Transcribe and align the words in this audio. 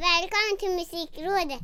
Välkommen 0.00 0.56
till 0.58 0.70
Musikrådet! 0.70 1.60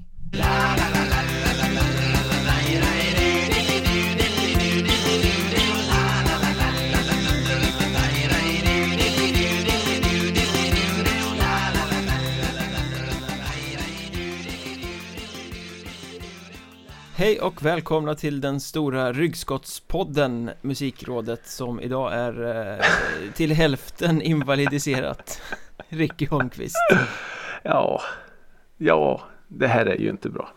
Hej 17.17 17.41
och 17.41 17.63
välkomna 17.65 18.15
till 18.15 18.41
den 18.41 18.61
stora 18.61 19.13
ryggskottspodden 19.13 20.51
Musikrådet 20.61 21.49
som 21.49 21.81
idag 21.81 22.15
är 22.15 22.47
eh, 22.73 22.85
till 23.35 23.53
hälften 23.53 24.23
invalidiserat. 24.23 25.41
Ricky 25.89 26.27
Holmqvist. 26.27 26.77
Ja, 27.63 28.01
ja, 28.77 29.23
det 29.49 29.67
här 29.67 29.87
är 29.87 29.97
ju 29.97 30.11
inte 30.11 30.29
bra. 30.29 30.49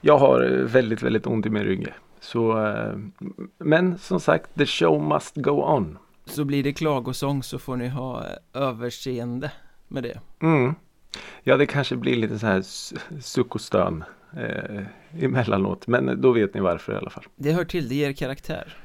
Jag 0.00 0.18
har 0.18 0.40
väldigt, 0.64 1.02
väldigt 1.02 1.26
ont 1.26 1.46
i 1.46 1.50
min 1.50 1.64
rygg. 1.64 1.88
Så, 2.20 2.66
eh, 2.66 2.98
men 3.58 3.98
som 3.98 4.20
sagt, 4.20 4.54
the 4.54 4.66
show 4.66 5.02
must 5.02 5.36
go 5.36 5.50
on. 5.50 5.98
Så 6.24 6.44
blir 6.44 6.62
det 6.62 6.72
klagosång 6.72 7.42
så 7.42 7.58
får 7.58 7.76
ni 7.76 7.88
ha 7.88 8.24
eh, 8.24 8.62
överseende 8.62 9.52
med 9.88 10.02
det 10.02 10.20
Mm. 10.40 10.74
Ja, 11.42 11.56
det 11.56 11.66
kanske 11.66 11.96
blir 11.96 12.16
lite 12.16 12.38
så 12.38 12.46
här 12.46 12.62
suck 13.20 13.54
och 13.54 13.60
stön 13.60 14.04
eh, 14.36 14.84
emellanåt. 15.24 15.86
Men 15.86 16.20
då 16.20 16.32
vet 16.32 16.54
ni 16.54 16.60
varför 16.60 16.92
i 16.92 16.96
alla 16.96 17.10
fall. 17.10 17.24
Det 17.36 17.52
hör 17.52 17.64
till, 17.64 17.88
det 17.88 17.94
ger 17.94 18.12
karaktär 18.12 18.76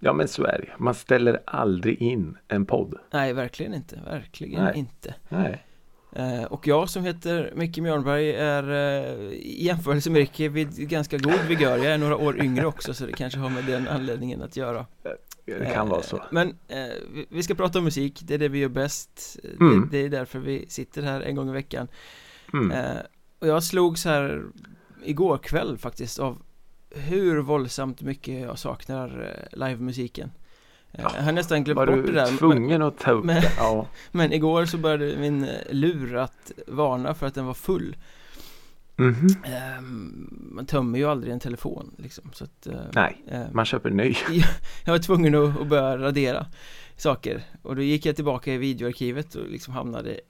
Ja, 0.00 0.12
men 0.12 0.28
så 0.28 0.44
är 0.44 0.58
det. 0.58 0.68
Man 0.78 0.94
ställer 0.94 1.40
aldrig 1.44 2.02
in 2.02 2.36
en 2.48 2.66
podd. 2.66 2.94
Nej, 3.10 3.32
verkligen 3.32 3.74
inte, 3.74 4.00
verkligen 4.04 4.64
Nej. 4.64 4.78
inte 4.78 5.14
Nej. 5.28 5.64
Eh, 6.12 6.42
Och 6.44 6.66
jag 6.66 6.88
som 6.90 7.04
heter 7.04 7.52
Micke 7.56 7.78
Mjörnberg 7.78 8.32
är 8.34 8.70
eh, 8.70 9.28
i 9.32 9.64
jämförelse 9.64 10.10
med 10.10 10.18
Ricky 10.18 10.48
vid 10.48 10.88
ganska 10.88 11.18
god 11.18 11.40
vigör 11.48 11.76
Jag 11.76 11.86
är 11.86 11.98
några 11.98 12.16
år 12.16 12.42
yngre 12.42 12.66
också 12.66 12.94
så 12.94 13.06
det 13.06 13.12
kanske 13.12 13.38
har 13.40 13.50
med 13.50 13.64
den 13.64 13.88
anledningen 13.88 14.42
att 14.42 14.56
göra 14.56 14.86
Det 15.46 15.70
kan 15.74 15.88
vara 15.88 16.02
så. 16.02 16.16
Eh, 16.16 16.22
Men 16.30 16.54
vi- 17.28 17.42
ska 17.42 17.54
prata 17.54 17.78
om 17.78 17.84
musik, 17.84 18.20
det 18.24 18.34
är 18.34 18.38
det 18.38 18.48
vi 18.48 18.58
gör 18.58 18.68
bäst 18.68 19.36
Mm. 19.60 19.88
det, 19.92 19.98
är 19.98 20.08
därför 20.08 20.38
vi 20.38 20.64
sitter 20.68 21.02
här 21.02 21.20
en 21.20 21.34
gång 21.34 21.48
i 21.48 21.52
veckan 21.52 21.88
Mm. 22.52 22.96
Och 23.38 23.48
jag 23.48 23.62
slogs 23.64 24.04
här 24.04 24.42
igår 25.04 25.38
kväll 25.38 25.78
faktiskt 25.78 26.18
av 26.18 26.38
hur 26.90 27.38
våldsamt 27.38 28.02
mycket 28.02 28.40
jag 28.40 28.58
saknar 28.58 29.36
livemusiken 29.52 30.30
Jag 30.92 31.10
har 31.10 31.32
nästan 31.32 31.64
glömt 31.64 31.76
Var 31.76 31.86
bort 31.86 31.96
det 31.96 32.02
du 32.02 32.12
där 32.12 32.26
men, 32.26 32.38
tvungen 32.38 32.82
att 32.82 32.98
ta 32.98 33.10
upp 33.10 33.24
men- 33.24 33.40
det? 33.42 33.52
Ja. 33.58 33.86
men 34.12 34.32
igår 34.32 34.64
så 34.64 34.78
började 34.78 35.16
min 35.18 35.44
eh, 35.44 35.50
lur 35.70 36.16
att 36.16 36.52
varna 36.66 37.14
för 37.14 37.26
att 37.26 37.34
den 37.34 37.46
var 37.46 37.54
full 37.54 37.96
Mhm. 39.00 39.28
Ehm, 39.44 40.28
Man 40.52 40.66
tömmer 40.66 40.98
ju 40.98 41.04
aldrig 41.04 41.32
en 41.32 41.40
telefon 41.40 41.90
liksom 41.96 42.30
så 42.32 42.44
att 42.44 42.66
eh, 42.66 42.74
Nej, 42.94 43.22
eh, 43.30 43.42
man 43.52 43.64
köper 43.64 43.90
ny. 43.90 44.14
jag 44.84 44.92
var 44.92 44.98
tvungen 44.98 45.34
att, 45.34 45.60
att 45.60 45.66
börja 45.66 45.98
radera 45.98 46.46
saker 46.96 47.42
och 47.62 47.76
då 47.76 47.82
gick 47.82 48.06
jag 48.06 48.16
tillbaka 48.16 48.54
i 48.54 48.58
videoarkivet 48.58 49.34
och 49.34 49.46
liksom 49.50 49.74
hamnade 49.74 50.20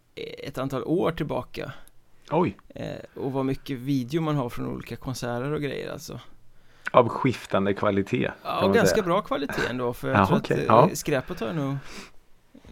ett 0.44 0.58
antal 0.58 0.82
år 0.84 1.12
tillbaka 1.12 1.72
Oj, 2.30 2.56
eh, 2.74 2.86
och 3.14 3.32
vad 3.32 3.46
mycket 3.46 3.78
video 3.78 4.20
man 4.22 4.36
har 4.36 4.48
från 4.48 4.66
olika 4.66 4.96
konserter 4.96 5.52
och 5.52 5.62
grejer 5.62 5.92
alltså 5.92 6.20
av 6.90 7.08
skiftande 7.08 7.74
kvalitet. 7.74 8.30
Ja, 8.44 8.60
ganska 8.68 8.86
säga. 8.94 9.02
bra 9.02 9.20
kvalitet 9.22 9.66
ändå 9.70 9.92
för 9.92 10.08
jag 10.08 10.18
Ja, 10.20 10.26
tror 10.26 10.38
okej, 10.38 10.54
att 10.54 10.60
eh, 10.60 10.88
ja. 10.90 10.96
skräpet 10.96 11.40
har 11.40 11.52
nog, 11.52 11.76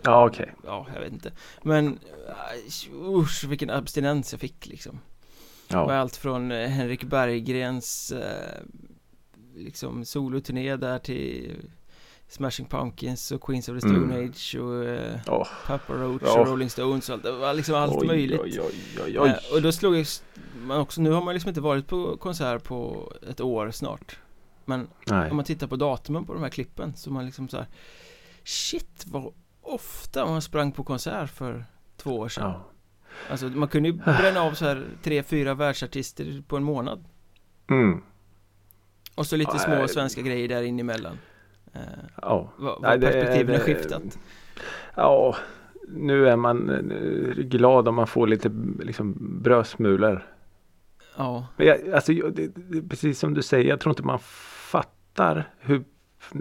Ja, 0.02 0.26
okej. 0.26 0.52
ja 0.64 0.86
jag 0.94 1.00
vet 1.00 1.12
inte 1.12 1.32
Men 1.62 1.86
äh, 1.88 2.94
usch 3.08 3.44
vilken 3.44 3.70
abstinens 3.70 4.32
jag 4.32 4.40
fick 4.40 4.66
liksom 4.66 5.00
Det 5.68 5.76
var 5.76 5.92
Ja. 5.92 5.98
allt 6.00 6.16
från 6.16 6.52
eh, 6.52 6.68
Henrik 6.68 7.04
Berggrens 7.04 8.12
eh, 8.12 8.62
liksom 9.54 10.04
soloturné 10.04 10.76
där 10.76 10.98
till 10.98 11.56
Smashing 12.28 12.66
Pumpkins 12.66 13.30
och 13.32 13.42
Queens 13.42 13.68
of 13.68 13.74
the 13.74 13.80
Stone 13.80 13.96
Mm. 14.14 14.30
Age 14.30 14.56
och 14.60 14.84
eh, 14.84 15.20
Åh. 15.26 15.46
Papa 15.66 15.92
Roach 15.92 16.22
Ja. 16.24 16.40
och 16.40 16.46
Rolling 16.46 16.70
Stones 16.70 17.08
och 17.08 17.12
allt, 17.14 17.22
det 17.22 17.32
var 17.32 17.54
liksom 17.54 17.74
allt 17.74 17.92
Oj, 17.96 18.06
möjligt 18.06 18.40
Oj, 18.40 18.60
oj, 19.04 19.20
oj. 19.20 19.28
Eh, 19.28 19.54
Och 19.54 19.62
då 19.62 19.72
slog 19.72 20.04
man 20.60 20.80
också, 20.80 21.00
nu 21.00 21.10
har 21.10 21.22
man 21.22 21.34
liksom 21.34 21.48
inte 21.48 21.60
varit 21.60 21.86
på 21.86 22.16
konsert 22.16 22.64
på 22.64 23.12
ett 23.30 23.40
år 23.40 23.70
snart 23.70 24.18
Men 24.64 24.88
Nej. 25.06 25.30
om 25.30 25.36
man 25.36 25.44
tittar 25.44 25.66
på 25.66 25.76
datumen 25.76 26.24
på 26.24 26.34
de 26.34 26.42
här 26.42 26.50
klippen 26.50 26.96
så 26.96 27.10
man 27.10 27.26
liksom 27.26 27.48
så 27.48 27.56
här 27.56 27.66
Shit 28.44 29.04
vad 29.06 29.32
ofta 29.62 30.26
man 30.26 30.42
sprang 30.42 30.72
på 30.72 30.84
konsert 30.84 31.30
för 31.30 31.64
två 31.96 32.18
år 32.18 32.28
sedan 32.28 32.50
Ja. 32.50 32.64
Alltså 33.30 33.46
man 33.46 33.68
kunde 33.68 33.88
ju 33.88 33.92
bränna 34.04 34.40
av 34.40 34.52
så 34.54 34.64
här 34.64 34.84
tre, 35.02 35.22
fyra 35.22 35.54
världsartister 35.54 36.42
på 36.48 36.56
en 36.56 36.62
månad 36.64 37.04
Mm. 37.70 38.02
Och 39.14 39.26
så 39.26 39.36
lite 39.36 39.58
små 39.58 39.74
eh, 39.74 39.86
svenska 39.86 40.22
grejer 40.22 40.48
där 40.48 40.62
in 40.62 40.80
emellan 40.80 41.18
Ja. 42.22 42.52
Vad, 42.56 43.00
perspektiven 43.00 43.54
har 43.54 43.62
skiftat 43.62 44.18
ja, 44.94 45.36
nu 45.88 46.28
är 46.28 46.36
man 46.36 46.70
eh, 46.70 47.44
glad 47.44 47.88
om 47.88 47.94
man 47.94 48.06
får 48.06 48.26
lite 48.26 48.50
liksom, 48.80 49.14
brödsmulor. 49.42 50.26
Ja, 51.16 51.46
Men 51.56 51.66
jag, 51.66 51.90
alltså, 51.94 52.12
jag- 52.12 52.50
precis 52.90 53.18
som 53.18 53.34
du 53.34 53.42
säger, 53.42 53.68
jag 53.68 53.80
tror 53.80 53.90
inte 53.92 54.02
man 54.02 54.18
fattar 54.70 55.50
hur 55.58 55.84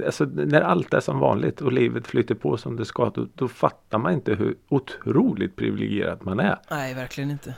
Alltså 0.05 0.25
när 0.25 0.61
allt 0.61 0.93
är 0.93 0.99
som 0.99 1.19
vanligt 1.19 1.61
och 1.61 1.71
livet 1.71 2.07
flyter 2.07 2.35
på 2.35 2.57
som 2.57 2.75
det 2.75 2.85
ska 2.85 3.09
då, 3.09 3.27
då 3.35 3.47
fattar 3.47 3.97
man 3.97 4.13
inte 4.13 4.33
hur 4.35 4.55
otroligt 4.69 5.55
privilegierad 5.55 6.19
man 6.21 6.39
är. 6.39 6.57
nej 6.71 6.93
verkligen 6.93 7.31
inte 7.31 7.53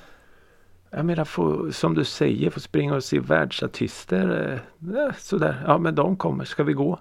Jag 0.90 1.06
menar 1.06 1.26
få, 1.26 1.72
som 1.72 1.94
du 1.94 2.04
säger 2.04 2.50
få 2.50 2.60
springa 2.60 2.96
och 2.96 3.04
se 3.04 3.20
världsartister 3.20 4.60
eh, 4.84 5.00
eh, 5.06 5.14
sådär. 5.18 5.64
Ja 5.68 5.78
men 5.78 5.96
de 5.96 6.18
kommer, 6.18 6.46
ska 6.46 6.64
vi 6.64 6.74
gå? 6.74 7.00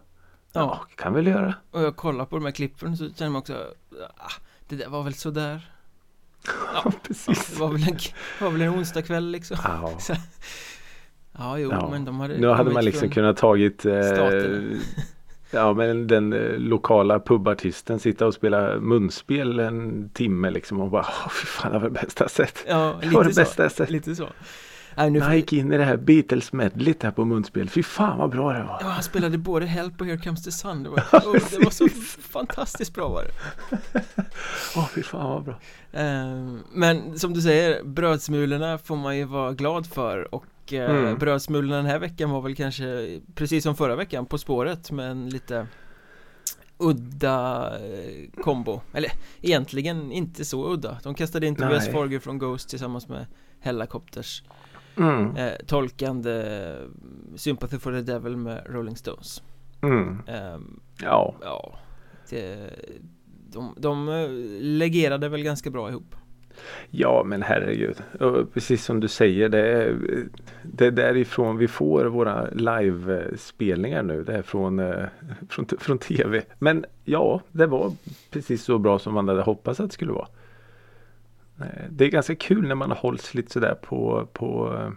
Ja, 0.56 0.87
kan 0.97 1.15
vi 1.15 1.21
väl 1.22 1.27
göra. 1.33 1.55
och 1.71 1.83
jag 1.83 1.97
kollar 1.97 2.25
på 2.25 2.37
de 2.37 2.44
här 2.44 2.53
klippen 2.53 2.97
så 2.97 3.09
känner 3.15 3.31
man 3.31 3.39
också 3.41 3.55
ah, 4.19 4.31
Det 4.69 4.77
där 4.77 4.89
var 4.89 5.03
väl 5.03 5.15
sådär 5.15 5.71
Ja, 6.75 6.93
precis. 7.03 7.47
Det 7.47 7.61
var 7.61 7.69
väl 7.72 7.83
en, 7.89 7.99
var 8.41 8.50
väl 8.50 8.61
en 8.62 8.71
onsdagkväll 8.75 9.31
liksom 9.31 9.56
Ja. 9.65 9.93
Så, 9.99 10.15
Ja, 11.39 11.59
jo, 11.59 11.71
Ja. 11.71 11.89
men 11.91 12.05
de 12.05 12.21
hade 12.21 12.39
Nu 12.39 12.49
hade 12.49 12.71
man 12.71 12.84
liksom 12.84 13.11
kunnat 13.11 13.37
tagit 13.37 13.84
eh. 13.84 13.93
Ja 15.50 15.72
men 15.72 16.06
den 16.06 16.33
eh, 16.33 16.59
lokala 16.59 17.21
pubartisten 17.21 17.99
sitta 17.99 18.27
och 18.27 18.34
spela 18.34 18.81
munspel 18.81 19.61
en 19.61 20.09
timme 20.11 20.50
liksom 20.50 20.81
och 20.81 20.91
bara 20.91 21.03
Åh, 21.25 21.28
fy 21.31 21.47
fan 21.47 21.73
det 21.73 21.78
var 21.78 21.88
det 21.88 22.00
bästa 22.03 22.28
sett. 22.28 22.65
Ja, 22.69 22.97
Det 23.00 23.09
var 23.09 23.25
det 23.25 23.34
bästa 23.34 23.69
så, 23.71 23.75
sett. 23.77 23.91
lite 23.91 24.15
så 24.17 24.28
Nej, 24.97 25.11
nu, 25.11 25.21
han 25.21 25.37
gick 25.37 25.53
in 25.53 25.73
i 25.73 25.79
det 25.79 25.84
här 25.84 25.97
Beatles 25.97 26.53
medleyt 26.53 27.03
här 27.03 27.11
på 27.11 27.25
munspel. 27.25 27.69
Fy 27.69 27.83
fan 27.83 28.19
vad 28.19 28.31
bra 28.31 28.53
det 28.53 28.62
var. 28.62 28.79
Ja, 28.81 28.87
han 28.89 29.03
spelade 29.03 29.39
både 29.39 29.67
Help 29.67 30.01
och 30.01 30.07
Here 30.07 30.19
Comes 30.19 30.45
the 30.45 30.51
Sun 30.53 30.83
Det 30.83 30.89
var, 30.89 30.99
oh, 30.99 31.33
det 31.51 31.65
var 31.65 31.71
så 31.71 31.89
fantastiskt 32.23 32.95
bra 32.95 33.09
var 33.09 33.23
det 33.25 33.33
Åh 34.77 34.89
fy 34.95 35.03
fan 35.03 35.31
vad 35.31 35.45
bra. 35.45 35.55
Ehm, 35.93 36.62
Men 36.73 37.19
som 37.19 37.35
du 37.35 37.41
säger, 37.43 37.83
brödsmulorna 37.85 38.79
får 38.79 38.97
man 38.97 39.17
ju 39.17 39.25
vara 39.25 39.53
glad 39.53 39.87
för 39.87 40.35
och 40.35 40.45
eh, 40.73 40.91
Mm. 40.91 41.19
brödsmulorna 41.19 41.77
den 41.77 41.87
här 41.87 41.99
veckan 41.99 42.31
var 42.31 42.41
väl 42.41 42.56
kanske 42.56 43.21
precis 43.35 43.62
som 43.65 43.77
förra 43.77 43.97
veckan 43.97 44.27
På 44.27 44.39
spåret 44.39 44.91
med 44.91 45.11
en 45.11 45.29
lite 45.29 45.67
udda 46.79 47.73
eh, 47.79 48.43
kombo 48.43 48.81
Eller 48.93 49.12
egentligen 49.41 50.12
inte 50.12 50.45
så 50.45 50.73
udda 50.73 50.99
De 51.03 51.15
kastade 51.15 51.47
in 51.47 51.56
Tobias. 51.56 51.89
Forger 51.89 52.19
från 52.19 52.39
Ghost 52.39 52.69
tillsammans 52.69 53.09
med 53.09 53.27
Hellacopters 53.61 54.43
Mm. 54.97 55.37
eh, 55.37 55.53
Tolkande 55.67 56.33
eh, 56.33 56.87
Sympathy 57.37 57.79
for 57.79 57.93
the 57.93 58.01
Devil 58.12 58.37
med 58.37 58.62
Rolling 58.67 58.97
Stones 58.97 59.43
Mm. 59.83 60.19
Ehm, 60.27 60.81
Ja. 61.03 61.34
Ja 61.43 61.79
det, 62.31 62.71
de, 63.53 63.75
de 63.77 64.09
eh, 64.09 64.29
legerade 64.61 65.29
väl 65.29 65.43
ganska 65.43 65.71
bra 65.71 65.91
ihop 65.91 66.15
Ja 66.91 67.23
men 67.27 67.43
herregud. 67.43 67.97
Precis 68.53 68.85
som 68.85 69.01
du 69.01 69.09
säger 69.09 69.49
det 69.49 69.59
är, 69.59 69.97
det 70.62 70.87
är 70.87 70.91
därifrån 70.91 71.56
vi 71.56 71.69
får 71.69 72.05
våra 72.05 72.50
livespelningar 72.50 74.03
nu. 74.03 74.25
Det 74.25 74.32
är 74.32 74.43
från, 74.43 74.79
eh, 74.79 75.05
från, 75.49 75.67
från 75.79 75.99
tv. 75.99 76.43
Men 76.59 76.85
ja, 77.05 77.41
det 77.53 77.67
var 77.67 77.93
precis 78.31 78.65
så 78.65 78.79
bra 78.79 78.99
som 78.99 79.15
man 79.15 79.29
hade 79.29 79.43
hoppats 79.43 79.81
att 79.81 79.87
det 79.91 79.94
skulle 79.94 80.12
vara. 80.12 80.29
Eh, 81.61 81.85
Det 81.91 82.05
är 82.05 82.08
ganska 82.11 82.35
kul 82.37 82.69
när 82.69 82.75
man 82.75 82.91
hålls 82.91 83.35
lite 83.35 83.53
sådär 83.53 83.75
på, 83.75 84.29
på 84.32 84.75
eh, 84.75 84.91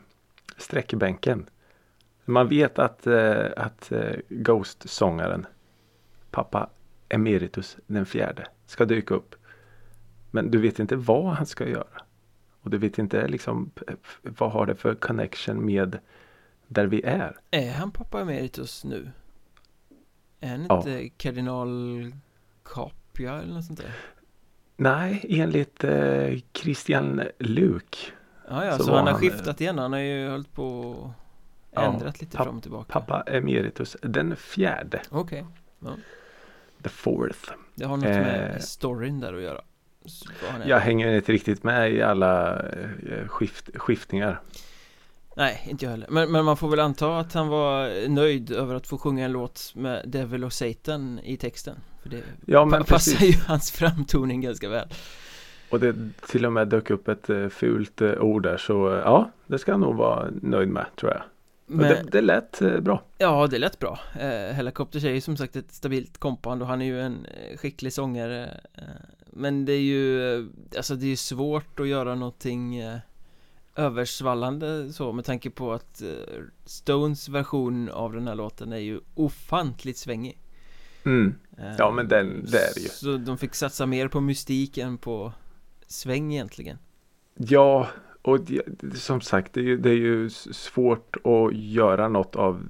sträckbänken. 0.57 1.49
Man 2.25 2.47
vet 2.47 2.79
att, 2.79 3.07
eh, 3.07 3.45
att 3.57 3.91
Ghost-sångaren 4.29 5.45
pappa 6.31 6.69
Emeritus 7.09 7.77
den 7.87 8.05
fjärde 8.05 8.47
ska 8.65 8.85
dyka 8.85 9.13
upp. 9.15 9.35
Men 10.31 10.51
du 10.51 10.57
vet 10.61 10.79
inte 10.79 10.95
vad 10.95 11.25
han 11.33 11.45
ska 11.45 11.67
göra. 11.67 12.01
Och 12.61 12.69
du 12.69 12.77
vet 12.77 12.97
inte 12.97 13.27
liksom 13.27 13.71
vad 14.23 14.51
har 14.51 14.65
det 14.65 14.75
för 14.75 14.95
connection 14.95 15.65
med 15.65 15.99
där 16.67 16.85
vi 16.85 17.01
är. 17.01 17.37
Är 17.51 17.71
han 17.71 17.91
pappa 17.91 18.21
emeritus 18.21 18.83
nu? 18.83 19.11
Är 20.39 20.49
han 20.49 20.65
Ja. 20.69 20.77
inte 20.77 21.09
kardinal 21.17 22.11
Capia 22.63 23.33
eller 23.41 23.53
något 23.53 23.65
sånt 23.65 23.79
där? 23.79 23.91
Nej, 24.81 25.25
enligt 25.29 25.83
eh, 25.83 26.39
Christian 26.53 27.21
Luuk 27.39 28.13
Ja, 28.49 28.65
ja, 28.65 28.77
Så 28.77 28.83
så, 28.83 28.95
han 28.95 29.05
har 29.05 29.11
han, 29.11 29.21
skiftat 29.21 29.61
igen. 29.61 29.77
Han 29.77 29.93
har 29.93 29.99
ju 29.99 30.29
hållit 30.29 30.53
på 30.53 30.67
och 30.91 31.11
Ja, 31.71 31.81
ändrat 31.93 32.21
lite 32.21 32.37
papp- 32.37 32.43
fram 32.45 32.57
och 32.57 32.61
tillbaka. 32.63 32.85
Pappa 32.99 33.21
emeritus 33.21 33.97
den 34.01 34.35
fjärde. 34.35 35.01
Okej, 35.09 35.45
The 36.83 36.89
fourth. 36.89 37.51
det 37.75 37.85
har 37.85 37.97
något 37.97 38.05
med 38.05 38.51
Eh. 38.55 38.59
storyn 38.59 39.19
där 39.19 39.33
att 39.33 39.41
göra. 39.41 39.61
Jag 40.65 40.79
hänger 40.79 41.11
inte 41.11 41.31
riktigt 41.31 41.63
med 41.63 41.91
i 41.93 42.01
alla 42.01 42.59
eh, 42.59 43.27
skift, 43.27 43.69
skiftningar. 43.75 44.41
Nej, 45.39 45.67
inte 45.69 45.85
jag 45.85 45.91
heller. 45.91 46.07
Men, 46.09 46.31
men 46.31 46.45
man 46.45 46.57
får 46.57 46.69
väl 46.69 46.79
anta 46.79 47.19
att 47.19 47.33
han 47.33 47.47
var 47.47 48.07
nöjd 48.09 48.51
över 48.51 48.75
att 48.75 48.87
få 48.87 48.97
sjunga 48.97 49.25
en 49.25 49.31
låt 49.31 49.71
med 49.75 50.03
Devil 50.09 50.43
och 50.43 50.53
Satan 50.53 51.19
i 51.23 51.37
texten. 51.37 51.75
För 52.01 52.09
det 52.09 52.21
Ja 52.45 52.65
men 52.65 52.79
pa- 52.83 52.85
passar 52.87 53.11
precis. 53.11 53.35
ju 53.35 53.41
hans 53.47 53.71
framtoning 53.71 54.41
ganska 54.41 54.69
väl. 54.69 54.87
Och 55.71 55.79
det 55.79 55.95
till 56.27 56.45
och 56.45 56.53
med 56.53 56.67
dök 56.67 56.89
upp 56.89 57.07
ett 57.07 57.29
eh, 57.29 57.47
fult 57.49 58.01
eh, 58.01 58.11
ord 58.13 58.43
där 58.43 58.57
så 58.57 58.93
eh, 58.93 58.99
ja 58.99 59.31
det 59.47 59.57
ska 59.59 59.71
han 59.71 59.81
nog 59.81 59.95
vara 59.95 60.27
nöjd 60.41 60.69
med 60.69 60.85
tror 60.95 61.11
jag. 61.11 61.21
Men, 61.65 61.89
det, 61.89 62.03
det 62.11 62.21
lät 62.21 62.61
bra. 62.81 63.03
ja, 63.17 63.47
det 63.47 63.57
lät 63.59 63.79
bra. 63.79 63.99
Eh, 64.19 64.53
Helicopters 64.55 65.03
är 65.03 65.09
ju 65.13 65.21
som 65.21 65.37
sagt 65.37 65.55
ett 65.55 65.71
stabilt 65.73 66.17
kompband 66.17 66.61
och 66.61 66.67
han 66.67 66.81
är 66.81 66.85
ju 66.85 67.01
en 67.01 67.27
skicklig 67.57 67.93
sångare. 67.93 68.49
Men 69.25 69.65
det 69.65 69.73
är 69.73 69.81
ju, 69.81 70.47
alltså 70.77 70.95
det 70.95 71.11
är 71.11 71.15
svårt 71.15 71.79
att 71.79 71.87
göra 71.87 72.15
någonting 72.15 72.83
översvallande 73.79 74.93
så 74.93 75.11
med 75.13 75.25
tanke 75.25 75.49
på 75.49 75.73
att 75.73 76.01
eh, 76.01 76.07
Stones 76.65 77.29
version 77.29 77.89
av 77.89 78.13
den 78.13 78.27
här 78.27 78.35
låten 78.35 78.73
är 78.73 78.77
ju 78.77 78.99
ofantligt 79.15 79.97
svängig. 79.97 80.39
Mm. 81.05 81.35
Eh, 81.57 81.75
Ja, 81.77 81.91
men 81.91 82.07
den- 82.07 82.45
det 82.51 82.57
är 82.57 82.73
det 82.75 82.81
ju. 82.81 82.87
Så 82.89 83.17
de 83.17 83.37
fick 83.37 83.55
satsa 83.55 83.85
mer 83.85 84.07
på 84.07 84.21
mystik 84.21 84.77
än 84.77 84.97
på 84.97 85.33
sväng 85.87 86.33
egentligen. 86.33 86.77
Ja 87.35 87.87
och 88.21 88.37
som 88.95 89.21
sagt 89.21 89.53
det 89.53 89.59
är, 89.59 89.63
ju, 89.63 89.77
det 89.77 89.89
är 89.89 89.93
ju 89.93 90.29
svårt 90.29 91.15
att 91.23 91.55
göra 91.55 92.07
något 92.09 92.35
av 92.35 92.61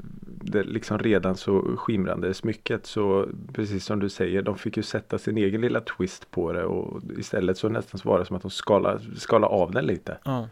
det 0.41 0.63
liksom 0.63 0.99
redan 0.99 1.37
så 1.37 1.61
skimrande 1.77 2.33
smycket 2.33 2.85
så 2.85 3.27
precis 3.53 3.85
som 3.85 3.99
du 3.99 4.09
säger 4.09 4.41
de 4.41 4.57
fick 4.57 4.77
ju 4.77 4.83
sätta 4.83 5.17
sin 5.17 5.37
egen 5.37 5.61
lilla 5.61 5.81
twist 5.81 6.31
på 6.31 6.53
det 6.53 6.63
och 6.65 7.01
istället 7.17 7.57
så 7.57 7.69
nästan 7.69 7.99
så 7.99 8.09
var 8.09 8.19
det 8.19 8.25
som 8.25 8.35
att 8.35 8.41
de 8.41 8.51
skala, 8.51 8.99
skala 9.17 9.47
av 9.47 9.71
den 9.71 9.85
lite. 9.85 10.17
Ja, 10.25 10.47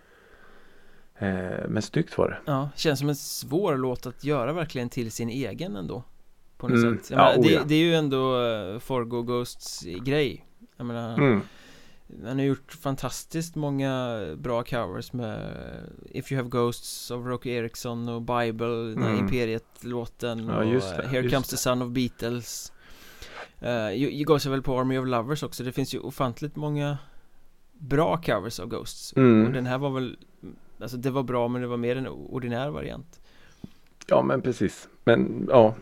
men 1.70 1.82
snyggt 1.82 2.18
var 2.18 2.30
det. 2.30 2.38
ja, 2.52 2.70
känns 2.76 3.00
som 3.00 3.10
en 3.10 3.16
svår 3.16 3.78
låt 3.78 4.06
att 4.06 4.24
göra 4.24 4.54
verkligen 4.54 4.90
till 4.90 5.12
sin 5.12 5.30
egen 5.30 5.76
ändå. 5.76 6.04
På 6.58 6.68
något 6.68 6.78
Mm, 6.78 6.98
sätt. 6.98 7.10
Ja, 7.12 7.18
menar, 7.18 7.38
oh 7.38 7.42
det, 7.42 7.52
ja. 7.54 7.62
det 7.68 7.76
är 7.76 7.80
ju 7.84 7.96
ändå 7.96 8.38
uh, 8.42 8.80
Forgo 8.80 9.22
Ghosts 9.24 9.84
grej. 10.02 10.46
Jag 10.78 10.86
menar, 10.86 11.18
Mm. 11.18 11.42
han 12.26 12.38
har 12.40 12.46
gjort 12.46 12.72
fantastiskt 12.82 13.56
många 13.56 14.20
bra 14.38 14.64
covers 14.64 15.14
med 15.14 15.52
If 16.12 16.32
You 16.32 16.38
Have 16.42 16.50
Ghosts 16.50 17.12
av 17.12 17.28
Rocky 17.28 17.50
Erickson 17.50 18.10
och 18.10 18.22
Bible, 18.22 18.68
den 18.68 18.98
Mm. 19.04 19.20
Imperiet-låten 19.20 20.48
Ja, 20.48 20.58
och 20.58 20.66
just 20.66 20.98
det, 20.98 21.04
eh, 21.04 21.10
Here 21.10 21.30
Comes 21.30 21.48
det. 21.48 21.52
the 21.52 21.58
Son 21.58 21.82
of 21.82 21.90
Beatles 21.90 22.74
uh, 23.64 24.24
gav 24.26 24.40
sig 24.40 24.52
väl 24.52 24.62
på 24.62 24.80
Army 24.80 24.98
of 24.98 25.08
Lovers 25.08 25.44
också, 25.44 25.64
det 25.64 25.72
finns 25.72 25.94
ju 25.96 26.00
ofantligt 26.00 26.56
många 26.56 26.98
bra 27.74 28.18
covers 28.18 28.60
av 28.60 28.68
Ghosts 28.68 29.14
Mm. 29.18 29.46
Och 29.48 29.52
den 29.54 29.66
här 29.66 29.78
var 29.78 29.90
väl 29.90 30.18
Alltså 30.80 30.98
det 30.98 31.10
var 31.12 31.24
bra 31.24 31.48
men 31.48 31.62
det 31.62 31.68
var 31.68 31.78
mer 31.78 31.96
en 31.96 32.08
ordinär 32.08 32.70
variant 32.70 33.20
Ja 34.08 34.22
men 34.22 34.42
precis. 34.42 34.88
Men 35.04 35.48
ja, 35.50 35.76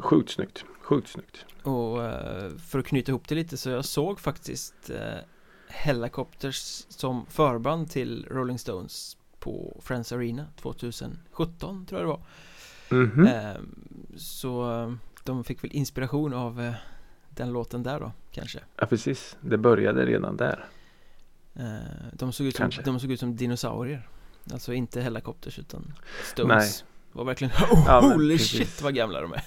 sjukt 0.00 0.30
snyggt. 0.30 0.64
Sjukt 0.80 1.08
snyggt. 1.08 1.44
Och 1.62 2.04
eh, 2.04 2.50
för 2.50 2.78
att 2.78 2.86
knyta 2.86 3.12
ihop 3.12 3.28
det 3.28 3.34
lite 3.34 3.56
så 3.56 3.70
jag 3.70 3.84
såg 3.84 4.20
faktiskt 4.20 4.90
eh, 4.90 5.18
Helicopters 5.68 6.84
som 6.88 7.26
förband 7.26 7.90
till 7.90 8.26
Rolling 8.30 8.58
Stones 8.58 9.16
på 9.38 9.80
Friends 9.82 10.12
Arena 10.12 10.46
2017 10.60 11.86
tror 11.86 12.00
jag 12.00 12.08
det 12.08 12.12
var 12.12 12.20
Mhm. 12.90 13.26
eh, 13.26 13.56
Så 14.16 14.72
eh, 14.82 14.92
de 15.24 15.44
fick 15.44 15.64
väl 15.64 15.72
inspiration 15.72 16.34
av 16.34 16.72
den 17.30 17.52
låten 17.52 17.82
där 17.82 18.00
då 18.00 18.12
kanske 18.32 18.58
Ja 18.76 18.86
precis. 18.86 19.36
Det 19.40 19.56
började 19.58 20.06
redan 20.06 20.36
där. 20.36 20.64
Eh, 21.58 21.66
de, 22.12 22.32
såg 22.32 22.46
ut 22.46 22.56
som, 22.56 22.62
Kanske. 22.62 22.82
de 22.82 23.00
såg 23.00 23.10
ut 23.12 23.20
som 23.20 23.36
dinosaurier 23.36 24.08
Alltså 24.52 24.72
inte 24.72 25.00
Helicopters 25.00 25.58
utan 25.58 25.92
Stones 26.24 26.48
Nej. 26.82 26.88
Var 27.12 27.24
verkligen 27.24 27.52
oh, 27.52 27.84
Ja, 27.86 28.00
holy 28.00 28.36
precis. 28.38 28.58
shit 28.58 28.82
vad 28.82 28.94
gamla 28.94 29.20
de 29.20 29.32
är 29.32 29.42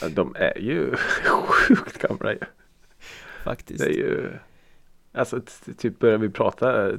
Ja, 0.00 0.08
De 0.08 0.34
är 0.38 0.58
ju 0.58 0.96
sjukt 1.48 1.98
gamla 2.02 2.32
ju. 2.32 2.38
faktiskt 3.44 3.78
Det 3.80 3.86
är 3.90 3.92
ju 3.94 4.32
Alltså 5.12 5.40
typ 5.78 5.98
börjar 5.98 6.18
vi 6.18 6.28
prata 6.30 6.92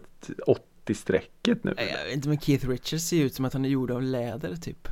80-strecket 0.85 1.59
nu? 1.63 1.73
Nej, 1.77 1.95
Jag 2.00 2.06
vet 2.06 2.15
inte 2.15 2.27
men 2.29 2.39
Keith 2.39 2.68
Richards 2.69 3.03
ser 3.03 3.23
ut 3.23 3.33
som 3.35 3.45
att 3.45 3.53
han 3.53 3.65
är 3.65 3.69
gjord 3.69 3.91
av 3.91 4.01
läder 4.01 4.56
typ 4.56 4.88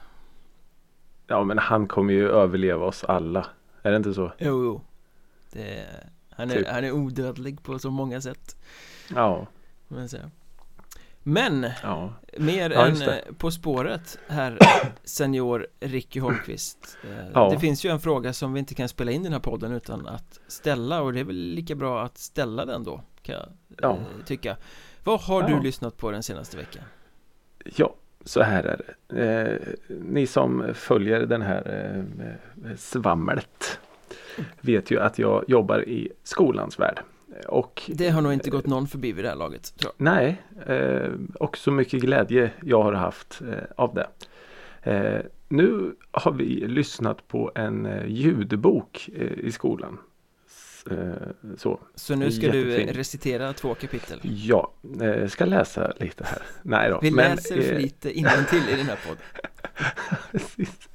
Ja 1.27 1.43
men 1.43 1.57
han 1.57 1.87
kommer 1.87 2.13
ju 2.13 2.29
överleva 2.29 2.85
oss 2.85 3.03
alla. 3.03 3.47
Är 3.81 3.91
det 3.91 3.97
inte 3.97 4.13
så? 4.13 4.31
Jo, 4.37 4.63
jo 4.63 4.81
det, 5.51 5.85
han, 6.29 6.51
är, 6.51 6.55
Typ. 6.55 6.67
han 6.67 6.83
är 6.83 6.91
odödlig 6.91 7.63
på 7.63 7.79
så 7.79 7.89
många 7.91 8.21
sätt 8.21 8.55
Ja. 9.15 9.47
säga. 10.07 10.31
Men 11.23 11.67
Ja. 11.83 12.13
mer 12.37 12.69
Ja, 12.69 12.87
än 12.87 13.35
På 13.37 13.51
spåret 13.51 14.19
här 14.27 14.57
senior 15.03 15.67
Ricky 15.79 16.19
Holmqvist 16.19 16.97
eh, 17.03 17.25
Ja. 17.33 17.49
Det 17.49 17.59
finns 17.59 17.85
ju 17.85 17.89
en 17.89 17.99
fråga 17.99 18.33
som 18.33 18.53
vi 18.53 18.59
inte 18.59 18.75
kan 18.75 18.89
spela 18.89 19.11
in 19.11 19.21
i 19.21 19.23
den 19.23 19.33
här 19.33 19.39
podden 19.39 19.71
utan 19.71 20.07
att 20.07 20.39
ställa 20.47 21.01
och 21.01 21.13
det 21.13 21.19
är 21.19 21.23
väl 21.23 21.35
lika 21.35 21.75
bra 21.75 22.03
att 22.03 22.17
ställa 22.17 22.65
den 22.65 22.83
då 22.83 23.01
kan 23.21 23.35
jag 23.35 23.45
Ja. 23.81 23.91
eh, 23.91 24.25
tycka 24.25 24.57
Vad 25.03 25.19
har 25.21 25.41
Ja. 25.41 25.47
du 25.57 25.63
lyssnat 25.63 25.97
på 25.97 26.11
den 26.11 26.23
senaste 26.23 26.57
veckan? 26.57 26.83
Ja, 27.75 27.95
så 28.25 28.41
här 28.41 28.63
är 28.63 28.81
det. 29.07 29.23
Eh, 29.23 29.73
ni 30.03 30.27
som 30.27 30.65
följer 30.73 31.19
den 31.19 31.41
här 31.41 31.95
eh, 32.65 32.75
svamlet 32.77 33.79
vet 34.61 34.91
ju 34.91 34.99
att 34.99 35.19
jag 35.19 35.45
jobbar 35.47 35.89
i 35.89 36.11
skolans 36.23 36.79
värld. 36.79 36.99
Och 37.47 37.91
Det 37.93 38.09
har 38.09 38.21
nog 38.21 38.33
inte 38.33 38.49
gått 38.49 38.67
någon 38.67 38.87
förbi 38.87 39.11
vid 39.11 39.25
det 39.25 39.29
här 39.29 39.35
laget 39.35 39.85
Nej, 39.97 40.41
eh, 40.65 41.11
och 41.39 41.57
så 41.57 41.71
mycket 41.71 42.01
glädje 42.01 42.51
jag 42.63 42.83
har 42.83 42.93
haft 42.93 43.41
eh, 43.41 43.63
av 43.75 43.95
det. 43.95 44.07
Eh, 44.91 45.21
nu 45.47 45.95
har 46.11 46.31
vi 46.31 46.67
lyssnat 46.67 47.27
på 47.27 47.51
en 47.55 47.87
ljudbok 48.07 49.09
i 49.37 49.51
skolan. 49.51 49.97
Eh, 50.91 50.97
så. 51.57 51.79
Så 51.95 52.15
nu 52.15 52.31
ska 52.31 52.51
du 52.51 52.57
Jättefin. 52.69 52.89
eh, 52.89 52.93
recitera 52.93 53.53
två 53.53 53.73
kapitel 53.75 54.19
Ja, 54.23 54.73
eh, 55.01 55.27
ska 55.27 55.45
läsa 55.45 55.93
lite 55.99 56.23
här. 56.23 56.41
Nej 56.63 56.89
då. 56.89 56.99
Vi 57.01 57.11
men, 57.11 57.35
läser 57.35 57.57
eh, 57.57 57.63
för 57.63 57.79
lite 57.79 58.09
till 58.49 58.69
i 58.69 58.75
den 58.77 58.85
här 58.85 58.99
podden 59.07 59.23
Precis. 60.31 60.89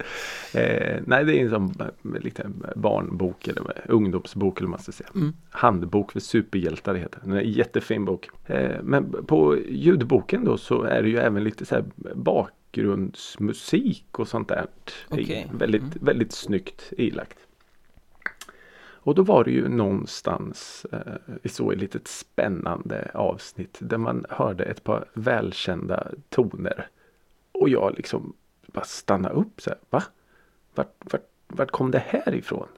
Eh, 0.54 1.02
nej, 1.06 1.24
det 1.24 1.38
är 1.38 1.42
en 1.44 1.50
sån 1.50 1.74
eh, 1.80 1.86
lite 2.22 2.50
barnbok 2.76 3.48
eller 3.48 3.80
ungdomsbok 3.88 4.58
eller 4.58 4.66
vad 4.66 4.70
man 4.70 4.80
ska 4.82 4.92
säga. 4.92 5.08
Mm. 5.14 5.32
Handbok 5.50 6.12
för 6.12 6.20
superhjältar 6.20 6.94
heter 6.94 7.20
den. 7.22 7.32
En 7.32 7.50
jättefin 7.52 8.04
bok. 8.04 8.28
Eh, 8.46 8.82
men 8.82 9.26
på 9.26 9.58
ljudboken 9.68 10.44
då 10.44 10.58
så 10.58 10.82
är 10.82 11.02
det 11.02 11.08
ju 11.08 11.18
även 11.18 11.44
lite 11.44 11.66
så 11.66 11.74
här 11.74 11.84
bakgrundsmusik 12.14 14.18
och 14.18 14.28
sånt 14.28 14.48
där. 14.48 14.66
Okej. 15.08 15.46
Väldigt, 15.58 15.82
Mm. 15.82 15.94
väldigt 16.00 16.32
snyggt 16.32 16.92
ilagt. 16.98 17.38
Och 19.04 19.14
då 19.14 19.22
var 19.22 19.44
det 19.44 19.50
ju 19.50 19.68
någonstans 19.68 20.86
eh, 20.92 21.14
vi 21.42 21.48
såg 21.48 21.72
ett 21.72 21.78
litet 21.78 22.08
spännande 22.08 23.10
avsnitt 23.14 23.78
där 23.80 23.98
man 23.98 24.24
hörde 24.28 24.64
ett 24.64 24.84
par 24.84 25.04
välkända 25.14 26.10
toner. 26.28 26.88
Och 27.52 27.68
jag 27.68 27.94
liksom 27.96 28.32
bara 28.66 28.84
stannade 28.84 29.34
upp 29.34 29.60
så 29.60 29.70
här. 29.70 29.78
Va? 29.90 30.02
Vart, 30.74 30.94
vart, 30.98 31.28
vart 31.48 31.70
kom 31.70 31.90
det 31.90 32.02
här 32.06 32.34
ifrån? 32.34 32.68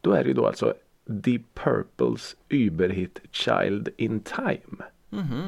Då 0.00 0.12
är 0.12 0.22
det 0.22 0.28
ju 0.28 0.34
då 0.34 0.46
alltså 0.46 0.74
Deep 1.04 1.54
Purples 1.54 2.36
überhit 2.48 3.20
Child 3.30 3.88
in 3.96 4.20
Time. 4.20 4.84
Mhm. 5.10 5.42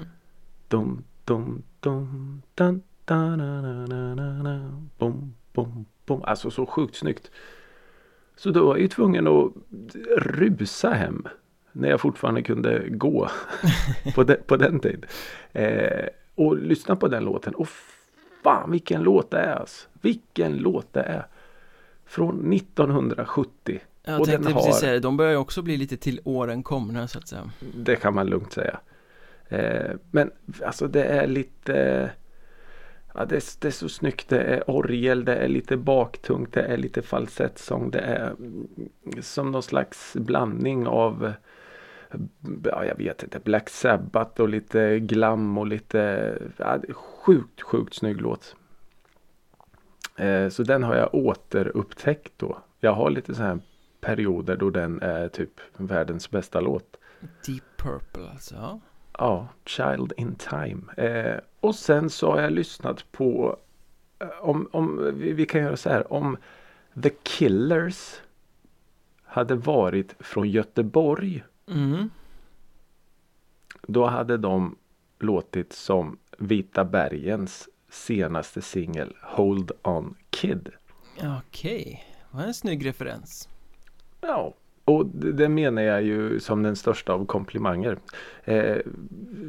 Dum, 0.69 1.05
dum, 1.25 1.63
dum, 1.81 2.43
dun, 2.55 2.83
da, 3.05 3.37
na, 3.37 3.61
na, 3.63 3.87
na, 3.87 4.15
na, 4.15 4.43
na, 4.43 4.83
bum, 4.99 5.35
bum, 5.53 5.85
bum. 6.07 6.23
Alltså 6.25 6.51
så 6.51 6.67
sjukt 6.67 6.97
snyggt. 6.97 7.31
Så 8.39 8.51
då 8.51 8.65
var 8.67 8.75
jag 8.75 8.81
ju 8.81 8.89
tvungen 8.89 9.27
att 9.27 9.53
rusa 10.17 10.91
hem. 10.91 11.27
När 11.73 11.89
jag 11.89 12.01
fortfarande 12.01 12.43
kunde 12.43 12.89
gå 12.89 13.29
på, 14.15 14.23
de, 14.25 14.37
på 14.47 14.57
den 14.57 14.81
tiden. 14.81 15.05
Eh, 15.53 16.07
och 16.35 16.57
lyssna 16.59 16.97
på 16.97 17.09
den 17.09 17.25
låten. 17.25 17.55
Och 17.55 17.69
fan 18.43 18.71
vilken 18.71 19.03
låt 19.03 19.31
det 19.31 19.39
är 19.39 19.55
alltså. 19.57 19.89
Vilken 20.01 20.57
låt 20.57 20.93
det 20.93 21.01
är. 21.03 21.27
Från 22.07 22.53
1970. 22.53 23.81
Jag 24.05 24.21
Och 24.21 24.27
tänkte 24.27 24.45
den 24.49 24.53
precis 24.55 24.73
har- 24.75 24.81
säga 24.81 24.93
det, 24.93 25.01
de 25.01 25.17
börjar 25.17 25.33
ju 25.33 25.39
också 25.39 25.63
bli 25.63 25.77
lite 25.77 25.97
till 25.97 26.21
åren 26.25 26.63
komna 26.63 27.09
så 27.09 27.19
att 27.19 27.29
säga 27.29 27.51
Det 27.75 27.97
kan 27.97 28.15
man 28.15 28.27
lugnt 28.27 28.53
säga. 28.53 28.81
Eh, 29.49 29.91
men 30.11 30.31
alltså 30.65 30.89
det 30.89 31.05
är 31.05 31.27
lite 31.27 32.11
Ja, 33.19 33.25
det, 33.25 33.37
är, 33.37 33.43
det 33.61 33.69
är 33.69 33.73
så 33.73 33.89
snyggt. 33.89 34.29
Det 34.29 34.43
är 34.43 34.71
orgel, 34.71 35.25
det 35.25 35.37
är 35.37 35.49
lite 35.49 35.77
baktungt, 35.77 36.53
det 36.53 36.63
är 36.63 36.77
lite 36.77 37.03
falsettsång. 37.03 37.91
Det 37.91 38.01
är 38.01 38.31
mm, 38.31 38.69
som 39.21 39.51
någon 39.51 39.63
slags 39.63 40.15
blandning 40.15 40.87
av 40.87 41.33
ja, 42.65 42.85
jag 42.85 42.97
vet 42.97 43.23
inte, 43.23 43.39
Black 43.39 43.71
Sabbath 43.71 44.41
och 44.41 44.49
lite 44.49 44.99
glam 44.99 45.59
och 45.59 45.67
lite, 45.67 46.35
ja, 46.57 46.79
sjukt, 46.95 47.63
sjukt 47.63 47.95
snygg 47.95 48.21
låt. 48.21 48.57
Eh, 50.17 50.49
så 50.49 50.63
den 50.63 50.83
har 50.83 50.97
jag 50.97 51.15
återupptäckt 51.15 52.33
då. 52.37 52.59
Jag 52.81 52.93
har 52.93 53.11
lite 53.11 53.35
så 53.35 53.43
här 53.43 53.59
perioder 54.01 54.57
då 54.57 54.71
den 54.71 55.03
är 55.03 55.29
typ 55.29 55.61
världens 55.77 56.31
bästa 56.31 56.61
låt. 56.61 56.97
Deep 57.47 57.77
Purple 57.77 58.31
alltså. 58.31 58.81
Ja. 59.19 59.49
Child 59.65 60.13
in 60.17 60.35
Time. 60.35 60.83
Eh, 60.97 61.41
och 61.61 61.75
sen 61.75 62.11
så 62.11 62.31
har 62.31 62.41
jag 62.41 62.53
lyssnat 62.53 63.13
på 63.13 63.57
eh, 64.19 64.29
om, 64.41 64.69
om 64.73 65.15
vi, 65.15 65.33
vi 65.33 65.47
kan 65.47 65.61
göra 65.61 65.77
så 65.77 65.91
här. 65.91 66.13
Om 66.13 66.37
The 67.03 67.11
Killers 67.23 68.21
hade 69.23 69.55
varit 69.55 70.15
från 70.19 70.51
Göteborg. 70.51 71.45
Mm. 71.71 72.11
Då 73.83 74.07
hade 74.07 74.37
de 74.37 74.77
låtit 75.19 75.73
som 75.73 76.19
Vita 76.39 76.85
bergens 76.85 77.69
senaste 77.89 78.63
singel 78.63 79.17
Hold 79.23 79.73
On 79.83 80.17
Kid. 80.31 80.71
Okej, 81.39 82.05
vad 82.31 82.45
en 82.45 82.55
snygg 82.55 82.87
referens. 82.87 83.49
Ja, 84.21 84.55
och 84.89 85.07
det, 85.07 85.49
menar 85.49 85.83
jag 85.83 86.03
ju 86.03 86.41
som 86.41 86.63
den 86.63 86.77
största 86.77 87.13
av 87.13 87.27
komplimanger. 87.27 87.99
Eh, 88.45 88.77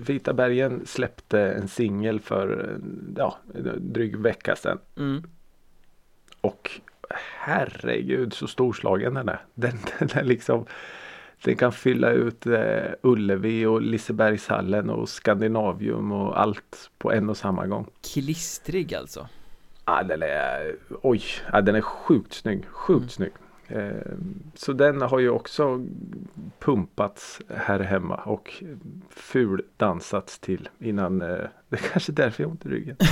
Vita 0.08 0.34
bergen 0.34 0.82
släppte 0.86 1.40
en 1.40 1.68
singel 1.68 2.20
för 2.20 2.78
ja, 3.18 3.38
en 3.56 3.94
dryg 3.94 4.16
vecka 4.16 4.56
sedan. 4.56 4.80
Mm. 4.98 5.24
Och 6.42 6.72
herregud 7.40 8.34
så 8.34 8.48
storslagen 8.48 9.14
den 9.14 9.30
är. 9.30 9.40
Den, 9.54 9.78
den 10.00 10.10
är 10.14 10.24
liksom 10.24 10.66
den 11.44 11.56
kan 11.56 11.72
fylla 11.72 12.12
ut 12.12 12.46
eh, 12.46 12.92
Ullevi 13.02 13.66
och 13.66 13.82
Lisebergshallen 13.82 14.90
och 14.90 15.10
Skandinavium 15.10 16.12
och 16.12 16.42
allt 16.42 16.90
på 16.98 17.12
en 17.12 17.30
och 17.30 17.38
samma 17.38 17.68
gång. 17.68 17.86
Klistrig 18.14 18.96
alltså. 18.96 19.28
Ja, 19.86 20.04
den 20.04 20.24
är, 20.24 20.76
oj, 21.02 21.24
ja, 21.52 21.62
den 21.62 21.76
är 21.76 21.82
sjukt 21.82 22.34
snygg. 22.34 22.66
Sjukt 22.68 23.00
Mm. 23.00 23.10
snygg. 23.10 23.32
Eh, 23.70 24.14
så 24.54 24.74
den 24.74 25.02
har 25.02 25.20
ju 25.20 25.30
också 25.30 25.86
pumpats 26.60 27.42
här 27.48 27.80
hemma 27.80 28.16
och 28.16 28.64
ful 29.10 29.66
dansats 29.78 30.40
till 30.40 30.70
innan. 30.80 31.22
Eh, 31.22 31.28
det 31.70 31.76
är 31.76 31.90
kanske 31.92 32.12
därför 32.12 32.44
jag 32.44 32.48
har 32.48 32.52
ont 32.52 32.66
i 32.66 32.70
ryggen. 32.70 32.98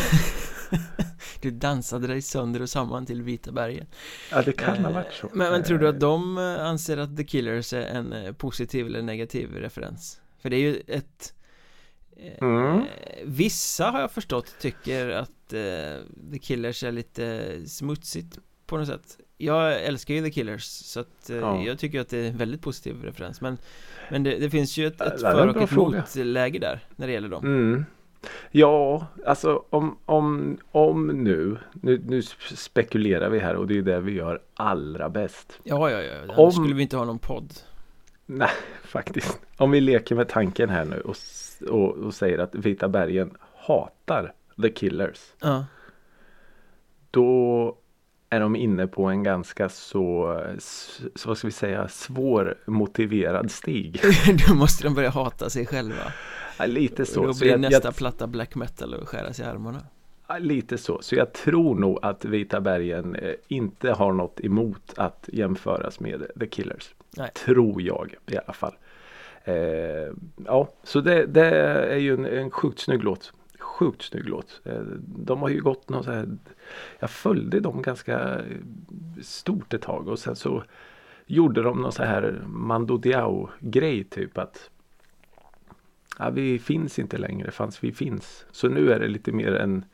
Du 1.42 1.52
dansade 1.52 2.08
dig 2.08 2.22
sönder 2.22 2.62
och 2.62 2.70
samman 2.70 3.06
till 3.06 3.22
Vita 3.22 3.52
bergen. 3.52 3.86
Ja, 4.32 4.42
det 4.42 4.52
kan 4.52 4.78
ha 4.78 4.90
Eh, 4.90 4.96
varit 4.96 5.14
så. 5.14 5.30
Men, 5.34 5.52
men 5.52 5.64
tror 5.64 5.78
du 5.78 5.88
att 5.88 6.00
de 6.00 6.38
eh, 6.38 6.66
anser 6.66 6.98
att 6.98 7.18
The 7.18 7.24
Killers 7.24 7.74
är 7.74 7.82
en 7.82 8.36
positiv 8.36 8.86
eller 8.86 9.02
negativ 9.02 9.54
referens? 9.54 10.22
För 10.40 10.50
det 10.50 10.56
är 10.56 10.60
ju 10.60 10.82
ett 10.88 11.34
Mm. 12.42 12.84
Vissa 13.26 13.86
har 13.86 14.00
jag 14.00 14.12
förstått 14.12 14.56
tycker 14.60 15.10
att 15.10 15.50
The 16.32 16.40
Killers 16.42 16.84
är 16.84 16.92
lite 16.92 17.46
smutsigt 17.68 18.40
på 18.66 18.78
något 18.78 18.88
sätt 18.88 19.18
Jag 19.38 19.84
älskar 19.84 20.14
ju 20.14 20.22
The 20.24 20.32
Killers 20.32 20.64
så 20.64 21.00
att 21.00 21.30
eh, 21.30 21.38
Ja. 21.38 21.64
jag 21.64 21.80
tycker 21.80 22.02
att 22.02 22.10
det 22.10 22.18
är 22.18 22.28
en 22.30 22.38
väldigt 22.38 22.62
positiv 22.62 23.04
referens 23.04 23.42
Men, 23.42 23.58
men 24.12 24.24
det, 24.24 24.38
det 24.38 24.50
finns 24.50 24.78
ju 24.78 24.88
ett, 24.88 25.02
ett 25.02 25.22
för 25.22 25.48
och 25.48 25.62
ett 25.62 25.72
motläge 25.72 26.60
där 26.60 26.80
när 26.96 27.08
det 27.08 27.14
gäller 27.14 27.30
dem 27.30 27.46
Mm. 27.46 27.86
Ja, 28.52 29.08
alltså 29.26 29.64
om, 29.70 29.98
om, 30.06 30.58
om 30.72 31.08
nu, 31.08 31.58
nu, 31.74 32.02
nu 32.08 32.22
spekulerar 32.56 33.30
vi 33.30 33.40
här 33.40 33.56
och 33.56 33.68
det 33.68 33.78
är 33.78 33.82
det 33.82 34.00
vi 34.00 34.12
gör 34.12 34.42
allra 34.54 35.10
bäst. 35.10 35.60
Ja, 35.64 35.92
ja, 35.92 36.02
ja, 36.02 36.36
Om- 36.36 36.52
skulle 36.52 36.76
vi 36.76 36.82
inte 36.82 36.98
ha 36.98 37.06
någon 37.06 37.20
podd 37.20 37.54
Nej, 38.26 38.50
faktiskt. 38.84 39.40
Om 39.58 39.72
vi 39.72 39.82
leker 39.82 40.16
med 40.16 40.30
tanken 40.30 40.70
här 40.70 40.86
nu 40.86 41.02
och, 41.02 41.16
och, 41.70 41.98
och 41.98 42.14
säger 42.14 42.38
att 42.40 42.56
Vita 42.56 42.88
bergen 42.90 43.32
hatar 43.56 44.34
The 44.62 44.70
Killers. 44.70 45.20
Ja, 45.40 45.66
Då 47.12 47.78
är 48.30 48.40
de 48.40 48.56
inne 48.56 48.88
på 48.88 49.06
en 49.06 49.24
ganska 49.24 49.70
så, 49.70 50.42
så 51.16 51.30
vad 51.30 51.38
ska 51.38 51.48
vi 51.48 51.52
säga, 51.52 51.88
svårmotiverad 51.88 53.52
stig. 53.52 54.02
då 54.48 54.54
måste 54.56 54.84
de 54.84 54.94
börja 54.94 55.10
hata 55.10 55.50
sig 55.50 55.66
själva 55.66 56.14
Ja, 56.60 56.66
lite 56.66 57.06
så. 57.06 57.26
Då 57.26 57.34
så 57.34 57.40
blir 57.40 57.52
jag, 57.52 57.60
nästa 57.60 57.88
jag, 57.88 57.96
platta 57.96 58.28
black 58.28 58.56
metal 58.56 58.94
och 58.94 59.10
skära 59.10 59.34
sig 59.34 59.46
i 59.46 59.50
armarna 59.50 59.82
ja, 60.28 60.38
lite 60.38 60.78
så. 60.78 61.02
Så 61.02 61.16
jag 61.16 61.34
tror 61.34 61.76
nog 61.76 62.00
att 62.02 62.26
Vita 62.26 62.62
bergen 62.62 63.16
eh, 63.16 63.34
inte 63.48 63.92
har 63.92 64.14
något 64.14 64.40
emot 64.40 64.94
att 64.98 65.30
jämföras 65.34 66.00
med 66.00 66.28
The 66.40 66.48
Killers. 66.48 66.96
Nej. 67.18 67.32
Tror 67.34 67.82
jag 67.82 68.16
i 68.28 68.38
alla 68.38 68.54
fall. 68.54 68.76
Eh, 69.44 70.14
ja, 70.46 70.70
så 70.84 71.02
det, 71.02 71.26
det 71.26 71.56
är 71.94 71.98
ju 71.98 72.14
en, 72.14 72.26
en 72.26 72.52
sjukt 72.52 72.80
snygg 72.80 73.04
låt. 73.04 73.34
Sjukt 73.60 74.02
snygg 74.02 74.30
låt. 74.30 74.62
Eh, 74.66 74.82
de 75.00 75.42
har 75.42 75.50
ju 75.50 75.62
gått 75.62 75.90
någon 75.90 76.04
så 76.04 76.12
här. 76.12 76.38
Jag 77.00 77.10
följde 77.10 77.60
dem 77.60 77.82
ganska 77.82 78.42
stort 79.22 79.74
ett 79.74 79.82
tag 79.82 80.08
och 80.08 80.20
sen 80.20 80.36
så 80.36 80.64
gjorde 81.26 81.62
de 81.62 81.82
någon 81.82 81.92
så 81.92 82.04
här 82.04 82.42
Mando 82.48 82.98
Diao 82.98 83.50
grej 83.60 84.04
typ 84.04 84.38
att 84.38 84.70
ja, 86.20 86.30
vi 86.30 86.60
finns 86.60 87.00
inte 87.00 87.18
längre 87.18 87.52
fast 87.52 87.84
vi 87.84 87.92
finns. 87.92 88.46
Så 88.52 88.70
nu 88.70 88.92
är 88.92 89.00
det 89.00 89.08
lite 89.08 89.32
mer 89.32 89.54
en 89.54 89.86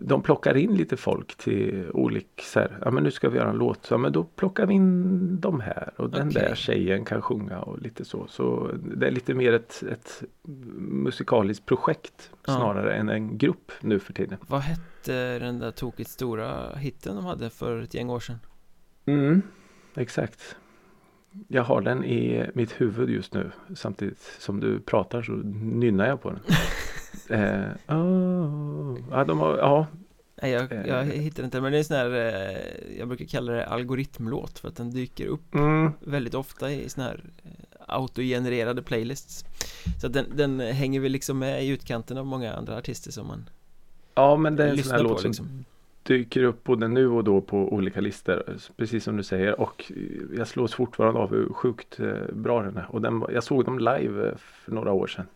de 0.00 0.22
plockar 0.22 0.56
in 0.56 0.74
lite 0.74 0.96
folk 0.96 1.36
till 1.36 1.90
olika 1.94 2.42
så 2.42 2.60
här, 2.60 2.78
ja 2.84 2.90
men 2.90 3.02
nu 3.02 3.10
ska 3.10 3.28
vi 3.28 3.38
göra 3.38 3.50
en 3.50 3.56
låt, 3.56 3.88
ja 3.90 3.98
men 3.98 4.12
då 4.12 4.24
plockar 4.24 4.66
vi 4.66 4.74
in 4.74 5.40
de 5.40 5.60
här 5.60 5.90
och 5.96 6.10
den 6.10 6.28
Okej. 6.28 6.42
där 6.42 6.54
tjejen 6.54 7.04
kan 7.04 7.22
sjunga 7.22 7.58
och 7.60 7.78
lite 7.78 8.04
så. 8.04 8.26
Så 8.28 8.70
det 8.96 9.06
är 9.06 9.10
lite 9.10 9.34
mer 9.34 9.52
ett, 9.52 9.82
ett 9.92 10.22
musikaliskt 10.78 11.66
projekt 11.66 12.30
Ja. 12.46 12.52
snarare 12.56 12.94
än 12.94 13.08
en 13.08 13.38
grupp 13.38 13.72
nu 13.80 13.98
för 13.98 14.12
tiden. 14.12 14.38
Vad 14.48 14.60
hette 14.60 15.38
den 15.38 15.58
där 15.58 15.70
tokigt 15.70 16.10
stora 16.10 16.76
hitten 16.76 17.16
de 17.16 17.24
hade 17.24 17.50
för 17.50 17.80
ett 17.82 17.94
gäng 17.94 18.10
år 18.10 18.20
sedan? 18.20 18.38
Mm, 19.06 19.42
exakt. 19.94 20.56
Jag 21.48 21.62
har 21.64 21.80
den 21.80 22.04
i 22.04 22.50
mitt 22.54 22.80
huvud 22.80 23.10
just 23.10 23.34
nu 23.34 23.50
samtidigt 23.74 24.36
som 24.38 24.60
du 24.60 24.80
pratar 24.80 25.22
så 25.22 25.32
nynnar 25.32 26.06
jag 26.08 26.22
på 26.22 26.30
den. 26.30 26.40
eh, 27.30 27.96
oh, 27.96 28.98
ja, 29.10 29.24
de 29.24 29.38
har, 29.38 29.58
ja, 29.58 29.86
Nej 30.42 30.52
jag, 30.52 30.72
Eh. 30.72 30.86
jag 30.86 31.04
hittar 31.04 31.44
inte 31.44 31.60
men 31.60 31.72
det 31.72 31.78
är 31.78 31.78
en 31.78 31.84
sån 31.84 31.96
här 31.96 32.14
eh, 32.14 32.98
Jag 32.98 33.08
brukar 33.08 33.24
kalla 33.24 33.52
det 33.52 33.66
algoritmlåt 33.66 34.58
för 34.58 34.68
att 34.68 34.76
den 34.76 34.90
dyker 34.90 35.26
upp 35.26 35.54
mm, 35.54 35.92
väldigt 36.00 36.34
ofta 36.34 36.72
i 36.72 36.88
såna 36.88 37.06
här 37.06 37.24
eh, 37.44 37.50
autogenererade 37.86 38.82
playlists. 38.82 39.44
Så 40.00 40.06
att 40.06 40.12
den, 40.12 40.26
den 40.34 40.60
hänger 40.60 41.00
väl 41.00 41.12
liksom 41.12 41.38
med 41.38 41.64
i 41.64 41.68
utkanten 41.68 42.18
av 42.18 42.26
många 42.26 42.52
andra 42.52 42.76
artister 42.76 43.10
som 43.12 43.26
man 43.26 43.48
ja 44.14 44.36
men 44.36 44.56
det 44.56 44.64
är 44.64 44.68
en 44.68 44.82
sån 44.82 44.92
här 44.92 44.98
på 44.98 45.04
låt 45.04 45.20
som 45.20 45.30
liksom 45.30 45.64
dyker 46.02 46.42
upp 46.42 46.64
både 46.64 46.88
nu 46.88 47.08
och 47.08 47.24
då 47.24 47.40
på 47.40 47.72
olika 47.72 48.00
listor. 48.00 48.56
Precis 48.76 49.04
som 49.04 49.16
du 49.16 49.22
säger. 49.22 49.60
Och 49.60 49.92
jag 50.36 50.48
slås 50.48 50.74
fortfarande 50.74 51.20
av 51.20 51.30
hur 51.30 51.52
sjukt 51.52 52.00
eh, 52.00 52.12
bra 52.32 52.62
den 52.62 52.76
är. 52.76 52.86
Och 52.88 53.00
den, 53.00 53.24
jag 53.32 53.44
såg 53.44 53.64
dem 53.64 53.78
live 53.78 54.28
eh, 54.28 54.36
för 54.36 54.72
några 54.72 54.92
år 54.92 55.06
sedan. 55.06 55.26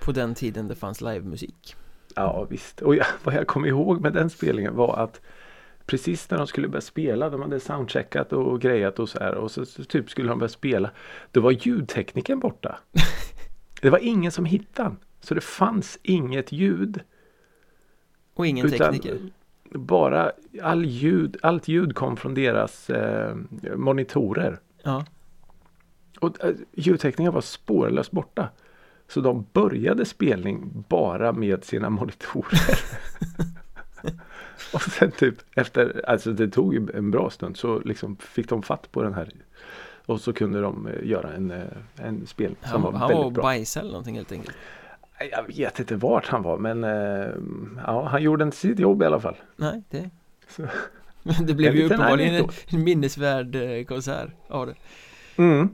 På 0.00 0.12
den 0.12 0.34
tiden 0.34 0.68
det 0.68 0.74
fanns 0.74 1.00
livemusik 1.00 1.76
Ja 2.14 2.46
visst. 2.50 2.82
Och 2.82 2.94
jag, 2.94 3.06
vad 3.24 3.34
jag 3.34 3.46
kom 3.46 3.64
ihåg 3.64 4.00
med 4.00 4.12
den 4.12 4.30
spelningen 4.30 4.76
var 4.76 4.96
att 4.96 5.20
Precis 5.86 6.30
när 6.30 6.38
de 6.38 6.46
skulle 6.46 6.68
börja 6.68 6.80
spela, 6.80 7.30
de 7.30 7.42
hade 7.42 7.60
soundcheckat 7.60 8.32
och 8.32 8.60
grejat 8.60 8.98
och 8.98 9.08
så 9.08 9.18
här 9.18 9.34
och 9.34 9.50
så, 9.50 9.66
så 9.66 9.84
typ 9.84 10.10
skulle 10.10 10.28
de 10.28 10.38
börja 10.38 10.48
spela. 10.48 10.90
Då 11.32 11.40
var 11.40 11.50
ljudtekniken 11.50 12.38
borta. 12.38 12.78
Det 13.82 13.90
var 13.90 13.98
ingen 13.98 14.32
som 14.32 14.44
hittade. 14.44 14.96
Så 15.20 15.34
det 15.34 15.40
fanns 15.40 15.98
inget 16.02 16.52
ljud. 16.52 17.00
Och 18.34 18.46
ingen 18.46 18.66
Utan 18.66 18.78
tekniker 18.78 19.18
Bara 19.70 20.32
all 20.62 20.84
ljud, 20.84 21.36
allt 21.42 21.68
ljud 21.68 21.94
kom 21.94 22.16
från 22.16 22.34
deras 22.34 22.90
eh, 22.90 23.36
monitorer. 23.76 24.60
Ja, 24.82 25.04
Och 26.20 26.44
eh, 26.44 26.54
ljudtekniken 26.72 27.32
var 27.34 27.40
spårlöst 27.40 28.10
borta. 28.10 28.48
Så 29.08 29.20
de 29.20 29.46
började 29.52 30.04
spelning 30.04 30.84
bara 30.88 31.32
med 31.32 31.64
sina 31.64 31.90
monitorer. 31.90 32.78
och 34.74 34.82
sen 34.82 35.10
typ 35.10 35.34
efter, 35.54 36.02
alltså 36.06 36.32
det 36.32 36.48
tog 36.48 36.90
en 36.94 37.10
bra 37.10 37.30
stund 37.30 37.56
så 37.56 37.80
liksom 37.80 38.16
fick 38.16 38.48
de 38.48 38.62
fatt 38.62 38.92
på 38.92 39.02
den 39.02 39.14
här. 39.14 39.30
Och 40.06 40.20
så 40.20 40.32
kunde 40.32 40.60
de 40.60 40.86
eh, 40.86 41.06
göra 41.08 41.32
en, 41.32 41.50
eh, 41.50 41.66
en 41.96 42.26
spel 42.26 42.56
som 42.62 42.70
han, 42.70 42.82
var 42.82 42.92
han 42.92 43.00
var 43.00 43.08
väldigt 43.08 43.32
bra. 43.34 43.42
bajsade 43.42 43.82
eller 43.82 43.92
någonting 43.92 44.16
helt 44.16 44.32
enkelt 44.32 44.56
Jag 45.30 45.46
vet 45.46 45.80
inte 45.80 45.96
vart 45.96 46.26
han 46.26 46.42
var 46.42 46.58
men 46.58 46.84
eh, 46.84 47.28
ja, 47.86 48.02
han 48.02 48.22
gjorde 48.22 48.44
inte 48.44 48.56
sitt 48.56 48.78
jobb 48.78 49.02
i 49.02 49.04
alla 49.04 49.20
fall. 49.20 49.36
Nej, 49.56 49.82
det 49.90 50.10
Så. 50.48 50.62
Men 51.22 51.34
det 51.46 51.54
blev 51.54 51.76
ju 51.76 51.84
uppenbarligen 51.84 52.34
en, 52.34 52.48
en 52.68 52.84
minnesvärd 52.84 53.56
eh, 53.56 53.84
konsert 53.84 54.30
av 54.48 54.66
det 54.66 54.74
Mm. 55.36 55.68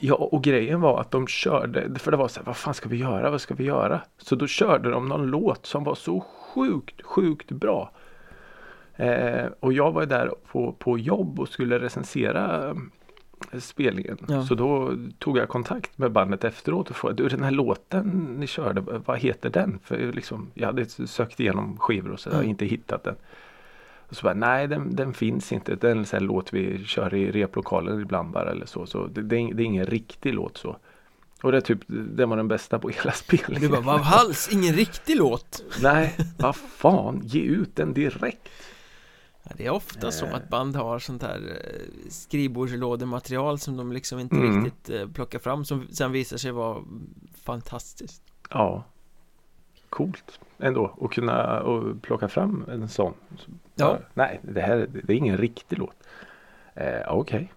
Ja 0.00 0.14
och 0.14 0.44
grejen 0.44 0.80
var 0.80 1.00
att 1.00 1.10
de 1.10 1.26
körde, 1.26 1.98
för 1.98 2.10
det 2.10 2.16
var 2.16 2.28
så 2.28 2.40
här, 2.40 2.46
vad 2.46 2.56
fan 2.56 2.74
ska 2.74 2.88
vi 2.88 2.96
göra, 2.96 3.30
vad 3.30 3.40
ska 3.40 3.54
vi 3.54 3.64
göra? 3.64 4.00
Så 4.18 4.36
då 4.36 4.46
körde 4.46 4.90
de 4.90 5.08
någon 5.08 5.26
låt 5.26 5.66
som 5.66 5.84
var 5.84 5.94
så 5.94 6.20
sjukt, 6.20 7.02
sjukt 7.02 7.50
bra. 7.50 7.92
Eh, 8.96 9.46
och 9.60 9.72
jag 9.72 9.92
var 9.92 10.06
där 10.06 10.30
på, 10.46 10.72
på 10.72 10.98
jobb 10.98 11.40
och 11.40 11.48
skulle 11.48 11.78
recensera 11.78 12.76
spelningen. 13.58 14.18
Ja. 14.28 14.46
Så 14.46 14.54
då 14.54 14.96
tog 15.18 15.38
jag 15.38 15.48
kontakt 15.48 15.98
med 15.98 16.12
bandet 16.12 16.44
efteråt 16.44 16.90
och 16.90 16.96
frågade, 16.96 17.22
du 17.22 17.28
den 17.28 17.42
här 17.44 17.50
låten 17.50 18.36
ni 18.38 18.46
körde, 18.46 18.80
vad 18.80 19.18
heter 19.18 19.50
den? 19.50 19.78
För 19.84 20.12
liksom, 20.12 20.50
jag 20.54 20.66
hade 20.66 20.84
sökt 20.86 21.40
igenom 21.40 21.78
skivor 21.78 22.10
och 22.10 22.20
så, 22.20 22.30
Mm. 22.30 22.48
inte 22.48 22.64
hittat 22.64 23.04
den. 23.04 23.14
Och 24.08 24.16
så 24.16 24.22
bara, 24.22 24.34
nej 24.34 24.66
den, 24.68 24.96
den 24.96 25.12
finns 25.14 25.52
inte. 25.52 25.74
Det 25.74 25.88
är 25.88 25.92
en 25.96 26.06
sån 26.06 26.24
låt 26.24 26.52
vi 26.52 26.84
kör 26.84 27.14
i 27.14 27.30
replokalen 27.30 28.00
ibland 28.00 28.30
bara 28.30 28.50
eller 28.50 28.66
så. 28.66 28.86
så 28.86 29.06
det, 29.06 29.22
det, 29.22 29.36
är, 29.36 29.54
det 29.54 29.62
är 29.62 29.64
ingen 29.64 29.86
riktig 29.86 30.34
låt 30.34 30.56
så. 30.56 30.76
Och 31.42 31.52
det, 31.52 31.58
är 31.58 31.62
typ, 31.62 31.80
det 31.86 32.26
var 32.26 32.36
den 32.36 32.48
bästa 32.48 32.78
på 32.78 32.88
hela 32.88 33.12
spelningen. 33.24 33.62
Du 33.62 33.68
bara, 33.68 33.80
vad 33.80 34.00
hals, 34.00 34.48
ingen 34.52 34.74
riktig 34.74 35.16
låt 35.16 35.64
Nej, 35.82 36.16
vad 36.38 36.56
fan, 36.56 37.20
ge 37.24 37.40
ut 37.40 37.76
den 37.76 37.94
direkt. 37.94 38.48
Det 39.56 39.66
är 39.66 39.70
ofta 39.70 40.10
så 40.10 40.26
Eh. 40.26 40.34
att 40.34 40.48
band 40.48 40.76
har 40.76 40.98
sånt 40.98 41.22
här 41.22 41.36
eh, 41.36 42.10
skrivbordslådematerial 42.10 43.58
som 43.58 43.76
de 43.76 43.92
liksom 43.92 44.18
inte 44.18 44.36
Mm. 44.36 44.64
riktigt 44.64 44.90
eh, 44.90 45.08
plockar 45.08 45.38
fram 45.38 45.64
som 45.64 45.88
sen 45.88 46.12
visar 46.12 46.36
sig 46.36 46.52
vara 46.52 46.82
fantastiskt 47.44 48.22
Ja, 48.50 48.84
coolt 49.90 50.40
ändå 50.58 50.96
att 51.00 51.10
kunna 51.10 51.60
och 51.60 52.02
plocka 52.02 52.28
fram 52.28 52.64
en 52.68 52.88
sån. 52.88 53.14
Ja. 53.74 53.98
Nej, 54.14 54.40
det 54.42 54.60
här 54.60 54.86
det 55.04 55.12
är 55.12 55.16
ingen 55.16 55.38
riktig 55.38 55.78
låt. 55.78 55.94
Eh, 56.74 57.00
Okej. 57.08 57.52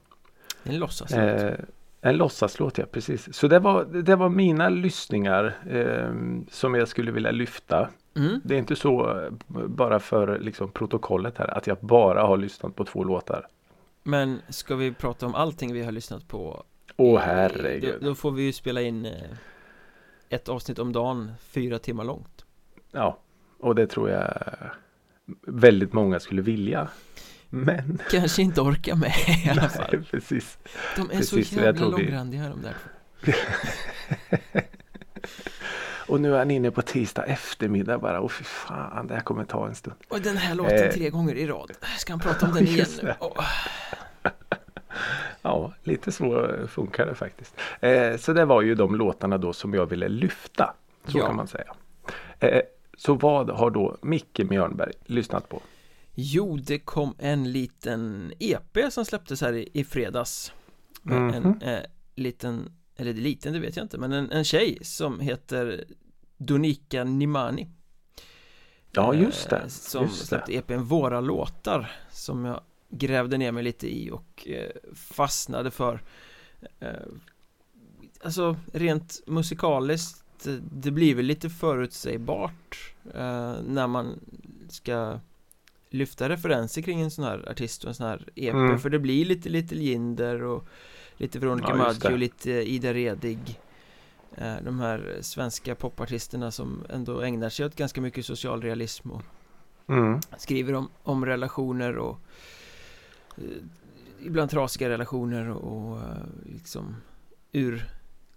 Är 0.64 0.70
en 0.74 0.80
låtsaslåt 0.80 1.20
Eh, 1.20 1.54
en 2.02 2.18
låtsaslåt, 2.18 2.78
ja 2.78 2.86
precis. 2.92 3.34
Så 3.36 3.48
det 3.48 3.60
var, 3.60 3.86
det 3.86 4.16
var 4.16 4.30
mina 4.30 4.70
lyssningar 4.70 5.56
eh, 5.70 6.14
som 6.52 6.76
jag 6.76 6.88
skulle 6.88 7.12
vilja 7.12 7.32
lyfta. 7.32 7.90
Mm. 8.16 8.42
Det 8.44 8.54
är 8.56 8.60
inte 8.60 8.76
så 8.76 9.22
bara 9.68 10.00
för 10.00 10.40
liksom, 10.40 10.72
protokollet 10.72 11.38
här 11.38 11.58
att 11.58 11.68
jag 11.68 11.78
bara 11.82 12.24
har 12.24 12.38
lyssnat 12.38 12.76
på 12.76 12.86
två 12.86 13.04
låtar. 13.04 13.48
Men 14.04 14.42
ska 14.50 14.76
vi 14.76 14.94
prata 14.94 15.26
om 15.26 15.36
allting 15.36 15.74
vi 15.74 15.84
har 15.84 15.92
lyssnat 15.92 16.28
på 16.28 16.64
Åh 16.98 17.22
Eh, 17.22 17.26
herregud. 17.28 17.96
då, 18.02 18.08
då 18.08 18.16
får 18.16 18.32
vi 18.32 18.44
ju 18.44 18.54
spela 18.54 18.82
in 18.82 19.06
eh, 19.06 19.12
ett 20.30 20.50
avsnitt 20.50 20.80
om 20.80 20.92
dagen, 20.94 21.32
fyra 21.40 21.80
timmar 21.80 22.04
långt 22.04 22.46
Ja, 22.92 23.20
och 23.60 23.76
det 23.76 23.88
tror 23.88 24.10
jag 24.10 24.34
väldigt 25.48 25.94
många 25.94 26.20
skulle 26.20 26.42
vilja. 26.42 26.88
Men 27.50 28.00
Kanske 28.12 28.42
inte 28.42 28.62
orkar 28.62 28.96
med 28.96 29.14
i 29.46 29.50
alla 29.50 29.70
fall 29.70 29.90
Nej, 29.92 30.04
precis. 30.12 30.58
De 30.96 31.02
är 31.02 31.06
precis, 31.18 31.50
så 31.50 31.56
jävla 31.56 31.86
vi- 31.86 31.92
långrandiga 31.92 32.50
de 32.50 32.62
där 32.62 32.76
Och 36.14 36.22
nu 36.22 36.34
är 36.34 36.38
han 36.38 36.52
inne 36.52 36.72
på 36.72 36.82
tisdag 36.82 37.24
eftermiddag 37.24 37.98
bara. 38.00 38.20
Och 38.20 38.32
fy 38.32 38.44
fan, 38.44 39.08
det 39.08 39.14
här 39.14 39.22
kommer 39.22 39.46
ta 39.46 39.68
en 39.68 39.76
stund. 39.76 39.96
Och 40.10 40.22
den 40.22 40.38
här 40.38 40.56
låten 40.56 40.84
Eh. 40.88 40.92
tre 40.94 41.10
gånger 41.10 41.36
i 41.36 41.48
rad 41.48 41.72
Ska 41.98 42.14
han 42.14 42.20
prata 42.20 42.46
om 42.48 42.54
den 42.54 42.64
igen 42.68 42.86
nu? 43.04 43.14
Åh, 43.20 43.46
Ja, 45.42 45.74
lite 45.84 46.12
så 46.12 46.50
funkar 46.68 47.06
det 47.06 47.16
faktiskt. 47.16 47.56
Eh, 47.82 48.18
så 48.18 48.34
det 48.34 48.46
var 48.46 48.62
ju 48.62 48.76
de 48.76 48.96
låtarna 48.96 49.38
då 49.38 49.54
som 49.54 49.74
jag 49.74 49.86
ville 49.86 50.08
lyfta. 50.08 50.74
Så 51.08 51.18
Ja. 51.18 51.26
kan 51.28 51.36
man 51.36 51.48
säga. 51.48 51.74
Eh, 52.40 52.62
så 52.98 53.14
vad 53.14 53.50
har 53.50 53.70
då 53.72 53.98
Micke 54.02 54.40
Mjörnberg 54.50 54.92
lyssnat 55.06 55.50
på? 55.50 55.62
Jo, 56.16 56.58
det 56.58 56.80
kom 56.80 57.16
en 57.20 57.52
liten 57.52 58.34
EP 58.40 58.78
som 58.92 59.06
släpptes 59.06 59.42
här 59.42 59.54
i, 59.54 59.70
i 59.74 59.84
fredags 59.84 60.54
Med 61.02 61.22
Mhm. 61.22 61.34
en 61.34 61.62
eh, 61.62 61.80
liten, 62.16 62.72
eller 62.98 63.14
liten 63.14 63.54
det 63.54 63.60
vet 63.60 63.76
jag 63.76 63.84
inte 63.86 63.98
Men 63.98 64.12
en, 64.14 64.32
en 64.32 64.44
tjej 64.44 64.78
som 64.82 65.20
heter 65.20 65.84
Donika 66.46 67.04
Nimani 67.04 67.68
Ja, 68.92 69.14
just 69.14 69.50
det. 69.50 69.58
Eh, 69.58 69.68
Som 69.68 70.04
just 70.04 70.20
det. 70.20 70.26
släppte 70.28 70.54
EPn 70.56 70.84
Våra 70.84 71.22
låtar 71.22 71.92
Som 72.12 72.46
jag 72.46 72.62
grävde 72.90 73.38
ner 73.38 73.52
mig 73.52 73.64
lite 73.64 73.88
i 73.98 74.12
och 74.12 74.48
eh, 74.48 74.70
fastnade 74.96 75.72
för 75.72 76.02
eh, 76.80 76.90
Alltså 78.24 78.56
rent 78.74 79.22
musikaliskt 79.28 80.48
Det 80.72 80.92
blir 80.92 81.16
väl 81.16 81.26
lite 81.26 81.50
förutsägbart 81.50 82.94
När 83.68 83.88
man 83.88 84.20
ska 84.70 85.20
Lyfta 85.90 86.30
referenser 86.30 86.82
kring 86.82 87.02
en 87.02 87.12
sån 87.12 87.26
här 87.26 87.50
artist 87.50 87.84
och 87.84 87.88
en 87.90 87.96
sån 87.96 88.08
här 88.08 88.28
EP 88.36 88.54
Mm. 88.54 88.80
För 88.80 88.90
det 88.90 89.00
blir 89.00 89.26
lite 89.26 89.50
Little 89.50 89.82
Jinder 89.82 90.44
och 90.44 90.68
Lite 91.18 91.40
Veronica 91.40 91.68
Ja, 91.70 91.76
Maggio 91.76 92.18
lite 92.18 92.52
Ida 92.52 92.94
Redig 92.94 93.60
De 94.38 94.80
här 94.80 95.18
svenska 95.22 95.76
popartisterna 95.76 96.52
som 96.52 96.86
ändå 96.90 97.22
ägnar 97.22 97.50
sig 97.50 97.66
åt 97.66 97.76
ganska 97.76 98.02
mycket 98.02 98.26
socialrealism 98.26 99.12
och 99.12 99.22
Mm. 99.88 100.20
skriver 100.38 100.74
om, 100.74 100.90
om 101.04 101.26
relationer 101.26 101.98
och 101.98 102.20
eh, 103.38 103.44
ibland 104.22 104.50
trasiga 104.52 104.90
relationer 104.90 105.50
och 105.50 105.98
eh, 106.02 106.18
liksom 106.54 106.96
ur 107.52 107.90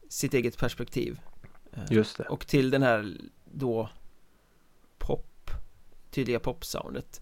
sitt 0.09 0.35
eget 0.35 0.59
perspektiv. 0.59 1.21
Eh, 1.73 1.83
Just 1.91 2.17
det. 2.19 2.25
och 2.25 2.47
till 2.47 2.71
den 2.71 2.83
här 2.83 3.17
då 3.45 3.89
pop, 4.99 5.51
tydliga 6.11 6.41
popsoundet. 6.41 7.21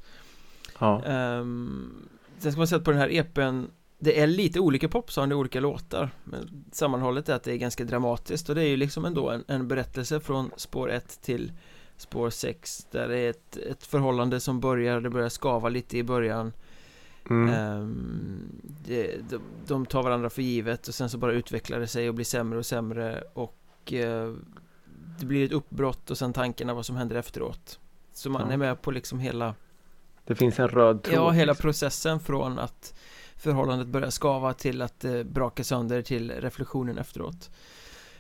Ja. 0.79 1.03
Um, 1.39 2.09
sen 2.39 2.53
ska 2.53 2.59
man 2.59 2.67
säga 2.69 2.79
att 2.79 2.85
på 2.85 2.91
den 2.91 3.01
här 3.01 3.13
EPn 3.13 3.65
det 3.99 4.21
är 4.21 4.27
lite 4.27 4.61
olika 4.61 4.89
popsound 4.89 5.33
i 5.33 5.35
olika 5.35 5.61
låtar 5.61 6.11
Men 6.25 6.65
sammanhållet 6.73 7.29
är 7.29 7.35
att 7.35 7.43
det 7.43 7.53
är 7.53 7.57
ganska 7.57 7.85
dramatiskt 7.85 8.49
och 8.49 8.55
det 8.55 8.63
är 8.63 8.69
ju 8.69 8.77
liksom 8.77 9.05
ändå 9.05 9.31
en, 9.31 9.45
en 9.49 9.69
berättelse 9.69 10.21
från 10.21 10.51
spår 10.57 10.91
1 10.91 11.21
till 11.23 11.53
spår 11.97 12.31
6 12.31 12.87
Där 12.91 13.09
det 13.09 13.19
är 13.19 13.31
ett, 13.31 13.57
ett 13.57 13.87
förhållande 13.87 14.41
som 14.41 14.61
börjar, 14.61 15.01
det 15.01 15.11
börjar 15.11 15.29
skava 15.29 15.69
lite 15.69 15.99
i 15.99 16.03
början 16.03 16.53
Mm. 17.31 17.55
Ehm, 17.55 18.61
det, 18.87 19.17
de, 19.31 19.41
de 19.67 19.87
tar 19.87 20.03
varandra 20.03 20.31
för 20.31 20.43
givet 20.43 20.89
och 20.89 20.95
sen 20.95 21.11
så 21.11 21.19
bara 21.19 21.33
utvecklar 21.33 21.81
det 21.81 21.87
sig 21.87 22.09
och 22.09 22.15
blir 22.15 22.25
sämre 22.25 22.59
och 22.59 22.67
sämre 22.67 23.23
och 23.35 23.93
eh, 23.93 24.35
Det 25.21 25.27
blir 25.27 25.45
ett 25.45 25.53
uppbrott 25.53 26.11
och 26.11 26.19
sen 26.19 26.33
tankarna 26.33 26.75
vad 26.75 26.87
som 26.87 26.97
händer 26.97 27.17
efteråt 27.17 27.79
Så 28.13 28.31
man 28.31 28.47
Ja. 28.47 28.53
är 28.53 28.57
med 28.57 28.83
på 28.83 28.91
liksom 28.91 29.19
hela 29.19 29.55
Det 30.25 30.35
finns 30.35 30.59
en 30.59 30.69
röd 30.69 31.03
tråd. 31.03 31.17
Ja, 31.17 31.31
hela 31.31 31.53
liksom. 31.53 31.63
processen 31.63 32.21
från 32.21 32.59
att 32.59 32.95
förhållandet 33.45 33.89
börjar 33.89 34.11
skava 34.11 34.55
till 34.55 34.83
att 34.83 35.01
det 35.01 35.25
brakar 35.25 35.65
sönder 35.65 36.03
till 36.03 36.31
reflektionen 36.31 36.99
efteråt. 36.99 37.51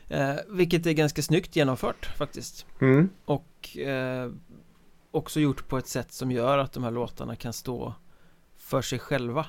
Eh, 0.08 0.34
Vilket 0.48 0.86
är 0.86 0.92
ganska 0.92 1.22
snyggt 1.22 1.56
genomfört 1.56 2.06
faktiskt. 2.16 2.66
Mm. 2.80 3.08
och 3.24 3.78
eh, 3.78 4.30
också 5.10 5.40
gjort 5.40 5.68
på 5.68 5.78
ett 5.78 5.86
sätt 5.88 6.12
som 6.12 6.30
gör 6.30 6.58
att 6.58 6.72
de 6.72 6.84
här 6.84 6.90
låtarna 6.90 7.36
kan 7.36 7.52
stå 7.52 7.94
för 8.56 8.82
sig 8.82 8.98
själva. 8.98 9.46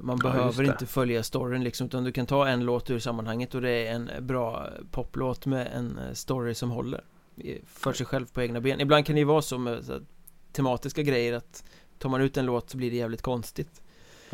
Man 0.00 0.18
Ja, 0.22 0.30
behöver 0.30 0.64
inte 0.64 0.86
följa 0.86 1.22
storyn 1.22 1.64
liksom 1.64 1.86
utan 1.86 2.04
du 2.04 2.12
kan 2.12 2.26
ta 2.26 2.48
en 2.48 2.64
låt 2.64 2.90
ur 2.90 2.98
sammanhanget 2.98 3.54
och 3.54 3.60
det 3.62 3.70
är 3.70 3.92
en 3.94 4.10
bra 4.20 4.68
poplåt 4.90 5.46
med 5.46 5.70
en 5.74 5.98
eh, 5.98 6.12
story 6.12 6.54
som 6.54 6.70
håller 6.70 7.04
för 7.66 7.92
sig 7.92 8.06
själv 8.06 8.26
på 8.26 8.42
egna 8.42 8.60
ben. 8.60 8.80
Ibland 8.80 9.06
kan 9.06 9.14
det 9.14 9.20
ju 9.20 9.24
vara 9.24 9.42
så 9.42 9.58
med 9.58 9.84
så 9.84 10.00
tematiska 10.52 11.02
grejer 11.02 11.32
att 11.32 11.64
tar 11.98 12.08
man 12.08 12.20
ut 12.20 12.36
en 12.36 12.46
låt 12.46 12.70
så 12.70 12.76
blir 12.76 12.90
det 12.90 12.96
jävligt 12.96 13.22
konstigt 13.22 13.82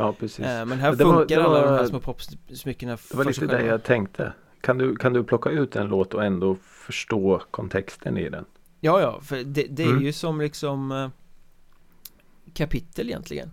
Ja, 0.00 0.12
precis. 0.12 0.46
eh, 0.46 0.66
Men 0.66 0.78
här 0.78 0.94
Det 0.94 1.04
var- 1.04 1.12
funkar 1.18 1.36
det 1.36 1.44
alla 1.44 1.60
de 1.60 1.70
var- 1.70 1.78
här 1.78 1.86
små 1.86 2.00
popsmyckena 2.00 2.98
Det 3.10 3.14
var 3.16 3.24
lite 3.24 3.46
det 3.46 3.64
jag 3.66 3.82
tänkte. 3.82 4.32
Kan 4.60 4.78
du, 4.78 4.96
kan 4.96 5.12
du 5.12 5.24
plocka 5.24 5.50
ut 5.50 5.76
en 5.76 5.86
låt 5.86 6.14
och 6.14 6.24
ändå 6.24 6.54
förstå 6.62 7.42
kontexten 7.50 8.18
i 8.18 8.28
den? 8.28 8.44
Ja, 8.80 9.00
ja, 9.00 9.20
för 9.20 9.36
det, 9.36 9.62
det 9.70 9.82
är 9.82 9.90
Mm. 9.90 10.02
ju 10.02 10.12
som 10.12 10.40
liksom 10.40 10.92
eh, 10.92 11.08
kapitel 12.54 13.08
egentligen 13.08 13.50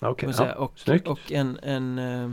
säga. 0.00 0.32
ja. 0.38 0.54
och, 0.54 0.78
snyggt. 0.78 1.08
och 1.08 1.32
en, 1.32 1.58
en 1.62 1.98
eh, 1.98 2.30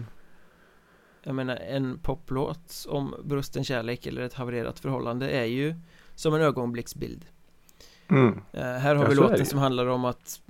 Jag 1.24 1.36
menar 1.36 1.56
en 1.56 2.00
poplåt 2.00 2.86
om 2.90 3.16
brusten 3.24 3.64
kärlek 3.64 4.06
eller 4.06 4.22
ett 4.22 4.34
havererat 4.34 4.80
förhållande 4.80 5.30
är 5.30 5.46
ju 5.46 5.76
som 6.16 6.34
en 6.34 6.42
ögonblicksbild 6.42 7.26
Mm. 8.10 8.41
eh, 8.52 8.62
Här 8.63 8.96
har 8.96 9.04
Ja, 9.04 9.10
vi 9.10 9.15
låten 9.15 9.46
som 9.46 9.60
handlar 9.60 9.86
om 9.88 10.06
att 10.06 10.41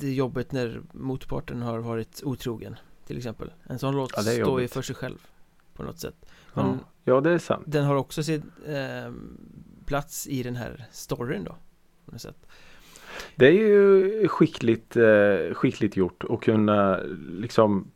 det 0.00 0.06
är 0.06 0.12
jobbigt 0.12 0.52
när 0.52 0.80
motparten 0.92 1.62
har 1.62 1.78
varit 1.78 2.22
otrogen 2.24 2.76
Till 3.06 3.16
exempel 3.16 3.52
En 3.64 3.78
sån 3.78 3.96
låt 3.96 4.12
Ja, 4.16 4.22
står 4.22 4.60
ju 4.60 4.68
för 4.68 4.82
sig 4.82 4.96
själv 4.96 5.26
På 5.74 5.82
något 5.82 5.98
sätt 5.98 6.14
Ja. 6.54 6.62
Men 6.62 6.78
ja, 7.04 7.20
det 7.20 7.30
är 7.30 7.38
sant. 7.38 7.64
den 7.66 7.84
har 7.84 7.94
också 7.94 8.22
sin 8.22 8.42
eh, 8.66 9.12
plats 9.86 10.26
i 10.26 10.42
den 10.42 10.56
här 10.56 10.84
storyn 10.92 11.44
då 11.44 11.56
På 12.06 12.12
något 12.12 12.20
sätt 12.20 12.46
Det 13.36 13.46
är 13.46 13.52
ju 13.52 14.28
skickligt, 14.28 14.96
eh, 14.96 15.54
skickligt 15.54 15.96
gjort 15.96 16.24
att 16.30 16.40
kunna 16.40 17.00
liksom 17.30 17.90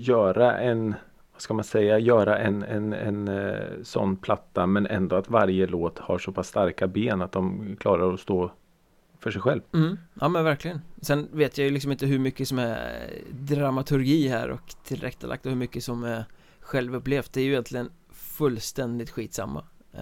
göra 0.00 0.58
en 0.58 0.94
vad 1.40 1.44
ska 1.44 1.54
man 1.54 1.64
säga, 1.64 1.98
göra 1.98 2.38
en, 2.38 2.62
en, 2.62 2.92
en 2.92 3.28
eh, 3.28 3.82
sån 3.82 4.16
platta 4.16 4.66
men 4.66 4.86
ändå 4.86 5.16
att 5.16 5.30
varje 5.30 5.66
låt 5.66 5.98
har 5.98 6.18
så 6.18 6.32
pass 6.32 6.48
starka 6.48 6.86
ben 6.86 7.22
att 7.22 7.32
de 7.32 7.76
klarar 7.80 8.14
att 8.14 8.20
stå 8.20 8.52
för 9.18 9.30
sig 9.30 9.40
själv. 9.40 9.60
Mm, 9.74 9.98
ja 10.20 10.28
men 10.28 10.44
verkligen 10.44 10.80
Sen 11.00 11.28
vet 11.32 11.58
jag 11.58 11.64
ju 11.64 11.70
liksom 11.70 11.92
inte 11.92 12.06
hur 12.06 12.18
mycket 12.18 12.48
som 12.48 12.58
är 12.58 13.10
dramaturgi 13.30 14.28
här 14.28 14.50
och 14.50 14.74
tillrättalagt 14.84 15.46
och 15.46 15.50
hur 15.50 15.58
mycket 15.58 15.84
som 15.84 16.04
är 16.04 16.24
självupplevt 16.60 17.32
Det 17.32 17.40
är 17.40 17.44
ju 17.44 17.50
egentligen 17.50 17.90
fullständigt 18.12 19.10
skitsamma 19.10 19.64
eh, 19.92 20.00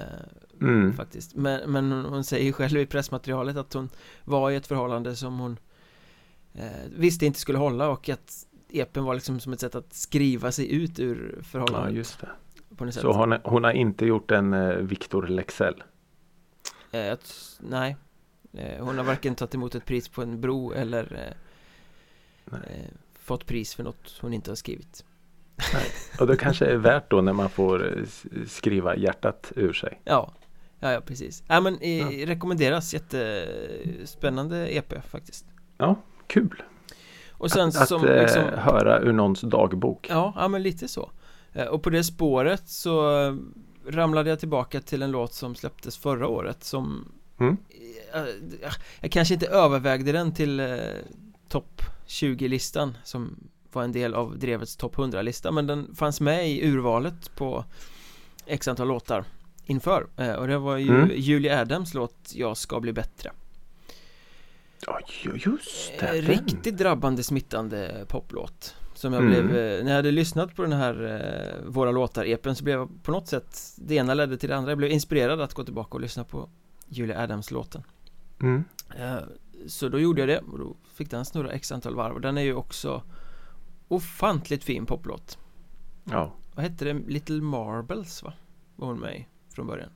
Mm. 0.61 0.93
Faktiskt 0.93 1.35
men, 1.35 1.73
men 1.73 1.93
hon, 1.93 2.25
säger 2.25 2.45
ju 2.45 2.53
själv 2.53 2.79
i 2.79 2.87
pressmaterialet 2.87 3.57
att 3.57 3.73
hon 3.73 3.89
var 4.25 4.51
i 4.51 4.57
ett 4.57 4.67
förhållande 4.67 5.17
som 5.17 5.39
hon 5.39 5.59
eh, 6.55 6.67
visste 6.97 7.27
inte 7.27 7.39
skulle 7.39 7.59
hålla 7.59 7.89
och 7.89 8.09
att 8.09 8.47
EPn 8.71 9.01
var 9.05 9.15
liksom 9.15 9.41
som 9.41 9.53
ett 9.53 9.61
sätt 9.61 9.75
att 9.75 9.93
skriva 9.93 10.53
sig 10.53 10.73
ut 10.75 10.99
ur 10.99 11.35
Ja, 11.37 11.43
förhållandet 11.43 11.95
just 11.95 12.21
det. 12.21 12.93
Så 12.93 13.13
hon, 13.13 13.33
hon 13.45 13.65
har 13.65 13.73
inte 13.73 14.07
gjort 14.07 14.31
en 14.31 14.53
eh, 14.53 14.69
Victor 14.77 15.27
Lexell? 15.27 15.83
eh, 16.93 17.17
Nej 17.61 17.97
eh, 18.53 18.85
Hon 18.85 18.99
har 18.99 19.05
varken 19.05 19.35
tagit 19.35 19.55
emot 19.55 19.75
ett 19.75 19.85
pris 19.85 20.09
på 20.09 20.23
en 20.23 20.41
bro 20.41 20.73
eller 20.73 21.03
eh, 21.13 21.35
Nej. 22.45 22.61
eh, 22.67 22.95
Fått 23.19 23.47
pris 23.47 23.75
för 23.75 23.83
något 23.85 24.19
hon 24.21 24.33
inte 24.33 24.51
har 24.51 24.57
skrivit 24.57 25.05
Och 26.21 26.27
det 26.27 26.37
kanske 26.37 26.67
är 26.67 26.77
värt 26.77 27.11
då 27.11 27.21
när 27.21 27.33
man 27.33 27.51
får 27.51 27.99
eh, 27.99 28.05
skriva 28.47 28.97
hjärtat 28.97 29.53
ur 29.57 29.73
sig. 29.73 30.01
Ja 30.05 30.33
Ja, 30.81 30.93
ja 30.93 31.01
precis 31.01 31.43
Ja 31.49 31.61
men 31.61 31.79
Ja. 31.99 32.27
rekommenderas 32.27 32.95
jättespännande 32.95 34.77
EP 34.77 35.05
faktiskt 35.11 35.47
Ja, 35.79 35.97
kul! 36.27 36.63
Och 37.39 37.51
sen 37.51 37.69
att 37.69 37.89
som 37.89 38.05
eh, 38.09 38.23
liksom 38.23 38.43
höra 38.55 39.01
ur 39.01 39.13
någons 39.13 39.41
dagbok. 39.41 40.07
Ja, 40.11 40.33
ja 40.37 40.49
men 40.49 40.63
lite 40.63 40.89
så 40.89 41.11
Eh, 41.53 41.67
Och 41.67 41.83
på 41.83 41.91
det 41.91 42.05
spåret 42.05 42.69
så 42.69 43.21
eh, 43.27 43.35
ramlade 43.89 44.31
jag 44.31 44.39
tillbaka 44.39 44.81
till 44.81 45.03
en 45.03 45.11
låt 45.11 45.35
som 45.35 45.55
släpptes 45.55 45.97
förra 45.97 46.29
året 46.29 46.65
som 46.65 47.13
Mm. 47.41 47.57
Eh, 48.15 48.23
Jag 49.01 49.11
kanske 49.13 49.35
inte 49.35 49.47
övervägde 49.47 50.13
den 50.13 50.35
till 50.35 50.61
eh, 50.61 50.67
topp 51.49 51.83
20-listan 52.07 52.97
som 53.05 53.37
var 53.73 53.83
en 53.85 53.93
del 53.93 54.15
av 54.15 54.39
Drevets 54.39 54.77
topp 54.77 54.97
100-lista 54.97 55.51
men 55.53 55.67
den 55.67 55.95
fanns 55.95 56.21
med 56.21 56.51
i 56.51 56.67
urvalet 56.69 57.37
på 57.37 57.65
x 58.47 58.69
antal 58.69 58.89
låtar 58.89 59.25
inför 59.65 60.07
och 60.39 60.49
det 60.49 60.59
var 60.59 60.77
ju 60.77 60.89
Mm. 60.89 61.11
Julie 61.15 61.61
Adams 61.61 61.95
låt 61.95 62.33
Jag 62.35 62.57
ska 62.57 62.81
bli 62.81 62.93
bättre 62.93 63.31
Ja, 64.87 65.01
ju- 65.25 65.33
just 65.53 65.99
det. 66.01 66.07
Eh. 66.19 66.23
Riktigt 66.23 66.79
drabbande 66.79 67.23
smittande 67.23 68.05
poplåt 68.09 68.75
Som 68.95 69.13
jag 69.13 69.23
Mm. 69.23 69.33
blev, 69.47 69.57
eh, 69.57 69.85
när 69.85 69.91
jag 69.91 69.97
hade 69.97 70.11
lyssnat 70.11 70.55
på 70.57 70.63
den 70.63 70.73
här 70.73 71.05
eh, 71.65 71.71
Våra 71.71 71.91
låtar-epen 71.91 72.55
så 72.55 72.65
blev 72.65 72.79
jag 72.79 73.03
på 73.03 73.11
något 73.13 73.29
sätt 73.29 73.59
Det 73.77 73.95
ena 73.95 74.15
ledde 74.15 74.37
till 74.39 74.49
det 74.49 74.57
andra, 74.57 74.71
jag 74.71 74.79
blev 74.79 74.91
inspirerad 74.91 75.41
att 75.41 75.55
gå 75.55 75.65
tillbaka 75.65 75.95
och 75.95 76.01
lyssna 76.01 76.25
på 76.25 76.49
Julie 76.89 77.19
Adams-låten 77.23 77.83
Mm. 78.43 78.65
Så 79.67 79.89
då 79.89 79.99
gjorde 79.99 80.21
jag 80.21 80.29
det 80.29 80.39
och 80.39 80.59
då 80.59 80.77
fick 80.95 81.11
den 81.11 81.25
snurra 81.25 81.51
x 81.53 81.73
antal 81.73 81.95
varv 81.95 82.15
och 82.15 82.21
den 82.21 82.39
är 82.39 82.43
ju 82.43 82.55
också 82.55 83.03
Ofantligt 83.89 84.65
fin 84.65 84.87
poplåt 84.87 85.39
Ja. 86.05 86.33
Vad 86.55 86.65
hette 86.65 86.85
det? 86.85 86.93
Little 87.07 87.43
Marbles 87.43 88.23
va? 88.23 88.33
Var 88.77 88.87
hon 88.89 89.01
med 89.01 89.17
i 89.17 89.27
från 89.55 89.67
början 89.67 89.91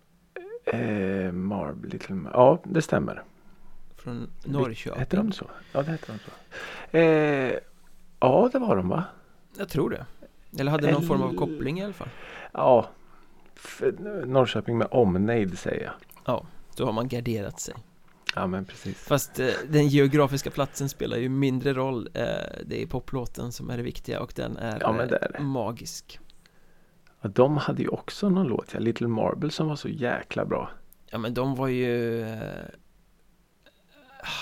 Eh, 0.65 1.33
Marb, 1.33 1.85
Little 1.85 2.15
Mar- 2.17 2.31
Ja, 2.33 2.63
det 2.65 2.83
stämmer. 2.83 3.23
Från 4.03 4.31
Norrköping 4.45 4.99
Hette 5.01 5.17
de 5.17 5.33
så? 5.33 5.51
Ja, 5.73 5.83
det 5.83 5.91
hette 5.91 6.13
de 6.13 6.19
så. 6.19 6.31
Eh, 6.99 7.55
ja, 8.21 8.49
det 8.53 8.59
var 8.59 8.77
de 8.77 8.89
va? 8.89 9.05
Jag 9.59 9.69
tror 9.69 9.91
det 9.91 10.07
Eller 10.61 10.71
hade 10.71 10.93
någon 10.93 11.07
form 11.07 11.23
av 11.23 11.35
koppling 11.35 11.81
i 11.81 11.85
alla 11.85 11.93
fall 11.93 12.09
Ja. 12.53 12.89
Norrköping 14.27 14.79
med 14.79 14.89
omnejd 14.91 15.59
säger 15.59 15.85
jag. 15.85 15.93
Ja, 16.25 16.45
då 16.77 16.85
har 16.85 16.93
man 16.93 17.09
garderat 17.09 17.61
sig 17.61 17.75
Ja, 18.35 18.47
men 18.47 18.65
precis. 18.65 18.97
Fast 19.05 19.41
eh, 19.41 19.49
den 19.69 19.89
geografiska 19.89 20.51
platsen 20.51 20.89
spelar 20.89 21.17
ju 21.17 21.29
mindre 21.29 21.73
roll 21.73 22.09
eh, 22.15 22.25
Det 22.67 22.83
är 22.83 22.87
poplåten 22.87 23.53
som 23.53 23.71
är 23.71 23.77
det 23.77 23.83
viktiga 23.83 24.21
och 24.21 24.33
den 24.37 24.57
är, 24.57 24.79
Ja, 24.81 24.93
men 24.93 25.09
det 25.09 25.17
är 25.17 25.29
det. 25.33 25.39
eh, 25.39 25.45
magisk 25.45 26.19
Ja, 27.21 27.29
de 27.29 27.57
hade 27.57 27.83
ju 27.83 27.89
också 27.89 28.29
någon 28.29 28.47
låt, 28.47 28.75
ja, 28.75 28.81
Little 28.81 29.09
Marble 29.09 29.51
som 29.51 29.69
var 29.69 29.77
så 29.77 29.89
jäkla 29.89 30.45
bra. 30.45 30.71
Ja 31.11 31.19
men 31.19 31.35
de 31.35 31.55
var 31.55 31.69
ju 31.69 32.21
eh, 32.23 32.39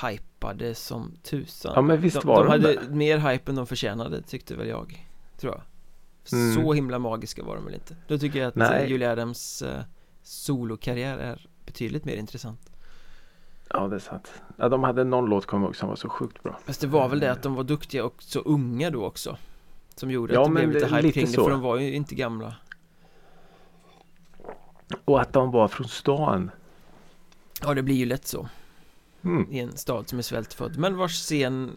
Hypade 0.03 0.75
som 0.75 1.13
tusan 1.23 1.73
Ja, 1.75 1.83
men 1.83 2.01
visst 2.01 2.21
de, 2.21 2.29
var 2.29 2.37
de 2.37 2.45
de 2.45 2.51
hade 2.51 2.75
det. 2.75 2.91
mer 2.91 3.19
hype 3.19 3.51
än 3.53 3.57
de 3.57 3.67
förtjänade 3.67 4.23
tyckte 4.23 4.57
väl 4.57 4.69
jag 4.69 5.07
Tror 5.37 5.53
jag 5.53 5.63
Mm. 6.33 6.55
Så 6.55 6.73
himla 6.73 6.99
magiska 6.99 7.43
var 7.43 7.55
de 7.57 7.65
väl 7.65 7.75
inte 7.75 7.97
Då 8.09 8.19
tycker 8.19 8.39
jag 8.39 8.49
att 8.49 8.55
Nej. 8.55 8.83
eh, 8.85 8.89
Julie 8.91 9.11
Adams 9.11 9.63
eh, 9.63 9.81
solokarriär 10.23 11.19
är 11.19 11.47
betydligt 11.67 12.05
mer 12.05 12.17
intressant 12.17 12.71
Ja, 13.69 13.89
det 13.89 13.95
är 13.97 14.01
sant. 14.01 14.33
Ja, 14.57 14.69
de 14.69 14.83
hade 14.85 15.05
någon 15.05 15.27
låt 15.27 15.47
jag 15.53 15.61
ihåg 15.63 15.77
som 15.77 15.89
var 15.89 15.97
så 15.97 16.09
sjukt 16.09 16.43
bra. 16.43 16.59
Fast 16.67 16.81
det 16.81 16.87
var 16.87 17.09
väl 17.09 17.21
det 17.21 17.33
att 17.33 17.43
de 17.43 17.55
var 17.55 17.65
duktiga 17.65 18.05
och 18.05 18.15
så 18.23 18.41
unga 18.41 18.91
då 18.91 19.05
också 19.05 19.37
Som 19.95 20.11
gjorde 20.11 20.35
Ja, 20.35 20.41
att 20.43 20.47
det 20.49 20.53
blev 20.55 20.71
lite 20.73 20.87
det- 20.87 20.91
hype 20.97 21.03
lite 21.03 21.13
kring 21.21 21.27
det 21.27 21.33
så. 21.33 21.45
för 21.45 21.51
de 21.51 21.61
var 21.61 21.77
ju 21.79 21.95
inte 21.95 22.15
gamla 22.15 22.55
Och 25.05 25.21
att 25.21 25.33
de 25.33 25.51
var 25.51 25.69
från 25.69 25.89
stan. 25.89 26.51
Ja 27.63 27.75
det 27.75 27.83
blir 27.83 27.95
ju 27.97 28.07
lätt 28.07 28.27
så 28.27 28.49
Mm. 29.25 29.47
i 29.51 29.59
en 29.59 29.77
stad 29.77 30.09
som 30.09 30.19
är 30.19 30.23
svältfödd 30.23 30.79
men 30.79 30.97
vars 30.97 31.13
scen 31.13 31.71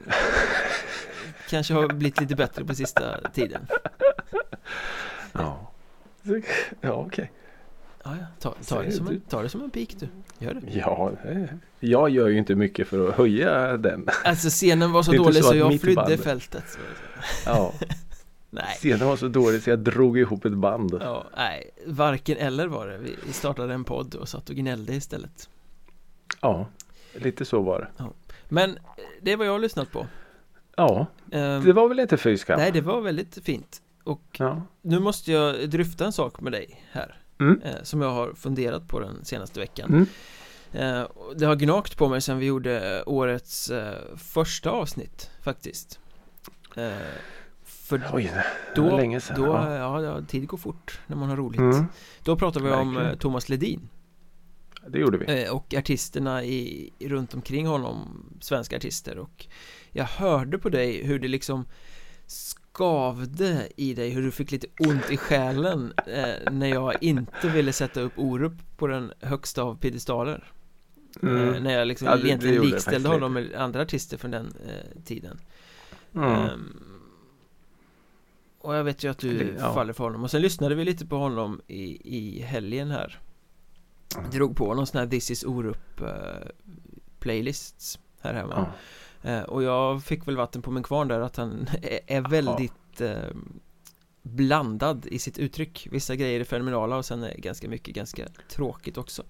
kanske 1.50 1.74
har 1.74 1.88
blivit 1.88 2.22
lite 2.22 2.36
bättre 2.36 2.66
på 2.66 2.76
sista 2.76 3.32
tiden 3.34 3.68
Ja. 5.32 5.72
Ja, 6.82 6.92
okej. 6.92 7.32
Ja, 8.04 8.16
ja. 8.20 8.26
Ta, 8.40 8.54
ta, 8.68 8.82
det 8.82 8.92
som 8.92 9.08
en, 9.08 9.22
ta 9.22 9.42
det 9.42 9.50
som 9.50 9.62
en 9.64 9.70
pik 9.70 9.96
du, 10.00 10.08
gör 10.46 10.54
det 10.54 10.62
Ja, 10.72 11.12
det- 11.24 11.58
jag 11.80 12.10
gör 12.10 12.28
ju 12.28 12.38
inte 12.38 12.56
mycket 12.56 12.88
för 12.88 13.10
att 13.10 13.16
höja 13.16 13.78
den. 13.78 14.08
Alltså 14.26 14.50
scenen 14.50 14.92
var 14.92 15.04
så 15.04 15.12
dålig 15.12 15.44
så 15.44 15.50
så, 15.50 15.56
jag 15.56 15.82
flydde 15.82 16.02
band- 16.02 16.20
fältet 16.24 16.78
Ja, 17.46 17.74
Nej, 18.50 18.76
scenen 18.78 19.08
var 19.08 19.16
så 19.16 19.28
dålig 19.28 19.64
så 19.64 19.70
jag 19.70 19.80
drog 19.80 20.18
ihop 20.18 20.46
ett 20.46 20.54
band. 20.54 20.98
ja, 21.02 21.26
nej, 21.38 21.70
varken 21.88 22.38
eller 22.38 22.68
var 22.68 22.88
det 22.88 22.98
Vi 22.98 23.16
vi 23.28 23.34
startade 23.34 23.74
en 23.74 23.84
podd 23.84 24.16
och 24.16 24.30
satt 24.30 24.50
och 24.50 24.56
gnällde 24.56 24.94
istället 24.96 25.50
Ja, 26.42 26.68
lite 27.16 27.46
så 27.46 27.62
var 27.62 27.80
det. 27.98 28.06
Men 28.50 28.70
eh, 28.70 28.78
det 29.22 29.32
är 29.32 29.38
vad 29.38 29.48
jag 29.48 29.52
har 29.52 29.60
lyssnat 29.60 29.92
på 29.92 30.08
Ja, 30.78 31.06
Ehm, 31.32 31.64
det 31.64 31.74
var 31.74 31.88
väl 31.90 32.00
inte 32.00 32.18
fy 32.18 32.38
skam? 32.38 32.60
Nej, 32.60 32.72
det 32.72 32.82
var 32.82 33.02
väldigt 33.02 33.38
fint 33.44 33.82
Och 34.04 34.22
Ja. 34.38 34.62
nu 34.82 35.00
måste 35.00 35.32
jag 35.32 35.70
dryfta 35.70 36.06
en 36.06 36.12
sak 36.14 36.42
med 36.42 36.52
dig 36.52 36.84
här 36.92 37.20
Mm. 37.40 37.62
eh, 37.62 37.84
Som 37.84 38.02
jag 38.02 38.10
har 38.12 38.34
funderat 38.34 38.88
på 38.88 39.00
den 39.00 39.26
senaste 39.26 39.60
veckan 39.60 39.90
Mm. 39.90 40.08
Eh, 41.02 41.08
Det 41.36 41.46
har 41.46 41.56
gnagt 41.56 41.98
på 41.98 42.10
mig 42.10 42.22
sen 42.22 42.38
vi 42.38 42.46
gjorde 42.46 42.98
eh, 42.98 43.04
årets 43.06 43.70
eh, 43.70 43.94
första 44.18 44.70
avsnitt 44.70 45.30
faktiskt 45.42 46.00
eh, 46.76 46.92
För 47.64 48.02
Oj, 48.14 48.32
då, 48.76 48.98
länge 48.98 49.20
sedan. 49.22 49.42
då, 49.42 49.46
ja. 49.48 49.76
ja, 49.76 50.02
ja, 50.04 50.22
tid 50.28 50.48
går 50.48 50.58
fort 50.58 51.00
när 51.08 51.16
man 51.16 51.30
har 51.30 51.38
roligt 51.38 51.60
Mm, 51.60 51.86
Då 52.24 52.36
pratade 52.36 52.66
vi 52.66 52.72
om 52.72 53.00
Thomas 53.20 53.50
Ledin 53.50 53.90
det 54.88 55.00
gjorde 55.00 55.18
vi. 55.18 55.44
eh, 55.44 55.52
och 55.56 55.74
artisterna 55.74 56.44
i, 56.44 56.90
runt 57.00 57.34
omkring 57.34 57.68
honom, 57.68 58.26
svenska 58.42 58.76
artister 58.78 59.18
och 59.18 59.46
jag 59.92 60.06
hörde 60.06 60.58
på 60.58 60.70
dig 60.70 61.04
hur 61.06 61.20
det 61.20 61.28
liksom 61.28 61.66
skavde 62.28 63.68
i 63.76 63.94
dig, 63.94 64.10
hur 64.10 64.22
du 64.22 64.32
fick 64.32 64.52
lite 64.52 64.68
ont 64.80 65.12
i 65.12 65.18
själen 65.18 65.94
eh, 66.08 66.52
när 66.52 66.68
jag 66.68 67.04
inte 67.04 67.50
ville 67.50 67.74
sätta 67.74 68.02
upp 68.02 68.14
Orup 68.16 68.54
på 68.78 68.88
den 68.88 69.14
högsta 69.20 69.64
av 69.64 69.76
piedestaler 69.76 70.52
eh, 71.22 71.30
Mm. 71.30 71.64
När 71.64 71.74
jag 71.80 71.88
liksom 71.88 72.08
Ja, 72.08 72.16
det- 72.16 72.28
egentligen 72.28 72.62
det 72.62 72.68
likställde 72.68 73.10
honom 73.10 73.34
med 73.34 73.54
andra 73.56 73.82
artister 73.82 74.18
från 74.18 74.32
den 74.32 74.46
eh, 74.68 75.02
tiden 75.06 75.40
Mm. 76.16 76.50
Och 78.60 78.76
jag 78.76 78.84
vet 78.84 79.04
ju 79.04 79.12
att 79.12 79.18
du 79.18 79.38
Det- 79.38 79.56
ja. 79.60 79.74
faller 79.74 79.94
för 79.94 80.04
honom 80.04 80.24
och 80.24 80.32
sen 80.32 80.42
lyssnade 80.42 80.76
vi 80.76 80.86
lite 80.86 81.06
på 81.06 81.16
honom 81.18 81.62
i, 81.68 82.18
i 82.18 82.42
helgen 82.42 82.92
här 82.92 83.20
Drog 84.32 84.56
på 84.58 84.74
någon 84.74 84.88
sån 84.88 85.00
här 85.00 85.08
This 85.08 85.32
is 85.32 85.44
Orup 85.44 86.02
eh, 86.02 86.08
Playlists 87.20 88.00
här 88.22 88.34
hemma. 88.34 88.66
Eh, 89.24 89.42
Och 89.42 89.64
jag 89.64 90.04
fick 90.04 90.28
väl 90.28 90.38
vatten 90.38 90.62
på 90.62 90.72
min 90.72 90.84
kvarn 90.84 91.08
där 91.08 91.20
att 91.20 91.38
han 91.38 91.68
är, 91.82 92.00
är 92.18 92.22
väldigt 92.22 93.02
eh, 93.02 93.12
Blandad 94.22 95.06
i 95.06 95.20
sitt 95.20 95.38
uttryck. 95.38 95.88
Vissa 95.92 96.16
grejer 96.16 96.40
är 96.40 96.44
fenomenala 96.44 96.98
och 96.98 97.06
sen 97.06 97.24
är 97.24 97.38
ganska 97.38 97.70
mycket 97.70 97.96
ganska 97.96 98.24
tråkigt 98.50 98.98
också. 98.98 99.24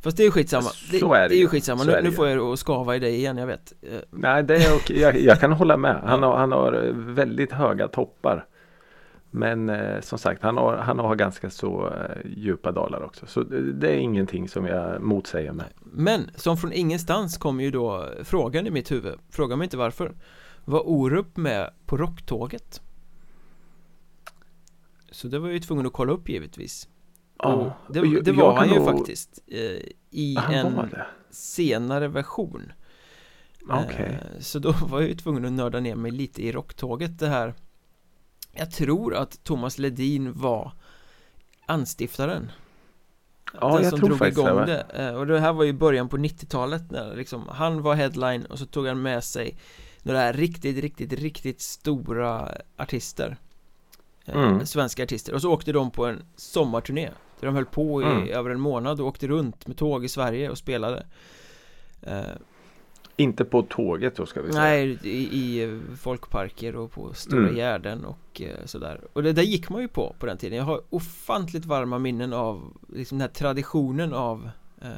Fast 0.00 0.16
det 0.16 0.22
är 0.22 0.24
ju 0.24 0.30
skitsamma. 0.30 0.70
Det, 0.90 0.98
Så 0.98 1.14
är 1.14 1.22
det 1.22 1.28
det 1.28 1.34
är 1.34 1.38
ju 1.38 1.48
skitsamma, 1.48 1.84
nu, 1.84 2.00
nu 2.02 2.12
får 2.12 2.28
jag 2.28 2.38
att 2.52 2.58
skava 2.58 2.96
i 2.96 2.98
dig 2.98 3.14
igen, 3.14 3.36
jag 3.36 3.46
vet. 3.46 3.72
Eh, 3.82 3.98
Nej, 4.10 4.42
det 4.42 4.56
är 4.56 4.76
okej. 4.76 4.98
Jag, 5.00 5.20
jag 5.20 5.40
kan 5.40 5.52
hålla 5.52 5.76
med. 5.76 6.00
Han 6.04 6.22
har, 6.22 6.36
han 6.36 6.52
har 6.52 6.92
väldigt 6.94 7.52
höga 7.52 7.88
toppar. 7.88 8.46
Men 9.36 9.68
eh, 9.68 10.00
som 10.00 10.18
sagt, 10.18 10.42
han 10.42 10.56
har, 10.56 10.76
han 10.76 10.98
har 10.98 11.14
ganska 11.14 11.50
så 11.50 11.88
eh, 11.88 12.16
djupa 12.36 12.72
dalar 12.72 13.02
också. 13.02 13.26
Så 13.26 13.42
det, 13.42 13.72
det 13.72 13.90
är 13.90 13.96
ingenting 13.96 14.48
som 14.48 14.66
jag 14.66 15.02
motsäger 15.02 15.52
med. 15.52 15.66
Men 15.82 16.30
som 16.34 16.56
från 16.56 16.72
ingenstans 16.72 17.36
kom 17.38 17.60
ju 17.60 17.70
då 17.70 18.08
frågan 18.22 18.66
i 18.66 18.70
mitt 18.70 18.90
huvud 18.92 19.18
Fråga 19.30 19.56
mig 19.56 19.64
inte 19.64 19.76
varför 19.76 20.12
Var 20.64 20.88
Orup 20.88 21.36
med 21.36 21.70
på 21.86 21.96
rocktåget? 21.96 22.80
Så 25.10 25.28
det 25.28 25.38
var 25.38 25.48
jag 25.48 25.54
ju 25.54 25.60
tvungen 25.60 25.86
att 25.86 25.92
kolla 25.92 26.12
upp 26.12 26.28
givetvis 26.28 26.88
och 27.36 27.70
det, 27.88 28.00
det 28.20 28.30
jag 28.30 28.34
var 28.34 28.56
han 28.56 28.68
ju 28.68 28.74
nog- 28.78 28.84
faktiskt 28.98 29.42
eh, 29.46 29.58
I 30.10 30.36
en 30.52 30.90
senare 31.30 32.08
version 32.08 32.72
Okej. 33.68 34.18
Eh, 34.34 34.40
Så 34.40 34.58
då 34.58 34.72
var 34.72 35.00
jag 35.00 35.08
ju 35.08 35.14
tvungen 35.16 35.44
att 35.44 35.52
nörda 35.52 35.80
ner 35.80 35.94
mig 35.96 36.10
lite 36.10 36.42
i 36.42 36.52
rocktåget 36.52 37.18
det 37.18 37.28
här 37.28 37.54
Jag 38.54 38.70
tror 38.70 39.14
att 39.14 39.44
Thomas 39.44 39.78
Ledin 39.78 40.32
var 40.32 40.72
anstiftaren. 41.66 42.50
Ja, 43.60 43.74
Den 43.74 43.82
jag 43.82 43.90
som 43.90 43.98
tror 43.98 44.08
drog 44.08 44.18
faktiskt 44.18 44.38
igång 44.38 44.56
det, 44.56 44.86
det, 44.96 45.02
Eh, 45.08 45.14
Och 45.14 45.26
det 45.26 45.40
här 45.40 45.52
var 45.52 45.64
ju 45.64 45.72
början 45.72 46.08
på 46.08 46.16
90-talet 46.16 46.90
när 46.90 47.16
liksom 47.16 47.48
han 47.48 47.82
var 47.82 47.94
headline 47.94 48.46
och 48.46 48.58
så 48.58 48.66
tog 48.66 48.86
han 48.86 49.02
med 49.02 49.24
sig 49.24 49.56
några 50.02 50.32
riktigt, 50.32 50.78
riktigt, 50.78 51.12
riktigt 51.12 51.60
stora 51.60 52.48
artister. 52.76 53.36
Eh, 54.24 54.34
Mm. 54.36 54.66
Svenska 54.66 55.02
artister. 55.02 55.34
Och 55.34 55.40
så 55.42 55.52
åkte 55.52 55.72
de 55.72 55.90
på 55.90 56.06
en 56.06 56.22
sommarturné. 56.36 57.10
Där 57.40 57.46
de 57.46 57.54
höll 57.54 57.64
på 57.64 58.02
i 58.02 58.04
Mm. 58.04 58.28
över 58.28 58.50
en 58.50 58.60
månad 58.60 59.00
och 59.00 59.06
åkte 59.06 59.26
runt 59.26 59.66
med 59.66 59.76
tåg 59.76 60.04
i 60.04 60.08
Sverige 60.08 60.50
och 60.50 60.58
spelade. 60.58 61.06
Eh, 62.02 62.20
Inte 63.16 63.44
på 63.44 63.62
tåget 63.62 64.16
då 64.16 64.26
ska 64.26 64.42
vi 64.42 64.52
säga. 64.52 64.62
Nej, 64.64 64.98
i, 65.02 65.40
i 65.40 65.80
folkparker 66.00 66.76
och 66.76 66.90
på 66.92 67.14
Stora 67.14 67.40
Mm. 67.42 67.54
Gärden 67.54 68.04
och 68.04 68.42
eh, 68.42 68.64
sådär 68.64 69.00
Och 69.12 69.22
det 69.22 69.32
där 69.32 69.42
gick 69.42 69.68
man 69.70 69.82
ju 69.82 69.88
på 69.88 70.14
på 70.18 70.26
den 70.26 70.38
tiden 70.38 70.58
Jag 70.58 70.64
har 70.64 70.80
ofantligt 70.90 71.64
varma 71.64 71.98
minnen 71.98 72.32
av 72.32 72.76
liksom 72.88 73.18
den 73.18 73.28
här 73.28 73.34
traditionen 73.34 74.12
av 74.14 74.50
eh, 74.82 74.88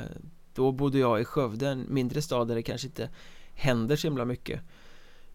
Då 0.54 0.72
bodde 0.72 0.98
jag 0.98 1.20
i 1.20 1.24
Skövde, 1.24 1.68
en 1.68 1.84
mindre 1.88 2.22
stad 2.22 2.48
där 2.48 2.54
det 2.54 2.62
kanske 2.62 2.86
inte 2.86 3.10
händer 3.54 3.96
så 3.96 4.06
himla 4.06 4.24
mycket 4.24 4.60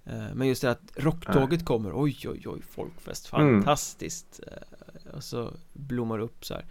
eh, 0.06 0.26
Men 0.34 0.48
just 0.48 0.62
det 0.62 0.72
att 0.72 0.92
rocktåget 0.96 1.66
kommer, 1.66 1.92
oj 1.96 2.18
oj 2.28 2.44
oj, 2.48 2.62
folkfest, 2.70 3.34
Mm. 3.34 3.54
fantastiskt 3.64 4.40
eh, 4.48 5.16
Och 5.16 5.24
så 5.24 5.54
blommar 5.74 6.18
det 6.18 6.24
upp 6.24 6.46
så 6.46 6.54
här 6.54 6.66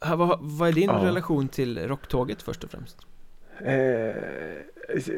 här, 0.00 0.16
vad, 0.16 0.38
vad 0.42 0.68
är 0.68 0.72
din 0.72 0.84
Ja. 0.90 1.04
relation 1.04 1.48
till 1.48 1.78
rocktåget 1.88 2.42
först 2.42 2.64
och 2.64 2.70
främst? 2.70 2.96
Eh, 3.60 4.16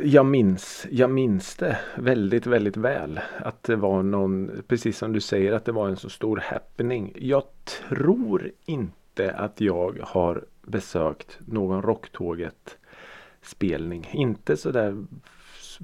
jag 0.03 0.27
minns, 0.27 0.87
jag 0.90 1.11
minns 1.11 1.57
det 1.57 1.79
väldigt, 1.96 2.46
väldigt 2.46 2.77
väl. 2.77 3.20
Att 3.38 3.62
det 3.62 3.77
var 3.77 4.03
någon, 4.03 4.62
precis 4.68 4.99
som 4.99 5.12
du 5.12 5.20
säger, 5.20 5.53
att 5.53 5.64
det 5.64 5.72
var 5.72 5.88
en 5.88 5.96
så 5.96 6.11
stor 6.11 6.37
happening. 6.37 7.12
Jag 7.16 7.42
tror 7.64 8.51
inte 8.64 9.33
att 9.33 9.61
jag 9.61 9.99
har 10.03 10.44
besökt 10.62 11.38
någon 11.46 11.83
Rocktåget 11.83 12.79
spelning. 13.42 14.09
Inte 14.12 14.57
sådär 14.57 15.05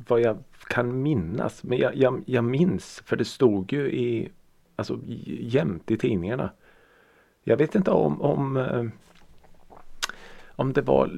vad 0.08 0.20
jag 0.20 0.38
kan 0.68 1.02
minnas. 1.02 1.64
Men 1.64 1.78
jag, 1.78 1.96
jag, 1.96 2.22
jag 2.26 2.44
minns, 2.44 3.02
för 3.06 3.16
det 3.16 3.24
stod 3.24 3.72
ju 3.72 3.92
i, 3.92 4.28
alltså 4.76 5.00
jämt 5.26 5.90
i 5.90 5.96
tidningarna. 5.96 6.50
Jag 7.44 7.56
vet 7.56 7.74
inte 7.74 7.90
om, 7.90 8.22
om 8.22 8.56
eh, 8.56 8.84
om 10.56 10.72
det 10.72 10.82
var, 10.82 11.10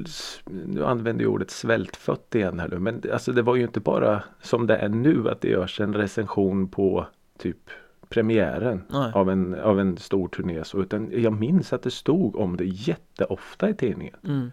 nu 0.67 0.85
använder 0.85 1.25
jag 1.25 1.33
ordet 1.33 1.51
svältfött 1.51 2.35
igen 2.35 2.61
här 2.61 2.69
nu, 2.69 2.79
men 2.79 3.03
alltså 3.13 3.33
det 3.33 3.43
var 3.43 3.57
ju 3.57 3.63
inte 3.63 3.81
bara 3.81 4.23
som 4.41 4.67
det 4.67 4.77
är 4.77 4.89
nu 4.89 5.29
att 5.29 5.41
det 5.41 5.49
görs 5.49 5.81
en 5.81 5.95
recension 5.95 6.69
på 6.69 7.07
typ 7.39 7.71
premiären 8.09 8.85
Nej. 8.89 9.13
av 9.15 9.31
en, 9.31 9.55
av 9.55 9.81
en 9.81 9.97
stor 9.97 10.29
turné 10.29 10.65
så, 10.65 10.81
utan 10.81 11.11
jag 11.13 11.33
minns 11.33 11.73
att 11.73 11.83
det 11.83 11.91
stod 11.91 12.37
om 12.37 12.57
det 12.57 12.65
jätteofta 12.65 13.69
i 13.69 13.75
tidningen. 13.75 14.17
Mm. 14.25 14.53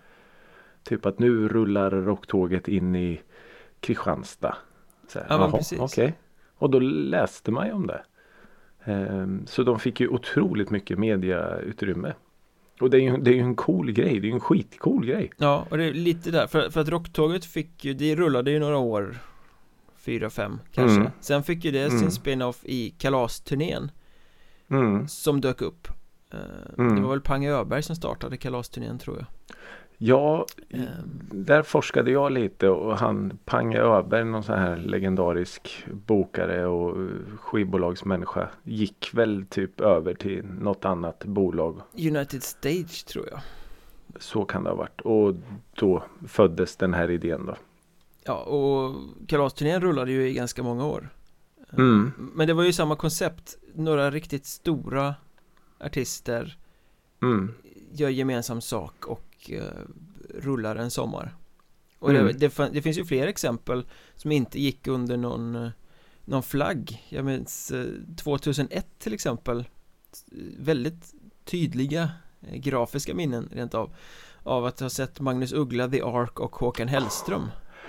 Typ 0.83 1.05
att 1.05 1.19
nu 1.19 1.47
rullar 1.47 1.91
rocktåget 1.91 2.67
in 2.67 2.95
i 2.95 3.21
Kristianstad. 3.79 4.55
Så 5.07 5.19
här, 5.19 5.25
Ja, 5.29 5.51
precis. 5.51 5.79
Okej. 5.79 6.13
Och 6.55 6.69
då 6.69 6.79
läste 6.79 7.51
man 7.51 7.67
ju 7.67 7.73
om 7.73 7.87
det. 7.87 8.01
Ehm, 8.83 9.47
så 9.47 9.63
de 9.63 9.79
fick 9.79 9.99
ju 9.99 10.07
otroligt 10.07 10.69
mycket 10.69 10.99
mediautrymme. 10.99 12.13
Och 12.81 12.89
det 12.89 12.97
är 12.97 13.01
ju, 13.01 13.17
det 13.17 13.39
är 13.39 13.43
en 13.43 13.55
cool 13.55 13.91
grej, 13.91 14.19
det 14.19 14.27
är 14.27 14.29
ju 14.29 14.33
en 14.33 14.39
skitcool 14.39 15.05
grej. 15.05 15.31
Ja, 15.37 15.67
och 15.69 15.77
det 15.77 15.83
är 15.83 15.93
lite 15.93 16.31
där, 16.31 16.47
för, 16.47 16.69
för 16.69 16.81
att 16.81 16.89
rocktåget 16.89 17.45
fick 17.45 17.85
ju, 17.85 17.93
det 17.93 18.15
rullade 18.15 18.51
ju 18.51 18.59
några 18.59 18.77
år 18.77 19.17
Fyra, 19.97 20.29
fem 20.29 20.59
kanske 20.71 20.95
Mm. 20.99 21.11
Sen 21.19 21.43
fick 21.43 21.65
ju 21.65 21.71
det 21.71 21.85
Mm. 21.87 21.99
sin 21.99 22.11
spin-off 22.11 22.59
i 22.63 22.89
kalasturnén 22.89 23.91
Mm. 24.69 25.07
Som 25.07 25.41
dök 25.41 25.61
upp 25.61 25.87
Eh, 26.33 26.39
Mm. 26.77 26.95
Det 26.95 27.01
var 27.01 27.09
väl 27.09 27.21
Pange 27.21 27.51
Öberg 27.51 27.83
som 27.83 27.95
startade 27.95 28.37
kalasturnén 28.37 28.99
tror 28.99 29.17
jag 29.17 29.55
Ja, 30.03 30.45
Ehm. 30.69 30.81
där 31.31 31.63
forskade 31.63 32.11
jag 32.11 32.31
lite 32.31 32.69
och 32.69 32.97
han 32.97 33.37
Pange 33.45 33.79
Öberg, 33.79 34.25
någon 34.25 34.43
sån 34.43 34.59
här 34.59 34.77
legendarisk 34.77 35.85
bokare 35.91 36.65
och 36.65 36.97
skivbolagsmänniska 37.39 38.49
gick 38.63 39.09
väl 39.13 39.45
typ 39.49 39.81
över 39.81 40.13
till 40.13 40.45
något 40.45 40.85
annat 40.85 41.25
bolag. 41.25 41.81
United 41.93 42.43
Stage 42.43 43.05
tror 43.07 43.27
jag 43.31 43.39
Så 44.19 44.45
kan 44.45 44.63
det 44.63 44.69
ha 44.69 44.77
varit. 44.77 45.01
Och 45.01 45.35
då 45.75 46.03
föddes 46.27 46.75
den 46.75 46.93
här 46.93 47.11
idén 47.11 47.45
då. 47.45 47.55
Ja, 48.23 48.43
och 48.43 48.95
kalasturnén 49.27 49.81
rullade 49.81 50.11
ju 50.11 50.29
i 50.29 50.33
ganska 50.33 50.63
många 50.63 50.85
år 50.85 51.09
Mm. 51.73 52.11
Men 52.35 52.47
det 52.47 52.53
var 52.53 52.63
ju 52.63 52.73
samma 52.73 52.95
koncept 52.95 53.57
Några 53.75 54.11
riktigt 54.11 54.45
stora 54.45 55.15
artister 55.79 56.57
Mm. 57.21 57.53
gör 57.91 58.09
gemensam 58.09 58.61
sak 58.61 59.05
och 59.05 59.21
eh, 59.49 59.63
rullar 60.39 60.75
en 60.75 60.91
sommar 60.91 61.35
Och 61.99 62.09
Mm. 62.09 62.25
det, 62.25 62.33
det, 62.33 62.69
det 62.73 62.81
finns 62.81 62.97
ju 62.97 63.05
fler 63.05 63.27
exempel 63.27 63.85
som 64.15 64.31
inte 64.31 64.59
gick 64.61 64.87
under 64.87 65.17
någon, 65.17 65.55
eh, 65.55 65.69
någon 66.25 66.43
flagg 66.43 67.05
Jag 67.09 67.25
minns 67.25 67.71
eh, 67.71 67.85
2001 68.23 68.87
till 68.99 69.13
exempel 69.13 69.65
Väldigt 70.59 71.13
tydliga 71.45 72.11
eh, 72.41 72.55
grafiska 72.57 73.13
minnen 73.13 73.49
rent 73.51 73.73
av 73.73 73.93
Av 74.43 74.65
att 74.65 74.79
ha 74.79 74.89
sett 74.89 75.19
Magnus 75.19 75.53
Uggla, 75.53 75.87
The 75.89 76.01
Ark 76.01 76.39
och 76.39 76.55
Håkan 76.55 76.87
Hellström 76.87 77.43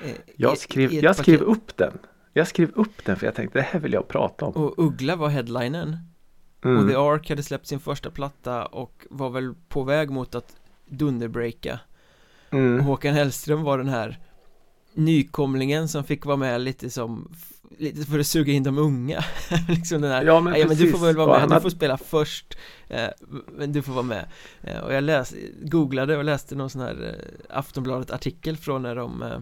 eh, 0.04 0.10
Jag 0.36 0.58
skrev, 0.58 0.92
jag 0.92 1.16
skrev 1.16 1.38
paket. 1.38 1.48
upp 1.56 1.76
den. 1.76 1.98
Jag 2.32 2.48
skrev 2.48 2.70
upp 2.74 3.04
den 3.04 3.16
för 3.16 3.26
jag 3.26 3.34
tänkte 3.34 3.58
det 3.58 3.62
här 3.62 3.80
vill 3.80 3.92
jag 3.92 4.08
prata 4.08 4.44
om. 4.44 4.52
Och 4.52 4.74
Uggla 4.86 5.16
var 5.16 5.28
headlinen 5.28 5.96
Och 6.56 6.62
The 6.62 6.68
Mm. 6.68 6.96
Ark 6.96 7.28
hade 7.30 7.42
släppt 7.42 7.66
sin 7.66 7.80
första 7.80 8.10
platta 8.10 8.66
och 8.66 9.06
var 9.10 9.30
väl 9.30 9.54
på 9.68 9.82
väg 9.82 10.10
mot 10.10 10.34
att 10.34 10.56
dunderbreaka. 10.92 11.80
Mm. 12.50 12.80
Håkan 12.80 13.14
Hellström 13.14 13.62
var 13.62 13.78
den 13.78 13.88
här 13.88 14.18
nykomlingen 14.94 15.88
som 15.88 16.04
fick 16.04 16.24
vara 16.26 16.36
med 16.36 16.60
lite 16.60 16.90
som 16.90 17.32
lite 17.78 18.06
för 18.10 18.18
att 18.18 18.26
suga 18.26 18.52
in 18.52 18.62
de 18.62 18.78
unga. 18.78 19.24
Liksom 19.68 20.00
den 20.02 20.10
här 20.12 20.24
Ja 20.24 20.40
men 20.40 20.52
"Ja, 20.52 20.58
ja, 20.58 20.66
men 20.68 20.76
du 20.76 20.92
får 20.92 20.98
väl 20.98 21.16
vara 21.16 21.26
med, 21.32 21.40
han 21.40 21.50
du 21.50 21.60
får 21.60 21.70
spela 21.70 21.98
först. 21.98 22.58
Eh, 22.88 23.08
Men 23.58 23.72
du 23.72 23.82
får 23.82 23.92
vara 23.92 24.02
med. 24.02 24.28
Eh, 24.62 24.78
Och 24.78 24.94
jag 24.94 25.04
läste, 25.04 25.36
googlade 25.62 26.16
och 26.16 26.24
läste 26.24 26.54
någon 26.54 26.70
sån 26.70 26.80
här 26.80 27.14
eh, 27.50 27.56
Aftonbladet 27.58 28.10
artikel 28.10 28.56
från 28.56 28.82
när 28.82 28.96
de 28.96 29.22
eh, 29.22 29.38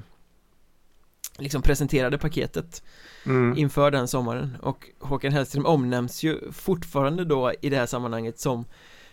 Liksom 1.39 1.63
presenterade 1.63 2.19
paketet 2.19 2.83
Mm. 3.27 3.59
inför 3.59 3.91
den 3.91 4.09
sommaren. 4.09 4.57
Och 4.63 4.87
Håkan 5.01 5.33
Hellström 5.33 5.67
omnämns 5.67 6.23
ju 6.23 6.53
fortfarande 6.53 7.25
då 7.25 7.53
i 7.63 7.71
det 7.71 7.77
här 7.77 7.87
sammanhanget 7.87 8.39
som 8.41 8.65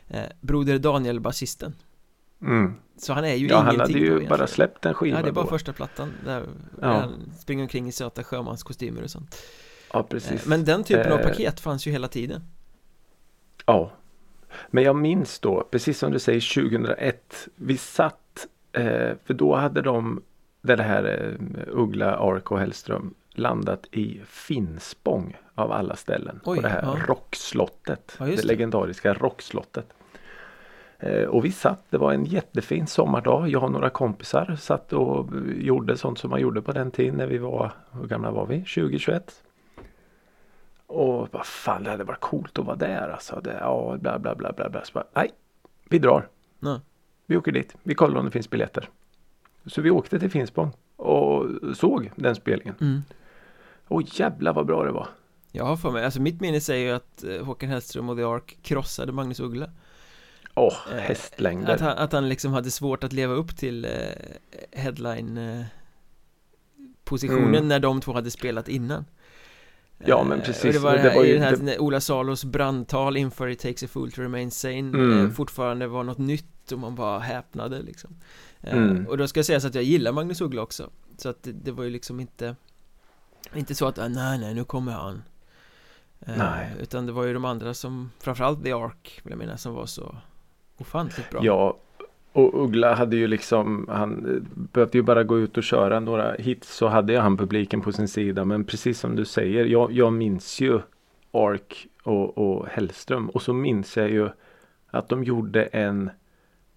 eh, 0.08 0.24
Broder 0.42 0.80
Daniel 0.80 1.20
basisten 1.20 1.76
Mm. 2.42 2.74
Så 2.98 3.14
han 3.14 3.26
är 3.26 3.34
ju 3.36 3.48
Ja 3.48 3.58
han 3.58 3.66
ingenting 3.76 3.80
hade 3.82 3.94
då 3.94 4.00
ju 4.00 4.06
egentligen. 4.06 4.30
bara 4.38 4.48
släppt 4.48 4.86
en 4.86 4.94
skiva 4.94 5.18
Ja 5.18 5.24
det 5.24 5.30
är 5.30 5.34
bara 5.34 5.44
då. 5.46 5.50
första 5.50 5.74
plattan 5.74 6.14
där 6.26 6.44
Ja. 6.82 6.88
han 6.94 7.32
springer 7.40 7.64
omkring 7.64 7.88
i 7.88 7.92
söta 7.92 8.24
sjömanskostymer 8.24 9.04
och 9.04 9.10
sånt 9.10 9.36
Ja 9.94 10.00
Eh, 10.00 10.06
precis. 10.06 10.46
Men 10.46 10.66
den 10.66 10.84
typen 10.84 11.12
av 11.12 11.20
Eh, 11.20 11.28
paket 11.28 11.60
fanns 11.60 11.88
ju 11.88 11.92
hela 11.92 12.08
tiden 12.08 12.42
Ja. 13.66 13.92
Men 14.70 14.84
jag 14.84 14.96
minns 14.96 15.40
då, 15.40 15.68
precis 15.72 16.00
som 16.00 16.12
du 16.12 16.20
säger 16.20 16.42
2001. 16.42 17.48
Vi 17.56 17.78
satt, 17.78 18.48
eh, 18.72 19.12
för 19.26 19.34
då 19.34 19.56
hade 19.56 19.82
de, 19.82 20.22
det 20.62 20.84
här 20.84 21.04
eh, 21.04 21.64
Uggla, 21.68 22.16
Ark 22.18 22.52
och 22.52 22.60
Hellström 22.60 23.14
landat 23.32 23.86
i 23.92 24.22
Finspång 24.26 25.38
av 25.56 25.72
alla 25.72 25.96
ställen. 25.96 26.40
Oj, 26.46 26.56
på 26.56 26.62
det 26.62 26.70
här 26.70 26.82
ja. 26.84 26.98
rockslottet. 27.08 28.16
Ja, 28.20 28.26
det 28.26 28.36
det. 28.36 28.44
legendariska 28.44 29.14
rockslottet. 29.14 29.94
Eh, 31.00 31.24
och 31.24 31.46
vi 31.46 31.52
satt, 31.52 31.84
det 31.90 31.98
var 31.98 32.14
en 32.14 32.26
jättefin 32.26 32.88
sommardag. 32.88 33.50
Jag 33.50 33.64
och 33.64 33.72
några 33.72 33.90
kompisar 33.90 34.56
satt 34.56 34.94
och 34.94 35.30
gjorde 35.56 35.98
sånt 35.98 36.20
som 36.20 36.30
man 36.30 36.42
gjorde 36.42 36.62
på 36.62 36.72
den 36.72 36.92
tiden 36.92 37.16
när 37.16 37.28
vi 37.28 37.38
var, 37.38 37.72
hur 37.92 38.08
gamla 38.08 38.32
var 38.32 38.46
vi? 38.46 38.64
20-21? 38.64 39.22
Och 40.88 41.28
vad 41.32 41.46
fan 41.46 41.84
det 41.84 41.90
hade 41.90 42.04
varit 42.04 42.20
coolt 42.20 42.60
att 42.60 42.66
vara 42.66 42.76
där 42.76 43.10
alltså. 43.10 43.42
Det, 43.44 43.58
ja, 43.62 43.98
bla 44.00 44.20
bla 44.20 44.36
bla 44.36 44.54
bla 44.54 44.70
bla. 44.70 44.86
Så 44.86 44.94
bara, 44.94 45.06
nej, 45.14 45.32
vi 45.90 46.00
drar. 46.00 46.28
Ja. 46.60 46.82
Vi 47.26 47.38
åker 47.38 47.52
dit. 47.52 47.76
Vi 47.84 47.96
kollar 47.96 48.20
om 48.20 48.26
det 48.26 48.32
finns 48.32 48.50
biljetter. 48.50 48.90
Så 49.66 49.82
vi 49.82 49.90
åkte 49.90 50.20
till 50.20 50.32
Finspång 50.32 50.72
och 50.96 51.46
såg 51.76 52.12
den 52.16 52.36
spelningen. 52.36 52.76
mm. 52.82 53.02
Och 53.88 54.02
jävla 54.02 54.54
vad 54.54 54.66
bra 54.66 54.84
det 54.84 54.92
var. 54.92 55.08
Jag 55.52 55.66
har 55.66 55.78
för 55.78 55.92
mig, 55.92 56.06
alltså 56.06 56.22
mitt 56.22 56.42
minne 56.42 56.62
säger 56.62 56.88
ju 56.88 56.96
att 56.96 57.24
eh, 57.24 57.46
Håkan 57.46 57.70
Hellström 57.70 58.10
och 58.10 58.18
The 58.18 58.24
Ark 58.24 58.58
krossade 58.62 59.12
Magnus 59.12 59.40
Uggla 59.40 59.70
Åh, 60.58 60.74
Eh, 60.92 60.98
hästlängder. 60.98 61.74
Att 61.74 61.82
han, 61.82 61.98
att 61.98 62.12
han 62.12 62.30
liksom 62.30 62.54
hade 62.54 62.72
svårt 62.72 63.04
att 63.04 63.14
leva 63.14 63.34
upp 63.34 63.58
till 63.58 63.86
eh, 63.86 63.92
headline 64.72 65.38
eh, 65.38 65.66
positionen 67.04 67.48
Mm. 67.56 67.68
när 67.68 67.80
de 67.80 68.02
två 68.02 68.14
hade 68.14 68.32
spelat 68.32 68.68
innan 68.68 69.06
Ja, 70.06 70.24
men 70.24 70.42
precis. 70.42 70.74
Det 70.76 70.80
var, 70.80 70.98
det 70.98 71.16
var 71.16 71.24
ju- 71.24 71.34
den 71.34 71.42
här 71.44 71.56
det- 71.56 71.80
Ola 71.80 72.02
Salos 72.02 72.46
brandtal 72.46 73.18
inför 73.18 73.48
It 73.48 73.60
takes 73.60 73.84
a 73.84 73.88
fool 73.92 74.12
to 74.12 74.22
remain 74.22 74.52
sane 74.52 74.80
Mm. 74.80 75.34
fortfarande 75.34 75.88
var 75.88 76.04
något 76.04 76.18
nytt 76.18 76.72
och 76.72 76.80
man 76.80 76.96
bara 76.96 77.20
häpnade 77.20 77.82
liksom 77.82 78.16
Mm. 78.62 79.08
Och 79.08 79.18
då 79.18 79.28
ska 79.28 79.38
jag 79.40 79.46
säga 79.46 79.60
så 79.60 79.68
att 79.68 79.76
jag 79.76 79.84
gillar 79.84 80.12
Magnus 80.12 80.42
Uggla 80.42 80.62
också 80.62 80.90
Så 81.18 81.30
att 81.30 81.38
det, 81.54 81.72
var 81.72 81.84
ju 81.84 81.90
liksom 81.90 82.20
inte 82.20 82.56
Inte 83.56 83.76
så 83.76 83.88
att, 83.88 84.00
ah, 84.00 84.08
nej 84.08 84.40
nej 84.40 84.54
nu 84.54 84.64
kommer 84.64 84.92
han 84.92 85.24
Nej. 86.20 86.74
Utan 86.80 87.06
det 87.06 87.12
var 87.12 87.24
ju 87.24 87.34
de 87.34 87.46
andra 87.46 87.74
som, 87.74 88.12
framförallt 88.20 88.64
The 88.64 88.72
Ark 88.74 89.20
vill 89.24 89.32
jag 89.32 89.40
minnas, 89.40 89.62
som 89.62 89.74
var 89.74 89.86
så 89.86 90.16
ofantligt 90.78 91.30
bra 91.30 91.40
Ja, 91.44 91.78
Och 92.34 92.64
Uggla 92.64 92.94
hade 92.96 93.16
ju 93.16 93.28
liksom, 93.28 93.86
han 93.90 94.36
eh, 94.36 94.42
behövde 94.54 94.98
ju 94.98 95.02
bara 95.02 95.24
gå 95.24 95.40
ut 95.40 95.58
och 95.58 95.64
köra 95.64 96.00
några 96.00 96.34
hits 96.34 96.76
så 96.76 96.88
hade 96.88 97.14
ju 97.14 97.20
han 97.20 97.38
publiken 97.38 97.82
på 97.82 97.92
sin 97.92 98.08
sida. 98.08 98.46
Men 98.46 98.64
precis 98.64 99.00
som 99.00 99.16
du 99.16 99.26
säger, 99.26 99.66
jag, 99.66 99.92
jag 99.92 100.14
minns 100.14 100.62
ju 100.62 100.80
Ark 101.32 101.88
och, 102.04 102.38
och 102.38 102.68
Hellström. 102.68 103.30
Och 103.30 103.42
så 103.42 103.54
minns 103.54 103.98
jag 103.98 104.10
ju 104.10 104.30
att 104.90 105.10
de 105.10 105.24
gjorde 105.24 105.64
en 105.64 106.10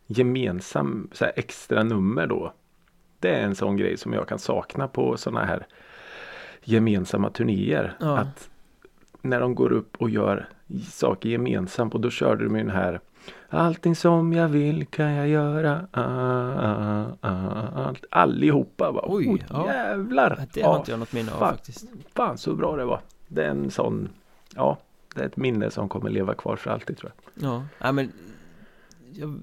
gemensam 0.06 1.08
så 1.12 1.24
här, 1.24 1.32
extra 1.36 1.82
nummer 1.82 2.26
då. 2.26 2.52
Det 3.18 3.28
är 3.28 3.42
en 3.42 3.54
sån 3.54 3.76
grej 3.76 3.96
som 3.96 4.12
jag 4.12 4.28
kan 4.28 4.38
sakna 4.38 4.88
på 4.88 5.16
sådana 5.16 5.44
här 5.44 5.66
gemensamma 6.64 7.30
turnéer. 7.30 7.96
Ja. 8.00 8.18
Att 8.18 8.50
när 9.22 9.40
de 9.40 9.54
går 9.54 9.72
upp 9.72 9.96
och 9.96 10.10
gör 10.10 10.48
saker 10.84 11.28
gemensamt 11.28 11.94
och 11.94 12.00
då 12.00 12.10
körde 12.10 12.44
de 12.44 12.56
ju 12.56 12.62
den 12.62 12.70
här 12.70 13.00
Allting 13.48 13.96
som 13.96 14.33
jag 14.33 14.48
vill 14.48 14.87
kan 14.87 15.12
jag 15.12 15.28
göra 15.28 15.87
ah, 15.92 16.02
ah, 16.02 17.06
ah, 17.20 17.85
allt. 17.87 18.04
Allihopa 18.11 18.92
bara, 18.92 19.04
Oj, 19.09 19.28
Oj, 19.28 19.44
ja. 19.50 19.66
jävlar! 19.66 20.46
Det 20.52 20.62
har 20.62 20.78
inte 20.78 20.90
jag 20.90 21.00
något 21.00 21.12
minne 21.12 21.33
av 21.33 21.38
fan. 21.38 21.54
faktiskt 21.54 21.85
Fan 22.14 22.38
så 22.38 22.54
bra 22.54 22.76
det 22.76 22.85
var. 22.85 23.00
Det 23.28 23.44
är 23.44 23.50
en 23.50 23.70
sån, 23.70 24.09
ja, 24.54 24.78
det 25.14 25.20
är 25.20 25.26
ett 25.26 25.37
minne 25.37 25.70
som 25.70 25.88
kommer 25.88 26.11
leva 26.11 26.35
kvar 26.35 26.56
för 26.56 26.70
alltid 26.70 26.96
tror 26.98 27.12
jag. 27.35 27.50
Ja, 27.50 27.64
ja 27.78 27.92
men 27.92 28.12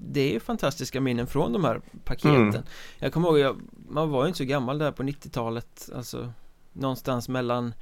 Det 0.02 0.20
är 0.20 0.32
ju 0.32 0.40
fantastiska 0.40 1.00
minnen 1.00 1.26
från 1.26 1.52
de 1.52 1.64
här 1.64 1.80
paketen 2.04 2.48
Mm. 2.48 2.62
Jag 2.98 3.12
kommer 3.12 3.28
ihåg, 3.28 3.38
jag, 3.38 3.60
man 3.88 4.10
var 4.10 4.22
ju 4.22 4.26
inte 4.28 4.38
så 4.38 4.44
gammal 4.44 4.78
där 4.78 4.92
på 4.92 5.02
90-talet 5.02 5.90
Alltså 5.96 6.32
Någonstans 6.72 7.28
mellan 7.28 7.74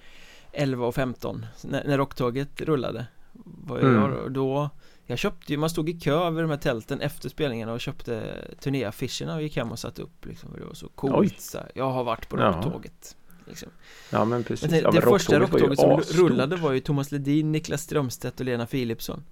11 0.52 0.86
och 0.86 0.94
15 0.94 1.46
När, 1.64 1.84
när 1.84 1.98
rocktåget 1.98 2.60
rullade 2.60 3.06
var 3.32 3.78
jag, 3.78 3.86
Mm. 3.94 4.32
då 4.32 4.70
Jag 5.06 5.18
köpte 5.18 5.52
ju, 5.52 5.58
man 5.58 5.70
stod 5.70 5.88
i 5.88 5.92
kö 6.00 6.14
över 6.14 6.42
de 6.42 6.50
här 6.50 6.58
tälten 6.58 7.00
efter 7.00 7.28
spelningarna 7.28 7.72
och 7.72 7.80
köpte 7.80 8.34
turnéaffischerna 8.60 9.34
och 9.34 9.42
gick 9.42 9.56
hem 9.56 9.72
och 9.72 9.78
satte 9.78 10.02
upp 10.02 10.26
liksom, 10.26 10.50
för 10.52 10.60
Det 10.60 10.66
var 10.66 10.74
så 10.74 10.88
coolt 10.88 11.40
så 11.40 11.58
här. 11.58 11.70
Jag 11.74 11.90
har 11.90 12.04
varit 12.04 12.28
på 12.28 12.36
rocktåget 12.36 13.16
liksom. 13.46 13.68
Ja 14.10 14.24
men 14.24 14.44
precis. 14.44 14.70
Men 14.70 14.70
det, 14.70 14.84
ja, 14.84 14.90
det 14.90 15.00
men 15.00 15.08
första 15.08 15.38
rocktåget 15.40 15.78
som 15.78 15.90
asstort. 15.90 16.16
rullade 16.16 16.56
var 16.56 16.72
ju 16.72 16.80
Thomas 16.80 17.12
Ledin, 17.12 17.52
Niklas 17.52 17.82
Strömstedt 17.82 18.40
och 18.40 18.46
Lena 18.46 18.66
Philipsson 18.66 19.22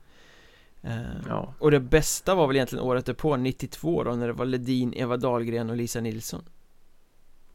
Eh, 0.83 0.97
Ja, 1.29 1.55
och 1.59 1.71
det 1.71 1.81
bästa 1.81 2.35
var 2.35 2.47
väl 2.47 2.57
egentligen 2.57 2.85
året 2.85 3.07
därpå, 3.07 3.37
92 3.37 4.05
då, 4.05 4.13
när 4.15 4.27
det 4.27 4.33
var 4.33 4.45
Ledin, 4.45 4.95
Eva 4.95 5.17
Dahlgren 5.17 5.71
och 5.71 5.77
Lisa 5.77 6.01
Nilsson 6.01 6.43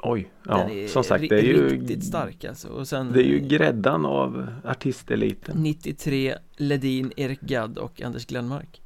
oj. 0.03 0.31
Ja, 0.45 0.57
Den 0.57 0.69
är 0.69 0.87
som 0.87 1.03
sagt 1.03 1.29
det 1.29 1.39
är 1.39 1.43
ju 1.43 1.69
riktigt 1.69 2.05
stark 2.05 2.45
alltså 2.45 2.67
och 2.67 2.87
sen 2.87 3.11
Det 3.11 3.19
är 3.19 3.27
ju 3.27 3.39
gräddan 3.39 4.05
av 4.05 4.47
artisteliten. 4.63 5.63
93 5.63 6.35
Ledin, 6.57 7.11
Erik 7.17 7.41
Gadd 7.41 7.77
och 7.77 8.01
Anders 8.01 8.25
Glenmark 8.25 8.81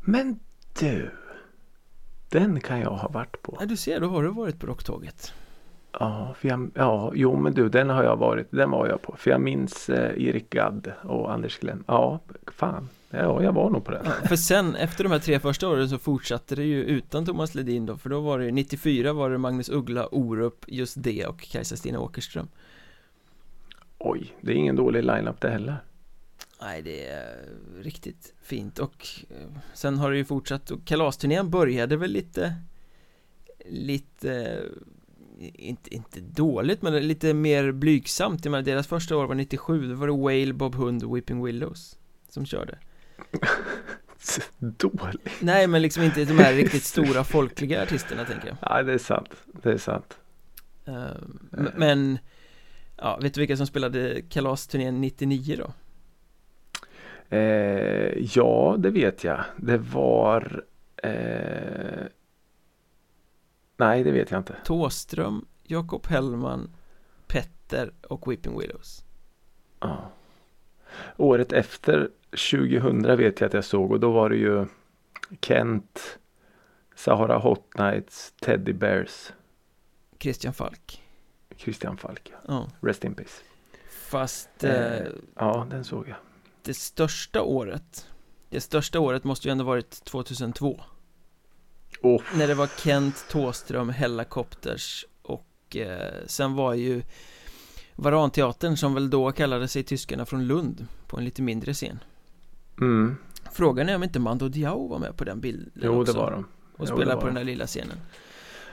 Men 0.00 0.38
du. 0.80 1.10
Den 2.28 2.60
kan 2.60 2.80
jag 2.80 2.90
ha 2.90 3.08
varit 3.08 3.42
på. 3.42 3.56
Ja 3.60 3.66
du 3.66 3.76
ser, 3.76 4.00
då 4.00 4.08
har 4.08 4.22
du 4.22 4.30
varit 4.30 4.60
på 4.60 4.66
rocktåget 4.66 5.32
Ja, 6.00 6.34
för 6.38 6.48
jag, 6.48 6.70
ja, 6.74 7.12
jo 7.14 7.36
men 7.36 7.54
du 7.54 7.68
den 7.68 7.90
har 7.90 8.04
jag 8.04 8.16
varit. 8.16 8.46
Den 8.50 8.70
var 8.70 8.86
jag 8.86 9.02
på. 9.02 9.14
För 9.18 9.30
jag 9.30 9.40
minns 9.40 9.88
eh, 9.88 10.24
Erik 10.28 10.50
Gadd 10.50 10.92
och 11.02 11.32
Anders 11.32 11.58
Glenn. 11.58 11.84
Ja, 11.86 12.20
fan. 12.46 12.88
Ja, 13.10 13.42
jag 13.42 13.52
var 13.52 13.70
nog 13.70 13.84
på 13.84 13.92
ja, 13.92 14.10
För 14.28 14.36
sen, 14.36 14.76
efter 14.76 15.04
de 15.04 15.12
här 15.12 15.18
tre 15.18 15.40
första 15.40 15.68
åren 15.68 15.88
så 15.88 15.98
fortsatte 15.98 16.54
det 16.54 16.64
ju 16.64 16.84
utan 16.84 17.26
Thomas 17.26 17.54
Ledin 17.54 17.86
då 17.86 17.96
För 17.96 18.10
då 18.10 18.20
var 18.20 18.38
det 18.38 18.44
ju, 18.44 18.50
94 18.50 19.12
var 19.12 19.30
det 19.30 19.38
Magnus 19.38 19.68
Uggla, 19.68 20.08
Orup, 20.14 20.64
just 20.66 21.02
det 21.02 21.26
och 21.26 21.40
Kajsa-Stina 21.40 21.98
Åkerström 21.98 22.48
Oj, 23.98 24.34
det 24.40 24.52
är 24.52 24.56
ingen 24.56 24.76
dålig 24.76 25.04
line-up 25.04 25.40
det 25.40 25.50
heller. 25.50 25.76
Nej, 26.60 26.82
det 26.82 27.06
är 27.06 27.48
riktigt 27.82 28.34
fint 28.42 28.78
och 28.78 29.08
eh, 29.30 29.60
sen 29.74 29.98
har 29.98 30.10
det 30.10 30.16
ju 30.16 30.24
fortsatt 30.24 30.70
och 30.70 30.84
kalasturnén 30.84 31.50
började 31.50 31.96
väl 31.96 32.10
lite 32.10 32.54
lite 33.68 34.32
eh, 35.38 35.50
inte, 35.54 35.94
inte 35.94 36.20
dåligt 36.20 36.82
men 36.82 37.08
lite 37.08 37.34
mer 37.34 37.72
blygsamt. 37.72 38.44
Jag 38.44 38.52
menar 38.52 38.64
deras 38.64 38.86
första 38.86 39.16
år 39.16 39.26
var 39.26 39.34
97, 39.34 39.88
då 39.88 39.94
var 39.94 40.06
det 40.06 40.12
Whale, 40.12 40.52
Bob 40.52 40.74
Hund 40.74 41.04
och 41.04 41.16
Weeping 41.16 41.44
Willows 41.44 41.98
som 42.28 42.46
körde. 42.46 42.78
Dålig. 44.58 45.20
Nej, 45.40 45.66
men 45.66 45.82
liksom 45.82 46.02
inte 46.02 46.24
de 46.24 46.38
här 46.38 46.52
riktigt 46.54 46.84
stora 46.84 47.24
folkliga 47.24 47.82
artisterna 47.82 48.24
tänker 48.24 48.48
jag. 48.48 48.56
Ja, 48.60 48.82
det 48.82 48.92
är 48.92 48.98
sant. 48.98 49.28
Det 49.62 49.70
är 49.72 49.78
sant. 49.78 50.18
M- 50.86 51.70
Men, 51.76 52.18
ja, 52.96 53.18
vet 53.22 53.34
du 53.34 53.40
vilka 53.40 53.56
som 53.56 53.66
spelade 53.66 54.22
kalasturnén 54.22 55.00
99 55.00 55.56
då? 55.58 55.72
Eh, 57.36 58.12
ja, 58.34 58.76
det 58.78 58.90
vet 58.90 59.24
jag. 59.24 59.44
Det 59.56 59.78
var... 59.78 60.64
Eh... 61.02 62.06
Nej, 63.76 64.04
det 64.04 64.10
vet 64.12 64.30
jag 64.30 64.40
inte. 64.40 64.56
Tåström, 64.64 65.44
Jakob 65.62 66.06
Hellman, 66.06 66.70
Petter 67.26 67.92
och 68.08 68.30
Weeping 68.30 68.58
Willows. 68.58 69.04
Ja. 69.80 70.10
Året 71.16 71.52
efter 71.52 72.10
2000 72.30 73.02
vet 73.16 73.40
jag 73.40 73.48
att 73.48 73.54
jag 73.54 73.64
såg 73.64 73.92
och 73.92 74.00
då 74.00 74.10
var 74.12 74.30
det 74.30 74.36
ju 74.36 74.66
Kent, 75.40 76.18
Sahara 76.94 77.38
Hot 77.38 77.78
Nights, 77.78 78.32
Teddy 78.40 78.72
Bears, 78.72 79.32
Christian 80.18 80.54
Falk. 80.54 81.02
Christian 81.56 81.96
Falk. 81.96 82.32
ja. 82.32 82.38
Ja, 82.48 82.68
Rest 82.88 83.04
in 83.04 83.14
peace. 83.14 83.42
fast 84.08 84.64
Eh, 84.64 84.92
eh, 84.96 85.06
Ja, 85.34 85.66
den 85.70 85.84
såg 85.84 86.08
jag. 86.08 86.16
det 86.62 86.74
största 86.74 87.42
året 87.42 88.08
Det 88.50 88.60
största 88.60 89.00
året 89.00 89.24
måste 89.24 89.48
ju 89.48 89.52
ändå 89.52 89.64
varit 89.64 90.04
2002 90.04 90.80
Oh, 92.02 92.22
När 92.34 92.46
det 92.48 92.54
var 92.54 92.66
Kent, 92.66 93.24
Tåström, 93.30 93.88
Hellacopters 93.88 95.06
och 95.22 95.76
eh, 95.76 96.14
sen 96.26 96.54
var 96.54 96.74
ju 96.74 97.02
Varanteatern 97.96 98.76
som 98.76 98.94
väl 98.94 99.10
då 99.10 99.32
kallade 99.32 99.68
sig 99.68 99.82
Tyskarna 99.82 100.26
från 100.26 100.46
Lund 100.46 100.86
på 101.06 101.18
en 101.18 101.24
lite 101.24 101.42
mindre 101.42 101.74
scen 101.74 101.98
mm. 102.80 103.16
Frågan 103.52 103.88
är 103.88 103.96
om 103.96 104.02
inte 104.02 104.18
Mando 104.18 104.48
Diao 104.48 104.88
var 104.88 104.98
med 104.98 105.16
på 105.16 105.24
den 105.24 105.40
bilden 105.40 105.70
Jo, 105.74 106.00
också 106.00 106.12
det 106.12 106.18
var 106.18 106.30
de. 106.30 106.44
och 106.72 106.78
Jo, 106.78 106.86
spelade 106.86 107.14
var 107.14 107.20
på 107.20 107.26
de. 107.26 107.34
den 107.34 107.34
där 107.34 107.44
lilla 107.52 107.66
scenen 107.66 107.96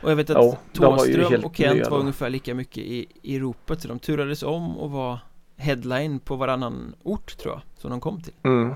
och 0.04 0.12
jag 0.12 0.16
vet 0.16 0.30
att 0.30 0.74
Tåström 0.74 1.32
helt 1.32 1.46
och 1.46 1.56
Kent 1.56 1.90
var 1.90 2.00
ungefär 2.00 2.30
lika 2.30 2.54
mycket 2.54 2.78
i, 2.78 3.08
i 3.22 3.40
ropet 3.40 3.82
så 3.82 3.88
de 3.88 4.00
turades 4.00 4.44
om 4.44 4.78
och 4.78 4.92
var 4.92 5.20
headline 5.56 6.20
på 6.20 6.36
varannan 6.36 6.96
ort 7.04 7.38
tror 7.38 7.54
jag 7.54 7.62
som 7.78 7.90
de 7.92 8.00
kom 8.00 8.22
till 8.22 8.34
Mm. 8.44 8.74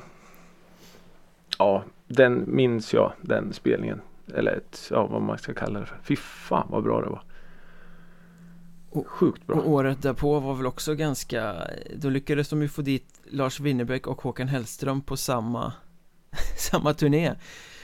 Ja, 1.60 1.83
den 2.07 2.43
minns 2.47 2.93
jag, 2.93 3.13
den 3.21 3.53
spelningen. 3.53 4.01
Eller 4.36 4.51
ett, 4.51 4.88
ja, 4.91 5.07
vad 5.07 5.21
man 5.21 5.38
ska 5.38 5.53
kalla 5.53 5.79
det 5.79 5.86
för. 5.86 5.97
Fy 6.03 6.15
fan 6.15 6.67
vad 6.69 6.83
bra 6.83 7.01
det 7.01 7.10
var. 7.10 7.23
Och- 8.97 9.07
Sjukt 9.07 9.47
bra. 9.47 9.55
Och 9.55 9.69
året 9.69 10.01
därpå 10.01 10.39
var 10.39 10.53
väl 10.55 10.65
också 10.65 10.95
ganska 10.95 11.55
Då 11.95 12.10
lyckades 12.10 12.49
de 12.49 12.62
ju 12.62 12.67
få 12.67 12.81
dit 12.81 13.21
Lars 13.31 13.60
Winnerbäck 13.60 14.07
och 14.07 14.21
Håkan 14.21 14.47
Hellström 14.47 15.01
på 15.01 15.17
samma 15.17 15.73
Samma 16.57 16.93
turné. 16.93 17.33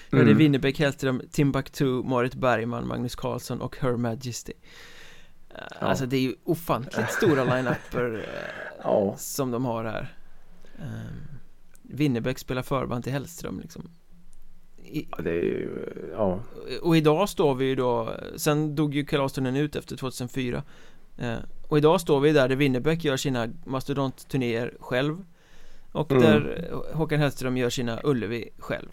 Då 0.10 0.18
hade 0.18 0.30
Mm. 0.30 0.38
Winnerbäck, 0.38 0.80
Hellström, 0.80 1.22
Timbuktu, 1.32 1.86
Marit 1.86 2.36
Bergman, 2.36 2.88
Magnus 2.88 3.16
Karlsson 3.16 3.62
och 3.62 3.78
Her 3.82 3.96
Majesty. 3.98 4.54
Eh, 5.50 5.58
Alltså 5.80 6.06
det 6.06 6.18
är 6.18 6.22
ju 6.22 6.36
ofantligt 6.44 7.12
stora 7.12 7.44
line-upper 7.44 8.16
eh, 8.18 8.24
Ja, 8.84 9.16
Som 9.18 9.52
de 9.52 9.66
har 9.66 9.84
här. 9.84 10.18
Um, 10.80 11.28
Winnerbäck 11.82 12.40
spelar 12.40 12.62
förband 12.62 13.04
till 13.04 13.14
Hellström 13.14 13.60
liksom. 13.60 13.90
I, 14.86 15.08
ja, 15.12 15.18
det 15.24 15.30
är 15.30 15.44
ju, 15.44 15.70
ja. 16.18 16.40
och 16.82 16.98
idag 16.98 17.30
står 17.30 17.56
vi 17.56 17.66
ju 17.66 17.76
då 17.76 18.14
Sen 18.36 18.76
dog 18.76 18.96
ju 18.96 19.06
kalasturnén 19.06 19.56
ut 19.56 19.76
efter 19.76 19.98
2004 19.98 20.58
eh, 20.58 20.64
Och 21.68 21.78
idag 21.78 22.02
står 22.02 22.20
vi 22.20 22.32
där 22.32 22.50
där 22.50 22.56
Winnerbäck 22.56 23.04
gör 23.04 23.18
sina 23.18 23.48
mastodontturnéer 23.66 24.74
själv 24.80 25.26
Och 25.92 26.12
Mm. 26.12 26.24
där 26.24 26.70
Håkan 26.94 27.20
Hellström 27.20 27.58
gör 27.58 27.70
sina 27.70 28.00
Ullevi 28.04 28.50
själv 28.58 28.90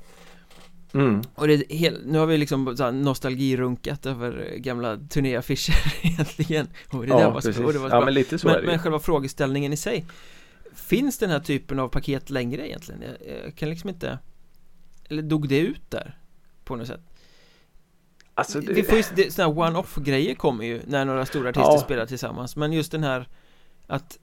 Mm. 0.94 1.22
Och 1.34 1.46
det 1.48 1.54
är 1.54 1.76
hel, 1.76 2.00
nu 2.06 2.18
har 2.18 2.26
vi 2.26 2.38
liksom 2.38 2.76
så 2.76 2.84
här 2.84 2.92
nostalgirunkat 2.92 4.06
över 4.06 4.54
gamla 4.56 4.96
turnéaffischer 4.96 5.74
egentligen 6.06 6.68
Och 6.92 7.00
det 7.06 7.12
där 7.12 7.20
Ja, 7.20 7.30
var 7.30 7.40
så, 7.40 7.48
och 7.48 7.72
det 7.72 7.78
var 7.78 7.88
så 7.88 7.94
Ja, 7.94 7.98
bra. 7.98 8.04
men 8.04 8.14
lite 8.14 8.38
så 8.38 8.48
är 8.48 8.52
men, 8.52 8.60
det 8.60 8.66
men 8.66 8.78
själva 8.78 8.98
frågeställningen 8.98 9.72
i 9.72 9.76
sig 9.76 10.06
Finns 10.74 11.18
den 11.18 11.30
här 11.30 11.40
typen 11.40 11.78
av 11.78 11.88
paket 11.88 12.30
längre 12.30 12.68
egentligen? 12.68 13.02
Jag, 13.02 13.36
jag 13.44 13.54
kan 13.56 13.70
liksom 13.70 13.88
inte 13.90 14.18
Eller 15.08 15.22
dog 15.22 15.48
det 15.48 15.58
ut 15.58 15.90
där? 15.90 16.18
På 16.64 16.76
något 16.76 16.86
sätt 16.86 17.00
Alltså, 18.40 18.60
Vi 18.60 18.74
det, 18.74 18.82
får 18.82 18.98
ju, 18.98 19.04
det, 19.14 19.32
såna 19.32 19.48
här 19.48 19.58
one-off 19.58 19.96
grejer 19.96 20.34
kommer 20.34 20.64
ju 20.64 20.80
när 20.86 21.04
några 21.04 21.26
stora 21.26 21.48
artister 21.48 21.72
Ja. 21.72 21.78
spelar 21.78 22.06
tillsammans 22.06 22.56
Men 22.56 22.72
just 22.72 22.92
den 22.92 23.04
här 23.04 23.28
Att 23.86 24.18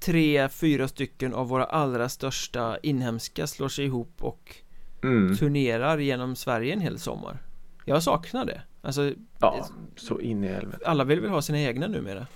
tre, 0.00 0.48
fyra 0.48 0.88
stycken 0.88 1.34
av 1.34 1.48
våra 1.48 1.64
allra 1.64 2.08
största 2.08 2.78
inhemska 2.82 3.46
slår 3.46 3.68
sig 3.68 3.84
ihop 3.84 4.14
och 4.20 4.56
mm. 5.02 5.36
turnerar 5.36 5.98
genom 5.98 6.36
Sverige 6.36 6.72
en 6.72 6.80
hel 6.80 6.98
sommar 6.98 7.38
Jag 7.84 8.02
saknar 8.02 8.44
det 8.44 8.62
Alltså, 8.82 9.12
Ja, 9.38 9.66
så 9.96 10.20
in 10.20 10.44
i 10.44 10.48
helvete. 10.48 10.86
alla 10.86 11.04
vill 11.04 11.20
väl 11.20 11.30
ha 11.30 11.42
sina 11.42 11.60
egna 11.60 11.86
numera 11.86 12.18
Kan 12.18 12.26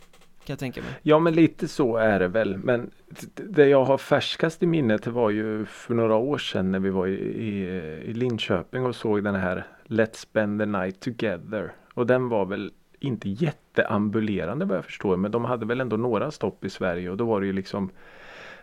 jag 0.55 0.59
tänka 0.59 0.81
mig. 0.81 0.91
Ja 1.03 1.19
men 1.19 1.35
lite 1.35 1.69
så 1.69 1.97
är 1.97 2.19
det 2.19 2.29
väl. 2.29 2.57
Men 2.57 2.91
det 3.35 3.67
jag 3.67 3.85
har 3.85 3.99
färskast 3.99 4.63
i 4.63 4.67
minnet 4.67 5.03
det 5.03 5.11
var 5.11 5.31
ju 5.31 5.65
för 5.65 5.95
några 5.95 6.15
år 6.15 6.39
sedan 6.39 6.73
när 6.73 6.79
vi 6.79 6.91
var 6.91 7.07
i, 7.07 7.15
i, 7.15 7.65
i 8.11 8.13
Linköping 8.13 8.87
och 8.87 8.97
såg 8.97 9.25
den 9.25 9.35
här 9.35 9.67
Let's 9.89 10.17
spend 10.17 10.61
the 10.61 10.67
night 10.67 11.01
together. 11.01 11.75
Och 11.95 12.07
den 12.07 12.29
var 12.29 12.47
väl 12.47 12.73
inte 13.01 13.29
jätteambulerande 13.29 14.65
vad 14.65 14.77
jag 14.77 14.85
förstår. 14.85 15.17
Men 15.17 15.31
de 15.31 15.45
hade 15.45 15.67
väl 15.67 15.81
ändå 15.81 15.97
några 15.97 16.31
stopp 16.31 16.65
i 16.65 16.71
Sverige 16.71 17.11
och 17.11 17.17
då 17.17 17.25
var 17.25 17.41
det 17.41 17.47
ju 17.47 17.53
liksom 17.53 17.91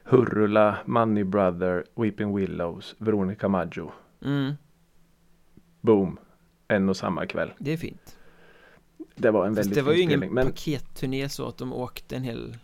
Hurula, 0.04 0.78
Money 0.86 1.24
Brother, 1.24 1.86
Weeping 1.96 2.36
Willows, 2.36 2.96
Veronica 2.98 3.48
Maggio. 3.48 3.92
Mm, 4.26 4.54
Boom! 5.82 6.18
En 6.68 6.90
och 6.90 6.98
samma 6.98 7.26
kväll. 7.26 7.54
det 7.60 7.74
är 7.74 7.78
fint. 7.78 8.18
Det 9.16 9.32
var 9.32 9.46
en 9.46 9.56
Fast 9.56 9.60
väldigt 9.68 9.76
det 9.76 9.82
var 9.82 9.94
ju 9.94 10.02
ingen. 10.02 10.20
Men 10.20 10.48
paketturné 10.48 11.30
så 11.30 11.48
att 11.48 11.58
de 11.58 11.74
åkte 11.74 12.16
en 12.16 12.24
hel 12.24 12.58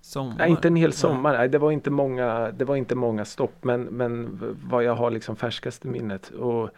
sommar. 0.00 0.36
Nej, 0.38 0.50
inte 0.50 0.68
en 0.68 0.76
hel 0.76 0.92
sommar. 0.92 1.32
Nej, 1.32 1.48
det 1.48 1.58
var 1.58 1.72
inte 1.72 1.90
många, 1.90 2.50
det 2.50 2.64
var 2.64 2.76
inte 2.76 2.94
många 2.94 3.24
stopp. 3.24 3.64
Men, 3.64 3.82
men 3.82 4.38
vad 4.68 4.84
jag 4.84 4.94
har 4.94 5.10
liksom 5.10 5.36
färskast 5.36 5.84
i 5.84 5.88
minnet. 5.88 6.30
Och 6.30 6.70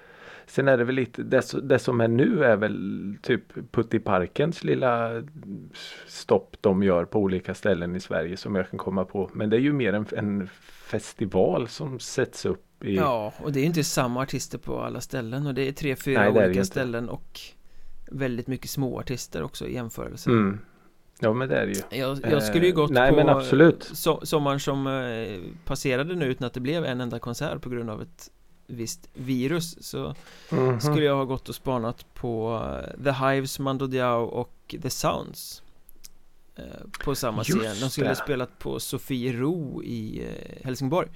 sen 0.51 0.69
är 0.69 0.77
det 0.77 0.85
väl 0.85 0.95
lite, 0.95 1.23
det, 1.23 1.43
det 1.63 1.79
som 1.79 2.01
är 2.01 2.09
nu 2.09 2.45
är 2.45 2.57
väl 2.57 3.17
typ 3.23 3.73
Puttiparkens 3.73 4.65
lilla 4.65 5.23
stopp 6.07 6.57
de 6.61 6.83
gör 6.83 7.05
på 7.05 7.19
olika 7.19 7.55
ställen 7.55 7.97
i 7.97 8.01
Sverige 8.01 8.37
som 8.37 8.55
jag 8.55 8.71
kan 8.71 8.79
komma 8.79 9.05
på. 9.05 9.31
Men 9.33 9.51
det 9.51 9.57
är 9.57 9.61
ju 9.61 9.73
mer 9.73 9.93
en, 9.93 10.07
en 10.17 10.49
festival 10.91 11.69
som 11.69 11.99
sätts 11.99 12.47
upp 12.47 12.85
i 12.85 12.97
Ja, 12.97 13.33
och 13.39 13.53
det 13.53 13.59
är 13.59 13.61
ju 13.61 13.67
inte 13.67 13.85
samma 13.85 14.23
artister 14.23 14.59
på 14.59 14.81
alla 14.81 15.01
ställen 15.01 15.47
och 15.47 15.55
det 15.55 15.69
är 15.69 15.73
tre, 15.73 15.97
fyra 15.97 16.31
Nej, 16.31 16.47
olika 16.47 16.65
ställen 16.65 17.09
och 17.09 17.41
väldigt 18.11 18.47
mycket 18.47 18.71
små 18.71 19.01
artister 19.01 19.43
också 19.43 19.67
i 19.67 19.75
jämförelse. 19.75 20.31
Mm. 20.31 20.59
Ja 21.21 21.33
men 21.33 21.49
det 21.49 21.57
är 21.57 21.67
det 21.67 21.73
ju. 21.73 21.99
Jag, 22.01 22.19
jag 22.31 22.43
skulle 22.43 22.67
ju 22.67 22.71
Eh, 22.71 22.77
gått 22.77 22.91
nej, 22.91 23.11
på 23.11 23.17
men 23.17 23.29
absolut. 23.29 23.83
So 23.83 24.21
sommaren 24.23 24.61
som 24.61 24.87
eh, 24.87 25.41
passerade 25.65 26.15
nu 26.15 26.27
utan 26.27 26.47
att 26.47 26.55
det 26.55 26.61
blev 26.61 26.85
en 26.85 27.01
enda 27.01 27.19
konsert 27.19 27.63
på 27.63 27.69
grund 27.69 27.91
av 27.91 28.03
ett 28.03 28.31
visst 28.71 29.09
virus 29.15 29.77
så 29.87 30.15
Mhm. 30.51 30.81
skulle 30.81 31.05
jag 31.05 31.17
ha 31.17 31.25
gått 31.25 31.49
och 31.49 31.55
spanat 31.55 32.15
på 32.15 32.63
eh, 32.99 33.05
The 33.05 33.11
Hives, 33.27 33.59
Mando 33.59 33.87
Diao 33.87 34.23
och 34.25 34.75
The 34.83 34.91
Sounds 34.91 35.63
eh, 36.57 36.65
på 37.05 37.15
samma 37.15 37.39
Just 37.43 37.59
scen. 37.61 37.77
De 37.81 37.91
skulle 37.91 38.09
ha 38.09 38.15
spelat 38.15 38.59
på 38.59 38.81
Sofiero 38.81 39.83
i 39.83 40.25
eh, 40.25 40.65
Helsingborg. 40.65 41.09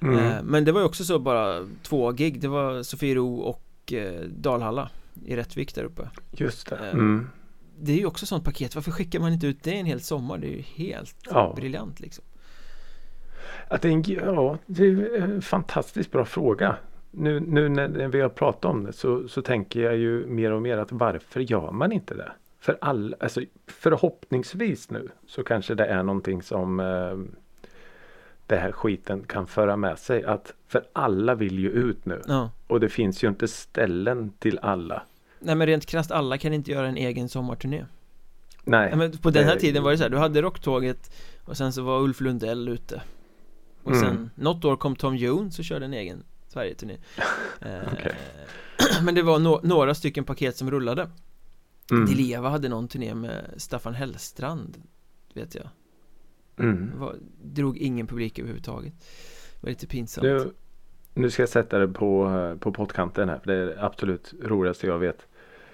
Mm. 0.00 0.46
Men 0.46 0.64
det 0.64 0.72
var 0.72 0.80
ju 0.80 0.86
också 0.86 1.04
så 1.04 1.18
bara 1.18 1.66
två 1.82 2.12
gig. 2.12 2.40
Det 2.40 2.48
var 2.48 2.82
Sofiero 2.82 3.36
och 3.36 3.92
Dalhalla 4.28 4.90
i 5.24 5.36
Rättvik 5.36 5.74
där 5.74 5.84
uppe. 5.84 6.10
Just 6.32 6.66
det. 6.68 6.76
Mm. 6.76 7.28
Det 7.78 7.92
är 7.92 7.96
ju 7.96 8.06
också 8.06 8.26
sånt 8.26 8.44
paket. 8.44 8.74
Varför 8.74 8.90
skickar 8.92 9.20
man 9.20 9.32
inte 9.32 9.46
ut 9.46 9.62
det 9.62 9.70
en 9.78 9.86
hel 9.86 10.00
sommar? 10.00 10.38
Det 10.38 10.46
är 10.46 10.50
ju 10.56 10.62
helt 10.62 11.16
Ja. 11.30 11.52
briljant 11.56 12.00
liksom. 12.00 12.24
Att 13.68 13.82
det, 13.82 13.88
är 13.88 13.92
en, 13.92 14.02
ja, 14.06 14.58
det 14.66 14.86
är 14.86 15.20
en 15.22 15.42
fantastiskt 15.42 16.10
bra 16.12 16.24
fråga. 16.24 16.76
Nu, 17.10 17.40
nu 17.40 17.68
när 17.68 18.08
vi 18.08 18.20
har 18.20 18.28
pratat 18.28 18.64
om 18.64 18.84
det 18.84 18.92
så, 18.92 19.28
så 19.28 19.42
tänker 19.42 19.80
jag 19.80 19.96
ju 19.96 20.26
mer 20.26 20.52
och 20.52 20.62
mer 20.62 20.78
att 20.78 20.92
varför 20.92 21.40
gör 21.40 21.70
man 21.70 21.92
inte 21.92 22.14
det? 22.14 22.32
För 22.60 22.78
all, 22.80 23.14
alltså, 23.20 23.40
förhoppningsvis 23.66 24.90
nu 24.90 25.08
så 25.26 25.44
kanske 25.44 25.74
det 25.74 25.86
är 25.86 26.02
någonting 26.02 26.42
som 26.42 26.80
eh, 26.80 27.16
det 28.46 28.56
här 28.56 28.72
skiten 28.72 29.22
kan 29.22 29.46
föra 29.46 29.76
med 29.76 29.98
sig. 29.98 30.24
Att, 30.24 30.52
för 30.68 30.82
alla 30.92 31.34
vill 31.34 31.58
ju 31.58 31.70
ut 31.70 32.06
nu 32.06 32.22
Ja. 32.26 32.50
och 32.66 32.80
det 32.80 32.88
finns 32.88 33.24
ju 33.24 33.28
inte 33.28 33.48
ställen 33.48 34.32
till 34.38 34.58
alla. 34.62 35.02
Nej 35.38 35.54
men 35.54 35.66
rent 35.66 35.86
krasst, 35.86 36.10
alla 36.10 36.38
kan 36.38 36.52
inte 36.52 36.70
göra 36.70 36.86
en 36.88 36.96
egen 36.96 37.28
sommarturné. 37.28 37.84
Nej, 38.64 38.88
Ja, 38.90 38.96
men 38.96 39.12
på 39.18 39.30
den 39.30 39.44
här 39.44 39.54
det- 39.54 39.60
tiden 39.60 39.82
var 39.82 39.90
det 39.90 39.96
så 39.96 40.02
här, 40.02 40.10
du 40.10 40.16
hade 40.18 40.42
Rocktåget 40.42 41.10
och 41.44 41.56
sen 41.56 41.72
så 41.72 41.82
var 41.82 42.00
Ulf 42.00 42.20
Lundell 42.20 42.68
ute. 42.68 43.02
Och 43.86 43.92
Mm. 43.92 44.02
sen 44.04 44.30
något 44.34 44.64
år 44.64 44.76
kom 44.76 44.96
Tom 44.96 45.16
Jones 45.16 45.58
och 45.58 45.64
körde 45.64 45.84
en 45.84 45.94
egen 45.94 46.22
Sverige-turné. 46.48 46.96
Eh, 47.60 47.92
Okej. 47.92 48.14
Men 49.04 49.14
det 49.14 49.22
var 49.22 49.38
no 49.38 49.60
några 49.62 49.94
stycken 49.94 50.24
paket 50.24 50.56
som 50.56 50.70
rullade. 50.70 51.10
mm, 51.90 52.06
Dileva 52.06 52.48
hade 52.48 52.68
någon 52.68 52.88
turné 52.88 53.14
med 53.14 53.50
Staffan 53.56 53.94
Hellstrand 53.94 54.82
Vet 55.34 55.54
jag 55.54 55.68
mm. 56.58 56.90
Var, 56.98 57.16
Drog 57.42 57.78
ingen 57.78 58.06
publik 58.06 58.38
överhuvudtaget 58.38 58.92
Det 59.54 59.62
var 59.62 59.70
lite 59.70 59.86
pinsamt 59.86 60.22
Nu, 60.24 60.52
nu 61.14 61.30
ska 61.30 61.42
jag 61.42 61.48
sätta 61.48 61.78
det 61.78 61.88
på, 61.88 62.56
på 62.60 62.72
pottkanten 62.72 63.28
här. 63.28 63.38
För 63.38 63.46
det 63.46 63.54
är 63.62 63.66
det 63.66 63.82
absolut 63.84 64.34
roligaste 64.42 64.86
jag 64.86 64.98
vet. 64.98 65.26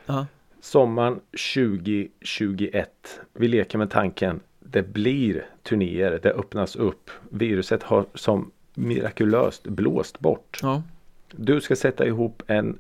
Ja, 0.07 0.27
Sommaren 0.61 1.21
2021. 1.55 3.21
Vi 3.33 3.49
leker 3.49 3.79
med 3.79 3.91
tanken. 3.91 4.41
Det 4.73 4.83
blir 4.83 5.47
turnéer. 5.63 6.21
Det 6.23 6.31
öppnas 6.33 6.77
upp. 6.77 7.11
Viruset 7.31 7.83
har 7.83 8.07
som 8.15 8.51
mirakulöst 8.75 9.67
blåst 9.67 10.21
bort. 10.21 10.59
ja, 10.63 10.83
Du 11.31 11.61
ska 11.61 11.77
sätta 11.77 12.07
ihop 12.07 12.43
en 12.47 12.79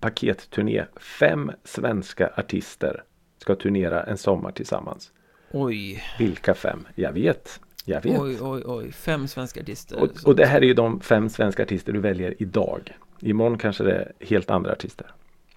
paketturné. 0.00 0.84
Fem 1.18 1.50
svenska 1.64 2.30
artister 2.36 3.02
ska 3.38 3.54
turnera 3.54 4.02
en 4.02 4.18
sommar 4.18 4.52
tillsammans. 4.52 5.12
oj, 5.52 6.02
Vilka 6.18 6.54
fem? 6.54 6.86
Jag 6.94 7.12
vet. 7.12 7.60
Jag 7.84 8.02
vet. 8.02 8.20
oj, 8.20 8.38
oj, 8.40 8.62
oj, 8.66 8.92
fem 8.92 9.28
svenska 9.28 9.60
artister 9.60 10.02
Och, 10.02 10.10
och 10.24 10.36
det 10.36 10.46
här 10.46 10.60
är 10.60 10.66
ju 10.66 10.74
de 10.74 11.00
fem 11.00 11.28
svenska 11.28 11.62
artister 11.62 11.92
du 11.92 12.00
väljer 12.00 12.34
idag. 12.42 12.96
Imorgon 13.20 13.58
kanske 13.58 13.84
det 13.84 13.92
är 13.92 14.12
helt 14.26 14.50
andra 14.50 14.72
artister. 14.72 15.06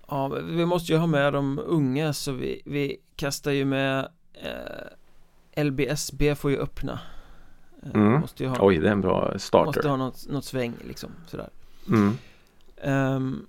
Ja, 0.08 0.28
vi 0.28 0.66
måste 0.66 0.92
ju 0.92 0.98
ha 0.98 1.08
med 1.08 1.34
de 1.34 1.60
unga 1.66 2.14
så 2.14 2.32
vi, 2.32 2.62
vi 2.66 2.98
kastar 3.16 3.52
ju 3.52 3.66
med 3.66 4.00
eh, 4.34 4.50
LBSB 5.56 6.36
får 6.36 6.52
ju 6.52 6.58
öppna 6.58 7.00
eh, 7.84 7.90
Mm. 7.94 8.22
Måste 8.22 8.44
ju 8.44 8.50
ha, 8.50 8.58
Oj, 8.60 8.78
det 8.78 8.88
är 8.88 8.92
en 8.92 9.02
bra 9.02 9.30
måste 9.34 9.40
starter. 9.48 9.90
ha 9.90 9.98
något, 9.98 10.28
något 10.30 10.46
sväng 10.46 10.74
liksom 10.88 11.12
sådär 11.28 11.50
Mm. 11.88 12.14
Ehm, 12.78 13.46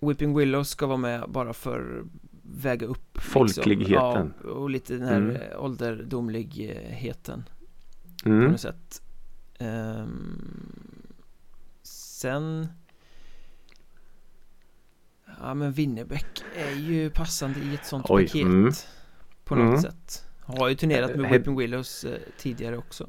Whipping 0.00 0.36
Willows 0.38 0.68
ska 0.68 0.86
vara 0.86 0.96
med 0.98 1.24
bara 1.28 1.52
för 1.52 2.04
väga 2.42 2.86
upp 2.86 3.18
Folkligheten. 3.18 3.78
Liksom. 3.78 4.34
Ja, 4.44 4.50
och 4.50 4.70
lite 4.70 4.94
den 4.96 5.08
här 5.08 5.16
Mm. 5.16 5.36
mm. 5.36 5.42
ålderdomligheten 5.58 7.44
på 8.22 8.28
Mm. 8.28 8.50
något 8.50 8.60
sätt 8.60 9.02
Ehm, 9.58 10.42
Sen 11.82 12.66
Ja 15.40 15.54
men 15.54 15.72
Winnerbäck 15.72 16.42
är 16.56 16.70
ju 16.70 17.10
passande 17.10 17.60
i 17.60 17.74
ett 17.74 17.86
sånt 17.86 18.06
Oj, 18.08 18.26
paket 18.26 18.42
mm. 18.42 18.72
På 19.44 19.54
något 19.54 19.68
Mm. 19.68 19.80
sätt 19.82 20.25
Har 20.46 20.68
ju 20.68 20.74
turnerat 20.74 21.16
med 21.16 21.24
Eh, 21.26 21.30
Whipping 21.32 21.56
Willows 21.56 22.04
eh, 22.04 22.18
tidigare 22.38 22.76
också 22.76 23.06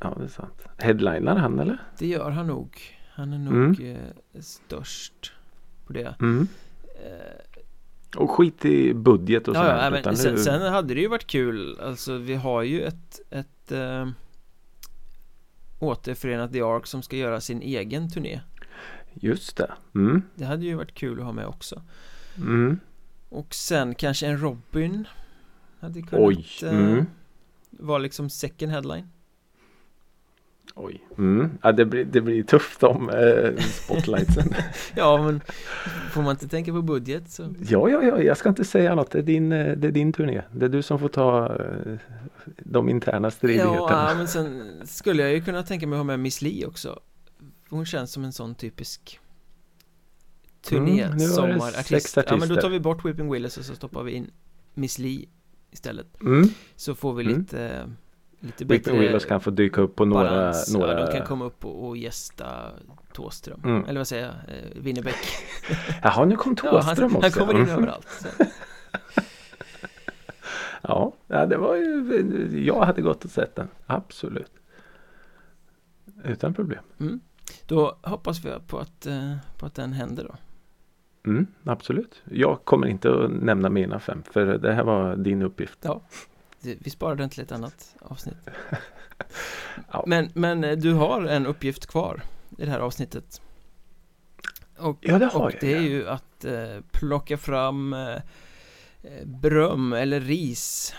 Ja, 0.00 0.14
det 0.18 0.24
är 0.24 0.28
sant. 0.28 0.62
Headlinar 0.78 1.36
han 1.36 1.58
eller? 1.58 1.78
Det 1.98 2.06
gör 2.06 2.30
han 2.30 2.46
nog 2.46 2.80
Han 3.10 3.32
är 3.32 3.38
nog 3.38 3.80
Mm. 3.80 3.96
eh, 4.34 4.40
störst 4.40 5.32
på 5.86 5.92
det 5.92 6.14
Mm. 6.20 6.48
Eh, 7.04 8.20
Och 8.20 8.30
skit 8.30 8.64
i 8.64 8.94
budget 8.94 9.48
och 9.48 9.56
Ja, 9.56 9.60
sådär. 9.60 9.84
ja 9.84 9.90
men 10.04 10.16
sen, 10.16 10.34
nu- 10.34 10.40
sen 10.40 10.72
hade 10.72 10.94
det 10.94 11.00
ju 11.00 11.08
varit 11.08 11.26
kul 11.26 11.80
Alltså 11.80 12.16
vi 12.18 12.34
har 12.34 12.62
ju 12.62 12.82
ett, 12.82 13.20
ett 13.30 13.72
äh, 13.72 14.08
Återförenat 15.78 16.52
The 16.52 16.62
Ark 16.62 16.86
som 16.86 17.02
ska 17.02 17.16
göra 17.16 17.40
sin 17.40 17.62
egen 17.62 18.10
turné 18.10 18.40
Just 19.14 19.56
det. 19.56 19.72
Mm. 19.94 20.22
Det 20.34 20.44
hade 20.44 20.64
ju 20.64 20.74
varit 20.74 20.94
kul 20.94 21.18
att 21.18 21.24
ha 21.24 21.32
med 21.32 21.46
också 21.46 21.82
Mm. 22.36 22.80
Och 23.28 23.54
sen 23.54 23.94
kanske 23.94 24.26
en 24.26 24.38
Robin 24.40 25.08
Hade 25.80 26.02
kunnat 26.02 26.24
Oj. 26.26 26.46
eh, 26.62 26.72
Mm. 26.72 27.06
Vara 27.70 27.98
liksom 27.98 28.30
second 28.30 28.72
headline 28.72 29.08
Oj. 30.74 31.04
Mm. 31.18 31.50
Ja, 31.62 31.72
det, 31.72 31.84
blir, 31.84 32.04
det 32.04 32.20
blir 32.20 32.42
tufft 32.42 32.82
om 32.82 33.10
eh, 33.10 33.62
spotlightsen. 33.62 34.54
Ja 34.96 35.22
men 35.22 35.40
Får 36.12 36.22
man 36.22 36.30
inte 36.30 36.48
tänka 36.48 36.72
på 36.72 36.82
budget 36.82 37.30
så 37.30 37.42
ja, 37.60 37.88
ja, 37.90 38.02
ja, 38.02 38.22
jag 38.22 38.36
ska 38.36 38.48
inte 38.48 38.64
säga 38.64 38.94
något. 38.94 39.10
Det 39.10 39.18
är 39.18 39.22
din, 39.22 39.52
eh, 39.52 39.76
det 39.76 39.88
är 39.88 39.92
din 39.92 40.12
turné. 40.12 40.42
Det 40.52 40.64
är 40.64 40.68
du 40.68 40.82
som 40.82 40.98
får 40.98 41.08
ta 41.08 41.56
eh, 41.56 41.96
de 42.58 42.88
interna 42.88 43.30
stridigheterna. 43.30 44.08
Ja 44.08 44.14
men 44.16 44.28
sen 44.28 44.72
skulle 44.84 45.22
jag 45.22 45.32
ju 45.32 45.40
kunna 45.40 45.62
tänka 45.62 45.86
mig 45.86 45.96
att 45.96 46.00
ha 46.00 46.04
med 46.04 46.20
Miss 46.20 46.42
Li 46.42 46.64
också 46.66 47.00
Hon 47.70 47.86
känns 47.86 48.12
som 48.12 48.24
en 48.24 48.32
sån 48.32 48.54
typisk 48.54 49.20
Turné, 50.62 51.02
Mm, 51.02 51.18
sommarartist 51.20 52.16
Ja 52.16 52.36
men 52.36 52.48
då 52.48 52.56
tar 52.56 52.68
vi 52.68 52.80
bort 52.80 53.04
Whipping 53.04 53.32
Willis 53.32 53.58
och 53.58 53.64
så 53.64 53.74
stoppar 53.74 54.02
vi 54.02 54.12
in 54.12 54.30
Miss 54.74 54.98
Li 54.98 55.28
istället 55.70 56.20
Mm. 56.20 56.48
Så 56.76 56.94
får 56.94 57.14
vi 57.14 57.24
Mm. 57.24 57.38
lite 57.38 57.90
Lite 58.40 58.64
bättre 58.64 58.78
Whipping 58.92 59.00
Willows 59.00 59.24
kan 59.24 59.40
få 59.40 59.50
dyka 59.50 59.80
upp 59.80 59.96
på 59.96 60.04
några... 60.04 60.24
balans 60.24 60.72
några... 60.74 61.00
ja, 61.00 61.06
De 61.06 61.12
kan 61.18 61.26
komma 61.26 61.44
upp 61.44 61.64
och, 61.64 61.86
och 61.88 61.96
gästa 61.96 62.70
Tåström 63.12 63.60
Mm. 63.64 63.84
Eller 63.84 64.00
vad 64.00 64.08
säger 64.08 64.24
jag? 64.24 64.34
Eh, 64.56 64.82
Winnerbäck 64.82 65.14
Jaha, 66.02 66.24
nu 66.24 66.36
kom 66.36 66.56
ja, 66.62 66.70
han, 66.70 66.82
Thåström 66.96 67.10
han 67.14 67.24
också. 67.24 67.40
kommer 67.40 67.54
in 67.54 67.60
Mm. 67.60 67.70
överallt 67.78 68.08
så. 68.22 68.28
Ja, 70.82 71.12
ja, 71.26 71.46
det 71.46 71.56
var 71.56 71.76
ju... 71.76 72.62
Jag 72.66 72.84
hade 72.84 73.02
gått 73.02 73.24
och 73.24 73.30
sett 73.30 73.56
den. 73.56 73.68
Absolut. 73.86 74.52
Utan 76.24 76.54
problem. 76.54 76.84
mm. 77.00 77.20
Då 77.66 77.98
hoppas 78.02 78.44
vi 78.44 78.50
på 78.66 78.78
att, 78.78 79.06
eh, 79.06 79.36
på 79.58 79.66
att 79.66 79.74
den 79.74 79.92
händer 79.92 80.24
då 80.24 80.34
Mm, 81.26 81.46
absolut. 81.64 82.22
Jag 82.30 82.64
kommer 82.64 82.86
inte 82.86 83.24
att 83.24 83.30
nämna 83.30 83.68
mina 83.68 84.00
fem 84.00 84.22
för 84.32 84.58
det 84.58 84.72
här 84.72 84.84
var 84.84 85.16
din 85.16 85.42
uppgift. 85.42 85.78
Ja, 85.82 86.00
vi 86.60 86.90
sparar 86.90 87.14
den 87.14 87.30
till 87.30 87.42
ett 87.42 87.52
annat 87.52 87.94
avsnitt. 88.00 88.36
Ja. 89.92 90.04
Men, 90.06 90.30
men 90.34 90.64
eh, 90.64 90.76
du 90.76 90.92
har 90.92 91.22
en 91.24 91.46
uppgift 91.46 91.86
kvar 91.86 92.22
i 92.58 92.64
det 92.64 92.70
här 92.70 92.80
avsnittet. 92.80 93.42
Och, 94.78 94.98
Ja, 95.00 95.18
det 95.18 95.26
har 95.26 95.40
och 95.40 95.52
jag. 95.52 95.60
det 95.60 95.74
är 95.74 95.80
ju 95.80 96.08
att 96.08 96.44
eh, 96.44 96.80
plocka 96.92 97.38
fram 97.38 97.92
eh, 97.92 98.14
eh, 99.02 99.24
beröm 99.24 99.92
eller 99.92 100.20
ris 100.20 100.94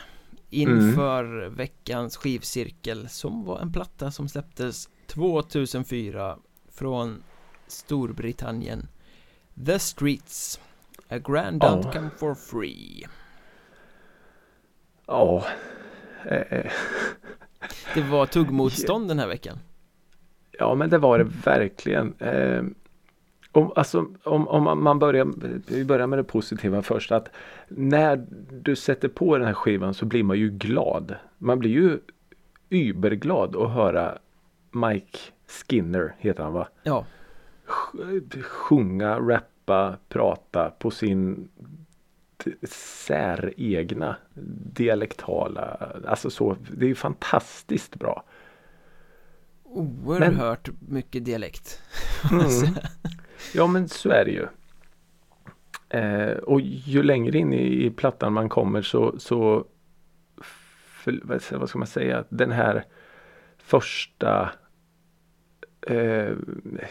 inför 0.50 1.50
veckans 1.50 2.18
skivcirkel 2.18 3.10
som 3.10 3.46
var 3.46 3.60
en 3.60 3.74
platta 3.74 4.12
som 4.12 4.30
släpptes 4.30 4.90
2004 5.08 6.38
från 6.72 7.24
Storbritannien. 7.68 8.88
The 9.66 9.80
Streets. 9.80 10.60
A 11.10 11.18
Grand 11.28 11.64
Ja. 11.64 11.76
Outcome 11.76 12.10
for 12.18 12.36
Free. 12.36 13.06
Ja. 15.08 15.44
Eh, 16.26 16.66
Det 17.94 18.02
var 18.02 18.26
tuggmotstånd 18.26 19.08
den 19.08 19.20
här 19.20 19.28
veckan. 19.28 19.58
Ja 20.52 20.76
men 20.76 20.90
det 20.90 20.98
var 20.98 21.18
det 21.18 21.24
verkligen. 21.46 22.14
Eh, 22.20 22.64
om, 23.52 23.72
alltså, 23.76 24.06
om, 24.24 24.48
om 24.48 24.84
man- 24.84 25.00
börjar, 25.00 25.28
vi 25.68 25.86
börjar 25.86 26.08
med 26.08 26.20
det 26.20 26.24
positiva 26.24 26.82
först. 26.82 27.12
Att 27.12 27.30
när 27.68 28.26
du 28.52 28.76
sätter 28.76 29.08
på 29.08 29.38
den 29.38 29.48
här 29.48 29.54
skivan 29.54 29.94
så 29.94 30.06
blir 30.06 30.24
man 30.24 30.38
ju 30.40 30.50
glad. 30.50 31.16
Man 31.38 31.60
blir 31.60 31.72
ju 31.72 32.00
überglad 32.70 33.56
att 33.56 33.72
höra 33.72 34.18
Mike 34.72 35.18
Skinner, 35.48 36.16
heter 36.18 36.44
han 36.44 36.54
va? 36.54 36.68
Ja, 36.84 37.06
Sjunga, 38.42 39.20
rappa, 39.20 39.98
prata 40.10 40.70
på 40.70 40.92
sin 40.92 41.50
säregna 42.64 44.16
dialektala. 44.74 45.92
Alltså 46.08 46.30
så, 46.30 46.58
det 46.72 46.86
är 46.86 46.90
ju 46.90 46.96
fantastiskt 46.96 47.96
bra. 47.96 48.24
oerhört 49.64 50.70
mycket 50.80 51.26
dialekt. 51.26 51.82
Mm. 52.32 52.76
Ja 53.54 53.68
men 53.68 53.90
så 53.90 54.10
är 54.10 54.26
det 54.26 54.32
ju. 54.32 54.48
Eh, 55.90 56.38
och 56.38 56.62
ju 56.62 57.04
längre 57.04 57.38
in 57.38 57.54
i, 57.54 57.86
i 57.86 57.90
plattan 57.92 58.34
man 58.34 58.50
kommer 58.50 58.82
så, 58.82 59.20
så 59.20 59.66
för, 61.04 61.58
vad 61.58 61.70
ska 61.70 61.78
man 61.78 61.88
säga, 61.88 62.24
den 62.30 62.52
här 62.52 62.86
första 63.58 64.52
eh, 65.82 66.34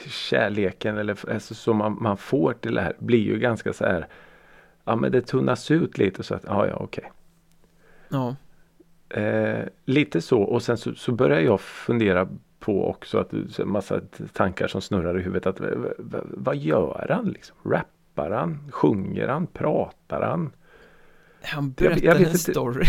kärleken 0.07 0.99
eller 0.99 1.31
alltså, 1.31 1.55
som 1.55 1.77
man, 1.77 1.99
man 2.01 2.17
får 2.17 2.53
till 2.53 2.75
det 2.75 2.81
här 2.81 2.93
blir 2.99 3.19
ju 3.23 3.39
ganska 3.39 3.73
så 3.73 3.85
här 3.85 4.07
Ja 4.85 4.97
men 4.97 5.13
det 5.13 5.21
tunnas 5.21 5.71
ut 5.71 5.99
lite 5.99 6.23
så 6.23 6.35
att 6.35 6.45
ja 6.47 6.67
ja 6.67 6.75
okej. 6.77 7.13
Ja, 8.09 8.37
Eh, 9.11 9.65
lite 9.85 10.21
så 10.21 10.43
och 10.43 10.63
sen 10.63 10.77
så, 10.79 10.95
så 10.95 11.13
börjar 11.13 11.41
jag 11.41 11.61
fundera 11.61 12.29
på 12.59 12.89
också 12.91 13.19
att 13.19 13.33
en 13.33 13.69
massa 13.69 14.01
tankar 14.33 14.69
som 14.69 14.81
snurrar 14.81 15.19
i 15.19 15.23
huvudet. 15.23 15.47
Att, 15.47 15.61
vad 16.25 16.57
gör 16.57 17.07
han? 17.11 17.29
Liksom? 17.29 17.57
Rappar 17.65 18.31
han? 18.31 18.71
Sjunger 18.73 19.29
han? 19.29 19.47
Pratar 19.47 20.23
han? 20.23 20.51
han 21.43 21.65
Jag- 21.65 21.73
berättar 21.91 22.07
jag 22.07 22.13
vet 22.15 22.21
en 22.23 22.27
inte. 22.27 22.39
story. 22.39 22.85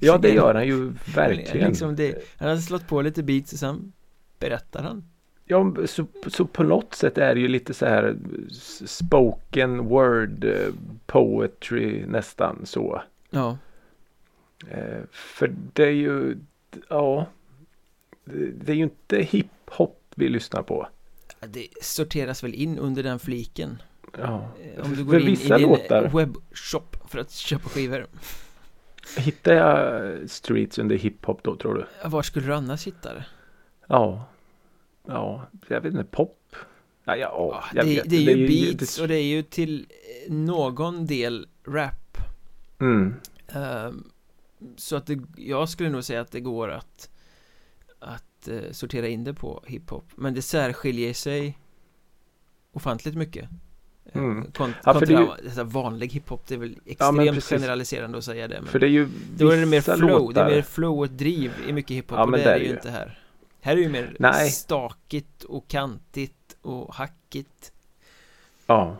Ja 0.00 0.18
det 0.18 0.28
gör 0.34 0.54
han 0.54 0.66
ju 0.66 0.92
verkligen. 1.14 1.68
Liksom 1.68 1.96
det, 1.96 2.24
han 2.38 2.48
hade 2.48 2.60
slått 2.60 2.88
på 2.88 3.02
lite 3.02 3.22
beats 3.22 3.52
och 3.52 3.58
sen 3.58 3.92
berättar 4.38 4.82
han. 4.82 5.04
Ja, 5.44 5.74
så, 5.86 6.06
så 6.26 6.44
på 6.44 6.62
något 6.62 6.94
sätt 6.94 7.18
är 7.18 7.34
det 7.34 7.40
ju 7.40 7.48
lite 7.48 7.74
så 7.74 7.86
här 7.86 8.16
spoken 8.86 9.84
word 9.84 10.44
eh, 10.44 10.68
poetry 11.06 12.06
nästan 12.06 12.66
så. 12.66 13.02
Ja, 13.30 13.58
Eh, 14.70 15.02
för 15.10 15.54
det 15.72 15.84
är 15.84 15.90
ju, 15.90 16.38
ja, 16.88 17.26
det, 18.24 18.72
är 18.72 18.76
ju 18.76 18.82
inte 18.82 19.18
hiphop 19.18 20.00
vi 20.14 20.28
lyssnar 20.28 20.62
på. 20.62 20.88
det 21.40 21.68
sorteras 21.80 22.44
väl 22.44 22.54
in 22.54 22.78
under 22.78 23.02
den 23.02 23.18
fliken. 23.18 23.82
Ja. 24.18 24.48
Eh, 24.76 24.84
Om 24.84 24.96
du 24.96 25.04
går 25.04 25.20
in 25.20 25.28
i 25.28 25.34
din 25.36 25.78
webbshop 26.12 26.96
för 27.08 27.18
att 27.18 27.30
köpa 27.30 27.68
skivor. 27.68 28.06
Hittar 29.18 29.52
jag 29.52 30.30
streets 30.30 30.78
under 30.78 30.96
hiphop 30.96 31.42
då 31.42 31.56
tror 31.56 31.74
du? 31.74 32.08
Var 32.08 32.22
skulle 32.22 32.46
du 32.46 32.54
annars 32.54 32.86
hitta 32.86 33.14
det? 33.14 33.24
Ja. 33.86 34.24
Ja, 35.08 35.46
jag 35.68 35.80
vet 35.80 35.92
inte, 35.92 36.04
pop? 36.04 36.56
Ja, 37.04 37.16
ja, 37.16 37.26
Ja, 37.52 37.64
jag 37.74 37.86
det, 37.86 38.02
det 38.04 38.16
är 38.16 38.36
ju 38.36 38.46
beats 38.48 38.96
det- 38.96 39.02
och 39.02 39.08
det 39.08 39.14
är 39.16 39.22
ju 39.22 39.42
till 39.42 39.86
eh, 40.26 40.32
någon 40.32 41.06
del 41.06 41.48
rap. 41.66 42.18
Mm. 42.80 43.14
Ehm, 43.48 44.10
Så 44.76 44.96
att 44.96 45.06
det, 45.06 45.20
jag 45.36 45.68
skulle 45.68 45.88
nog 45.90 46.04
säga 46.04 46.20
att 46.20 46.30
det 46.30 46.40
går 46.40 46.70
att 46.70 47.10
Att 47.98 48.48
eh, 48.48 48.70
sortera 48.72 49.08
in 49.08 49.24
det 49.24 49.34
på 49.34 49.62
hiphop 49.66 50.04
Men 50.14 50.34
det 50.34 50.42
särskiljer 50.42 51.12
sig 51.14 51.58
Ofantligt 52.72 53.16
mycket 53.16 53.44
Eh, 54.12 54.20
Mm. 54.22 54.44
Kont- 54.54 54.74
Ja, 54.84 54.92
det 54.92 55.12
är 55.12 55.16
kontra 55.26 55.36
det 55.54 55.60
är 55.60 55.64
vanlig 55.64 56.12
hiphop 56.12 56.46
Det 56.48 56.54
är 56.54 56.58
väl 56.58 56.74
Ja, 56.84 56.90
extremt 56.92 57.18
precis. 57.34 57.48
generaliserande 57.48 58.18
att 58.18 58.24
säga 58.24 58.48
det 58.48 58.54
men 58.60 58.66
För 58.68 58.78
det 58.78 58.86
är 58.86 58.90
ju 58.90 59.08
Då 59.38 59.48
är 59.50 59.56
det 59.56 59.66
mer 59.66 59.80
flow, 59.80 59.98
det 59.98 60.40
är 60.40 60.44
låtar- 60.44 60.50
mer 60.50 60.62
flow 60.62 60.98
och 60.98 61.08
driv 61.10 61.52
i 61.68 61.72
mycket 61.72 61.96
hiphop 61.96 62.18
Ja, 62.18 62.24
och 62.24 62.30
det 62.30 62.36
det 62.38 62.44
är 62.44 62.48
är 62.54 62.58
det 62.58 62.64
ju 62.64 62.70
ju. 62.70 62.74
inte 62.76 62.90
här 62.90 63.18
Här 63.64 63.76
är 63.76 63.80
ju 63.80 63.88
mer 63.88 64.16
Nej. 64.18 64.50
stakigt 64.50 65.44
och 65.44 65.68
kantigt 65.68 66.56
och 66.62 66.94
hackigt 66.94 67.72
Ja. 68.66 68.96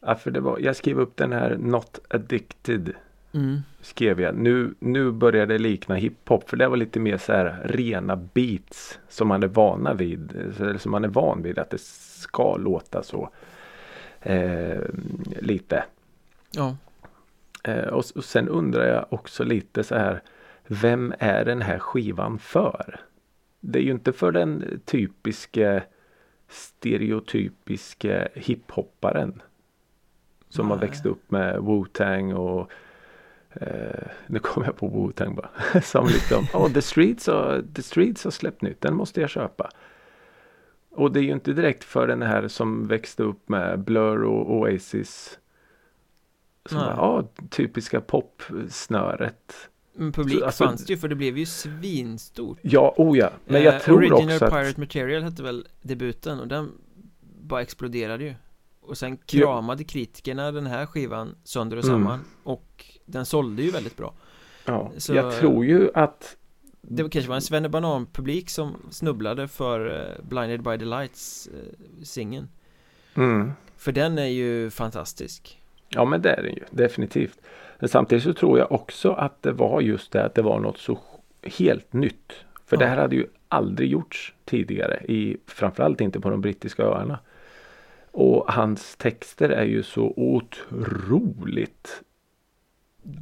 Ja, 0.00 0.14
för 0.14 0.30
det 0.30 0.40
var, 0.40 0.58
jag 0.58 0.76
skrev 0.76 1.00
upp 1.00 1.16
den 1.16 1.32
här 1.32 1.56
Not 1.56 1.98
Addicted 2.08 2.94
mm. 3.32 3.60
skrev 3.80 4.20
jag. 4.20 4.34
Nu, 4.34 4.74
nu 4.78 5.10
börjar 5.10 5.46
det 5.46 5.58
likna 5.58 5.94
hiphop 5.94 6.50
för 6.50 6.56
det 6.56 6.68
var 6.68 6.76
lite 6.76 7.00
mer 7.00 7.16
så 7.16 7.32
här 7.32 7.60
rena 7.64 8.16
beats 8.16 8.98
som 9.08 9.28
man 9.28 9.42
är 9.42 9.48
vana 9.48 9.94
vid. 9.94 10.52
Eller 10.60 10.78
som 10.78 10.92
man 10.92 11.04
är 11.04 11.08
van 11.08 11.42
vid 11.42 11.58
att 11.58 11.70
det 11.70 11.80
ska 11.80 12.56
låta 12.56 13.02
så. 13.02 13.30
Eh, 14.20 14.80
lite. 15.40 15.84
Ja, 16.50 16.76
Eh, 17.64 17.86
och, 17.88 18.04
och 18.14 18.24
sen 18.24 18.48
undrar 18.48 18.86
jag 18.86 19.06
också 19.08 19.44
lite 19.44 19.84
så 19.84 19.94
här. 19.94 20.22
Vem 20.66 21.14
är 21.18 21.44
den 21.44 21.62
här 21.62 21.78
skivan 21.78 22.38
för? 22.38 23.00
Det 23.60 23.78
är 23.78 23.82
ju 23.82 23.90
inte 23.90 24.12
för 24.12 24.32
den 24.32 24.80
typiske 24.84 25.82
stereotypiske 26.48 28.28
hiphopparen. 28.34 29.42
Som 30.48 30.70
har 30.70 30.76
Nej. 30.76 30.88
växt 30.88 31.06
upp 31.06 31.30
med 31.30 31.56
Wu-Tang 31.56 32.34
och 32.34 32.70
eh, 33.50 34.06
nu 34.26 34.38
kommer 34.38 34.66
jag 34.66 34.76
på 34.76 34.88
Wu-Tang 34.88 35.34
bara. 35.34 35.80
som 35.82 36.06
liksom, 36.06 36.46
oh, 36.54 36.72
The 36.72 36.82
Streets 36.82 37.26
har, 37.26 37.64
The 37.74 37.82
Streets 37.82 38.24
har 38.24 38.30
släppt 38.30 38.62
nytt, 38.62 38.80
den 38.80 38.94
måste 38.94 39.20
jag 39.20 39.30
köpa. 39.30 39.70
Och 40.90 41.12
det 41.12 41.20
är 41.20 41.24
ju 41.24 41.32
inte 41.32 41.52
direkt 41.52 41.84
för 41.84 42.06
den 42.06 42.22
här 42.22 42.48
som 42.48 42.86
växte 42.86 43.22
upp 43.22 43.48
med 43.48 43.78
Blur 43.78 44.24
och 44.24 44.54
Oasis. 44.54 45.38
Som 46.66 46.78
bara, 46.78 47.24
typiska 47.50 48.00
popsnöret. 48.00 49.69
Men 49.92 50.12
publik 50.12 50.38
Så, 50.38 50.44
alltså- 50.46 50.64
fanns 50.64 50.86
det 50.86 50.92
ju 50.92 50.96
för 50.98 51.08
det 51.08 51.14
blev 51.14 51.38
ju 51.38 51.46
svinstort 51.46 52.58
Ja, 52.62 52.94
oh 52.96 53.18
ja. 53.18 53.30
Men 53.46 53.62
jag 53.62 53.74
Eh, 53.74 53.80
tror 53.80 53.96
Original 53.96 54.22
också 54.34 54.44
att... 54.44 54.50
Pirate 54.52 54.80
Material 54.80 55.22
hette 55.22 55.42
väl 55.42 55.66
debuten 55.82 56.40
och 56.40 56.48
den 56.48 56.72
bara 57.40 57.62
exploderade 57.62 58.24
ju 58.24 58.34
Och 58.80 58.98
sen 58.98 59.16
kramade 59.16 59.84
kritikerna 59.84 60.52
den 60.52 60.66
här 60.66 60.86
skivan 60.86 61.34
sönder 61.44 61.76
och 61.76 61.84
Mm. 61.84 61.94
samman 61.94 62.20
Och 62.42 62.84
den 63.06 63.26
sålde 63.26 63.62
ju 63.62 63.70
väldigt 63.70 63.96
bra 63.96 64.14
Ja, 64.64 64.92
så- 64.96 65.14
jag 65.14 65.34
tror 65.38 65.64
ju 65.64 65.90
att... 65.94 66.36
Det 66.82 67.08
kanske 67.10 67.28
var 67.28 67.36
en 67.36 67.42
Svennebanan-publik 67.42 68.50
som 68.50 68.76
snubblade 68.90 69.48
för 69.48 70.00
eh, 70.18 70.24
Blinded 70.24 70.62
by 70.62 70.78
the 70.78 70.84
Lights 70.84 71.46
eh, 71.46 72.02
singeln 72.04 72.48
Mm, 73.14 73.52
För 73.76 73.92
den 73.92 74.18
är 74.18 74.26
ju 74.26 74.70
fantastisk 74.70 75.56
ja, 75.88 76.04
men 76.04 76.22
det 76.22 76.30
är 76.30 76.42
den 76.42 76.52
ju. 76.54 76.64
Definitivt. 76.70 77.38
Men 77.80 77.88
samtidigt 77.88 78.24
så 78.24 78.32
tror 78.32 78.58
jag 78.58 78.72
också 78.72 79.12
att 79.12 79.42
det 79.42 79.52
var 79.52 79.80
just 79.80 80.12
det 80.12 80.24
att 80.24 80.34
det 80.34 80.42
var 80.42 80.60
något 80.60 80.78
så 80.78 80.98
helt 81.42 81.92
nytt. 81.92 82.32
För 82.66 82.76
det 82.76 82.84
Ja. 82.84 82.88
här 82.90 82.96
hade 82.96 83.16
ju 83.16 83.26
aldrig 83.48 83.90
gjorts 83.90 84.34
tidigare. 84.44 85.02
I, 85.08 85.36
framförallt 85.46 86.00
inte 86.00 86.20
på 86.20 86.30
de 86.30 86.40
brittiska 86.40 86.82
öarna. 86.82 87.18
Och 88.12 88.52
hans 88.52 88.96
texter 88.96 89.48
är 89.48 89.64
ju 89.64 89.82
så 89.82 90.12
otroligt 90.16 92.02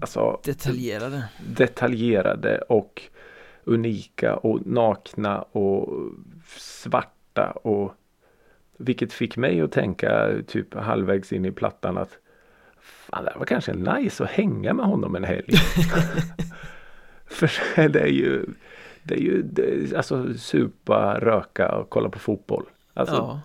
alltså, 0.01 0.41
Detaljerade 0.45 1.25
detaljerade 1.57 2.59
och 2.59 3.03
unika 3.65 4.37
och 4.37 4.67
nakna 4.67 5.43
och 5.43 5.89
svarta 6.57 7.51
och 7.51 7.95
vilket 8.77 9.13
fick 9.13 9.37
mig 9.37 9.61
att 9.61 9.73
tänka 9.73 10.29
typ 10.47 10.75
halvvägs 10.75 11.33
in 11.33 11.45
i 11.45 11.53
plattan 11.53 11.99
att 11.99 12.19
fan 13.09 13.25
det 13.25 13.33
var 13.39 13.45
kanske 13.47 13.73
nice 13.73 14.25
att 14.25 14.31
hänga 14.31 14.73
med 14.75 14.87
honom 14.87 15.15
en 15.17 15.25
helg. 15.25 15.53
För 17.27 17.89
det 17.89 18.01
är 18.01 18.07
ju 18.07 18.47
det 19.03 19.15
är 19.15 19.19
ju 19.21 19.43
det, 19.43 19.97
alltså 19.97 20.35
supa, 20.35 21.19
röka 21.21 21.69
och 21.75 21.91
kolla 21.91 22.09
på 22.09 22.19
fotboll. 22.19 22.65
Alltså 22.95 23.15
Ja. 23.15 23.41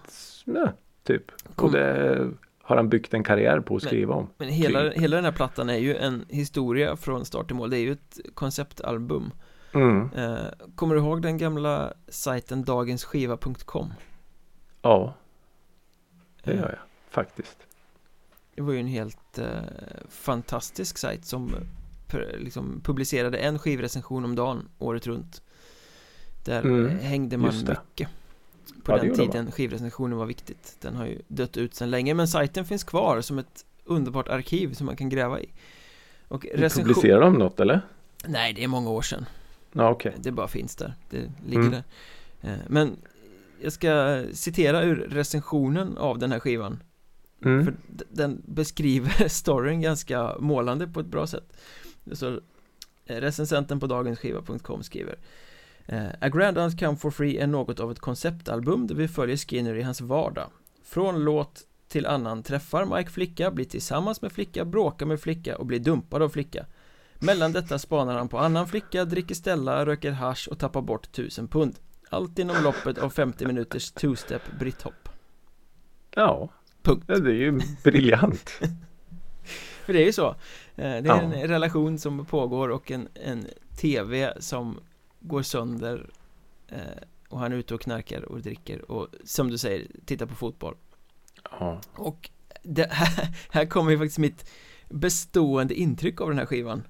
ja, 0.45 0.71
typ. 1.03 1.31
Kom- 1.55 1.65
Och 1.65 1.71
det 1.75 2.29
har 2.61 2.75
han 2.75 2.89
byggt 2.89 3.13
en 3.13 3.23
karriär 3.23 3.59
på 3.59 3.75
att 3.75 3.81
skriva 3.83 4.13
om. 4.15 4.29
Men 4.37 4.47
hela, 4.47 4.81
Typ. 4.81 5.01
hela 5.01 5.15
den 5.15 5.25
här 5.25 5.31
plattan 5.31 5.69
är 5.69 5.77
ju 5.77 5.95
en 5.95 6.25
historia 6.29 6.95
från 6.95 7.25
start 7.25 7.47
till 7.47 7.55
mål 7.55 7.69
Det 7.69 7.77
är 7.77 7.81
ju 7.81 7.91
ett 7.91 8.19
konceptalbum 8.33 9.31
Mm. 9.75 10.09
eh, 10.15 10.35
Kommer 10.75 10.95
du 10.95 11.01
ihåg 11.01 11.21
den 11.21 11.37
gamla 11.37 11.93
sajten 12.07 12.63
dagensskiva.com? 12.63 13.93
Ja, 14.81 15.13
det 16.43 16.51
Eh, 16.51 16.57
gör 16.59 16.69
jag 16.69 16.79
faktiskt. 17.09 17.57
Det 18.55 18.61
var 18.61 18.73
ju 18.73 18.79
en 18.79 18.87
helt 18.87 19.37
eh, 19.37 19.45
fantastisk 20.09 20.97
sajt 20.97 21.25
som 21.25 21.55
per, 22.07 22.35
liksom 22.39 22.81
publicerade 22.83 23.37
en 23.37 23.59
skivrecension 23.59 24.25
om 24.25 24.35
dagen 24.35 24.69
året 24.79 25.07
runt. 25.07 25.41
Där 26.45 26.61
Mm, 26.61 26.85
eh, 26.85 26.93
hängde 26.97 27.37
man 27.37 27.55
mycket. 27.57 28.09
På 28.83 28.91
Ja, 28.91 28.97
den 28.97 29.15
tiden 29.15 29.51
skivrecensionen 29.51 30.17
var 30.17 30.25
viktigt. 30.25 30.77
Den 30.81 30.95
har 30.95 31.05
ju 31.05 31.21
dött 31.27 31.57
ut 31.57 31.75
sedan 31.75 31.89
länge 31.91 32.13
men 32.13 32.27
sajten 32.27 32.65
finns 32.65 32.83
kvar 32.83 33.21
som 33.21 33.39
ett 33.39 33.65
underbart 33.85 34.27
arkiv 34.29 34.73
som 34.73 34.85
man 34.85 34.95
kan 34.95 35.09
gräva 35.09 35.39
i. 35.39 35.49
Och 36.27 36.45
recension... 36.53 36.93
Publicerar 36.93 37.21
de 37.21 37.33
något 37.33 37.59
eller? 37.59 37.81
Nej, 38.25 38.53
det 38.53 38.63
är 38.63 38.67
många 38.67 38.89
år 38.89 39.01
sedan. 39.01 39.25
Ja, 39.71 39.89
okej. 39.89 40.13
Det 40.17 40.31
bara 40.31 40.47
finns 40.47 40.75
där, 40.75 40.93
det 41.09 41.31
ligger 41.47 41.61
Mm. 41.61 41.71
där. 41.71 41.83
Eh, 42.41 42.57
Men 42.67 42.97
jag 43.61 43.73
ska 43.73 44.23
citera 44.33 44.83
ur 44.83 44.95
recensionen 44.95 45.97
av 45.97 46.19
den 46.19 46.31
här 46.31 46.39
skivan 46.39 46.79
Mm. 47.45 47.65
För 47.65 47.75
den 48.09 48.41
beskriver 48.45 49.27
storyn 49.27 49.81
ganska 49.81 50.35
målande 50.39 50.87
på 50.87 50.99
ett 50.99 51.05
bra 51.05 51.27
sätt. 51.27 51.53
Så 52.11 52.27
eh, 53.05 53.15
recensenten 53.15 53.79
på 53.79 53.87
dagensskiva.com 53.87 54.83
skriver 54.83 55.19
eh, 55.85 56.05
A 56.21 56.29
Grand 56.29 56.57
Dance 56.57 56.77
Come 56.77 56.97
For 56.97 57.11
Free 57.11 57.37
är 57.37 57.47
något 57.47 57.79
av 57.79 57.91
ett 57.91 57.99
konceptalbum 57.99 58.87
där 58.87 58.95
vi 58.95 59.07
följer 59.07 59.37
Skinner 59.37 59.75
i 59.75 59.81
hans 59.81 60.01
vardag. 60.01 60.49
Från 60.83 61.23
låt 61.23 61.61
till 61.87 62.05
annan 62.05 62.43
träffar 62.43 62.97
Mike 62.97 63.09
flicka, 63.09 63.51
blir 63.51 63.65
tillsammans 63.65 64.21
med 64.21 64.31
flicka, 64.31 64.65
bråkar 64.65 65.05
med 65.05 65.19
flicka 65.19 65.57
och 65.57 65.65
blir 65.65 65.79
dumpad 65.79 66.21
av 66.21 66.29
flicka. 66.29 66.65
Mellan 67.19 67.51
detta 67.51 67.79
spanar 67.79 68.17
han 68.17 68.27
på 68.27 68.37
annan 68.37 68.67
flicka, 68.67 69.05
dricker 69.05 69.35
Stella, 69.35 69.85
röker 69.85 70.11
hash 70.11 70.47
och 70.49 70.59
tappar 70.59 70.81
bort 70.81 71.11
tusen 71.11 71.47
pund. 71.47 71.75
Allt 72.09 72.39
inom 72.39 72.63
loppet 72.63 72.97
av 72.97 73.09
50 73.09 73.45
minuters 73.45 73.93
two-step 73.93 74.41
britthopp 74.59 75.09
Ja, 76.15 76.49
Punkt 76.83 77.03
det 77.07 77.13
är 77.13 77.33
ju 77.33 77.59
briljant. 77.83 78.49
För 79.85 79.93
det 79.93 80.01
är 80.01 80.05
ju 80.05 80.13
så 80.13 80.27
eh, 80.29 80.35
Det 80.75 80.83
är 80.83 81.05
Ja. 81.05 81.21
en 81.21 81.47
relation 81.47 81.99
som 81.99 82.25
pågår 82.25 82.69
och 82.69 82.91
en, 82.91 83.07
en 83.13 83.47
TV 83.81 84.33
som 84.39 84.79
går 85.19 85.41
sönder 85.41 86.09
eh, 86.67 86.77
Och 87.29 87.39
han 87.39 87.51
är 87.53 87.55
ute 87.57 87.75
och 87.75 87.81
knarkar 87.81 88.21
och 88.21 88.41
dricker 88.41 88.91
och 88.91 89.07
som 89.23 89.49
du 89.49 89.57
säger, 89.57 89.87
tittar 90.05 90.25
på 90.25 90.35
fotboll 90.35 90.75
Ja. 91.59 91.81
Och 91.95 92.29
det 92.63 92.91
här, 92.91 93.27
här 93.51 93.65
kommer 93.65 93.91
ju 93.91 93.97
faktiskt 93.97 94.17
mitt 94.19 94.49
bestående 94.89 95.73
intryck 95.75 96.21
av 96.21 96.29
den 96.29 96.37
här 96.37 96.45
skivan 96.45 96.83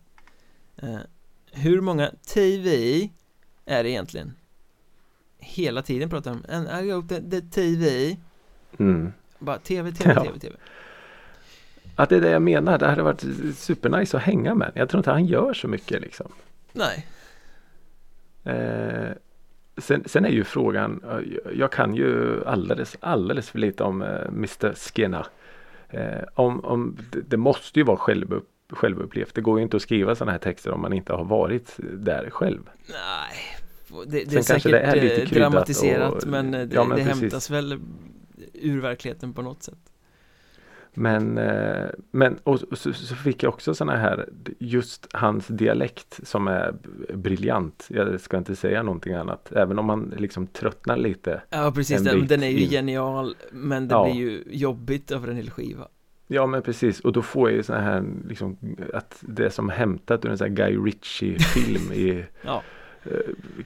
eh, 0.78 1.00
Hur 1.52 1.82
många 1.82 2.12
TV 2.34 2.70
är 3.66 3.84
det 3.84 3.90
egentligen? 3.90 4.34
Hela 5.40 5.82
tiden 5.82 6.10
pratar 6.10 6.32
de 6.32 6.38
om 6.38 6.46
And 6.50 6.86
I 6.88 6.92
hope 6.92 7.16
that 7.16 7.32
the 7.32 7.42
TV 7.42 8.18
Mm. 8.80 9.12
Bara 9.44 9.58
TV, 9.58 9.92
TV. 9.92 10.14
TV, 10.16 10.40
TV 10.40 10.56
Att 11.96 12.10
det 12.10 12.16
är 12.16 12.22
det 12.22 12.30
jag 12.30 12.42
menar. 12.42 12.78
Det 12.78 12.88
hade 12.88 13.04
varit 13.04 13.24
supernice 13.56 14.18
att 14.18 14.24
hänga 14.24 14.56
med. 14.56 14.72
Jag 14.76 14.90
tror 14.90 15.00
inte 15.00 15.12
han 15.12 15.26
gör 15.26 15.54
så 15.54 15.68
mycket 15.68 16.02
liksom. 16.02 16.32
Nej, 16.72 17.08
Eh, 18.46 19.12
sen, 19.78 20.04
sen 20.06 20.26
är 20.26 20.30
ju 20.30 20.44
frågan. 20.44 21.04
Jag 21.54 21.72
kan 21.72 21.96
ju 21.96 22.44
alldeles, 22.46 22.98
alldeles 23.00 23.50
för 23.50 23.60
lite 23.60 23.84
om 23.84 24.02
eh, 24.02 24.08
Mr 24.28 24.74
Skinner. 24.76 25.26
Eh, 25.90 26.24
om, 26.34 26.66
om, 26.66 26.98
det, 27.12 27.22
det 27.22 27.38
måste 27.38 27.80
ju 27.80 27.84
vara 27.86 27.98
självupp, 27.98 28.48
självupplevt. 28.70 29.36
Det 29.36 29.42
går 29.42 29.60
ju 29.60 29.64
inte 29.64 29.76
att 29.78 29.84
skriva 29.84 30.16
sådana 30.16 30.32
här 30.32 30.40
texter 30.40 30.72
om 30.72 30.82
man 30.82 30.94
inte 30.94 31.14
har 31.14 31.24
varit 31.24 31.74
där 31.78 32.30
själv. 32.30 32.70
Nej, 32.90 33.38
det, 34.08 34.24
det 34.24 34.36
är 34.38 34.42
säkert 34.42 34.72
det 34.72 34.80
är 34.80 35.02
lite 35.02 35.22
eh, 35.22 35.30
dramatiserat 35.30 36.14
och- 36.24 36.28
men 36.30 36.54
eh, 36.54 36.62
det, 36.68 36.76
Ja, 36.76 36.84
men 36.84 36.98
det 36.98 37.04
precis. 37.04 37.22
hämtas 37.22 37.50
väl 37.50 37.80
ur 38.64 38.82
verkligheten 38.82 39.34
på 39.34 39.42
något 39.42 39.64
sätt. 39.64 39.78
Men, 40.96 41.38
eh, 41.38 41.86
men 42.12 42.38
och, 42.44 42.62
och 42.72 42.78
så, 42.78 42.94
så 42.94 43.16
fick 43.16 43.44
jag 43.44 43.54
också 43.54 43.76
sådana 43.76 43.98
här 44.00 44.30
just 44.60 45.08
hans 45.14 45.48
dialekt 45.48 46.20
som 46.28 46.48
är 46.48 46.74
briljant. 47.14 47.88
Jag 47.90 48.22
ska 48.22 48.38
inte 48.38 48.56
säga 48.56 48.84
någonting 48.84 49.14
annat. 49.14 49.52
Även 49.52 49.80
om 49.80 49.86
man 49.86 50.14
liksom 50.18 50.48
tröttnar 50.48 50.98
lite. 50.98 51.42
Ja 51.50 51.72
precis, 51.76 51.98
En 51.98 52.04
den, 52.04 52.28
den 52.28 52.44
är 52.44 52.48
ju 52.50 52.60
in. 52.64 52.70
genial 52.70 53.36
men 53.52 53.88
det 53.88 53.96
Ja. 53.96 54.04
blir 54.06 54.16
ju 54.16 54.44
jobbigt 54.48 55.12
över 55.12 55.28
en 55.28 55.36
hel 55.36 55.50
skiva. 55.52 55.88
Ja 56.28 56.46
men 56.48 56.62
precis 56.62 57.00
och 57.00 57.14
då 57.14 57.22
får 57.22 57.50
jag 57.50 57.58
ju 57.58 57.64
sådana 57.64 57.84
här 57.84 58.04
liksom 58.28 58.58
att 58.94 59.18
det 59.22 59.46
är 59.46 59.50
som 59.50 59.70
hämtat 59.70 60.26
ur 60.26 60.32
en 60.32 60.38
sån 60.38 60.48
här 60.48 60.56
Guy 60.56 60.78
Ritchie 60.78 61.40
film 61.40 61.92
i 61.94 62.26
Ja, 62.42 62.64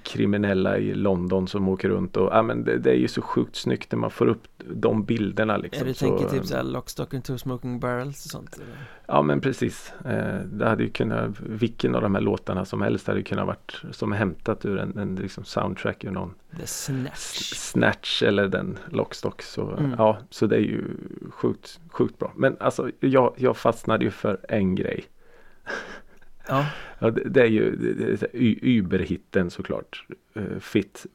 kriminella 0.03 0.77
i 0.77 0.93
London 0.93 1.47
som 1.47 1.69
åker 1.69 1.89
runt 1.89 2.17
och 2.17 2.29
ja 2.31 2.41
men 2.41 2.63
det, 2.63 2.77
det 2.77 2.89
är 2.91 2.95
ju 2.95 3.07
så 3.07 3.21
sjukt 3.21 3.55
snyggt 3.55 3.91
när 3.91 3.99
man 3.99 4.11
får 4.11 4.27
upp 4.27 4.43
de 4.57 5.03
bilderna 5.03 5.57
liksom. 5.57 5.81
är 5.83 5.87
du 5.87 5.93
så, 5.93 6.05
tänker 6.05 6.29
typ 6.29 6.45
såhär 6.45 6.63
Lock, 6.63 6.89
Stock 6.89 7.13
and 7.13 7.23
Two 7.23 7.37
Smoking 7.37 7.79
Barrels 7.79 8.25
och 8.25 8.31
sånt? 8.31 8.55
Eller? 8.55 8.67
Ja 9.05 9.21
men 9.21 9.41
precis. 9.41 9.93
Eh, 10.05 10.39
det 10.51 10.65
hade 10.65 10.83
ju 10.83 10.89
kunnat, 10.89 11.39
vilken 11.39 11.95
av 11.95 12.01
de 12.01 12.15
här 12.15 12.21
låtarna 12.21 12.65
som 12.65 12.81
helst 12.81 13.07
hade 13.07 13.23
kunnat 13.23 13.47
varit 13.47 13.81
som 13.91 14.11
hämtat 14.11 14.65
ur 14.65 14.77
en, 14.79 14.97
en 14.97 15.15
liksom 15.15 15.43
soundtrack 15.43 16.03
ur 16.03 16.11
någon 16.11 16.33
The 16.59 16.67
Snatch. 16.67 17.53
Snatch 17.55 18.23
eller 18.23 18.47
den 18.47 18.77
Lockstock. 18.89 19.41
Så, 19.41 19.67
Mm. 19.77 19.95
ja, 19.97 20.17
så 20.29 20.47
det 20.47 20.55
är 20.55 20.59
ju 20.61 20.83
sjukt, 21.29 21.79
sjukt 21.91 22.19
bra. 22.19 22.31
Men 22.35 22.57
alltså 22.59 22.89
jag, 22.99 23.33
jag 23.37 23.57
fastnade 23.57 24.05
ju 24.05 24.11
för 24.11 24.39
en 24.49 24.75
grej. 24.75 25.05
Ja, 26.49 26.65
Ja, 26.99 27.09
det, 27.09 27.29
det 27.29 27.41
är 27.41 27.49
ju 27.49 27.75
det, 27.75 27.93
det, 27.93 28.27
Uber-hitten 28.61 29.49
såklart. 29.49 30.05
Eh, 30.33 30.59
fit 30.59 31.05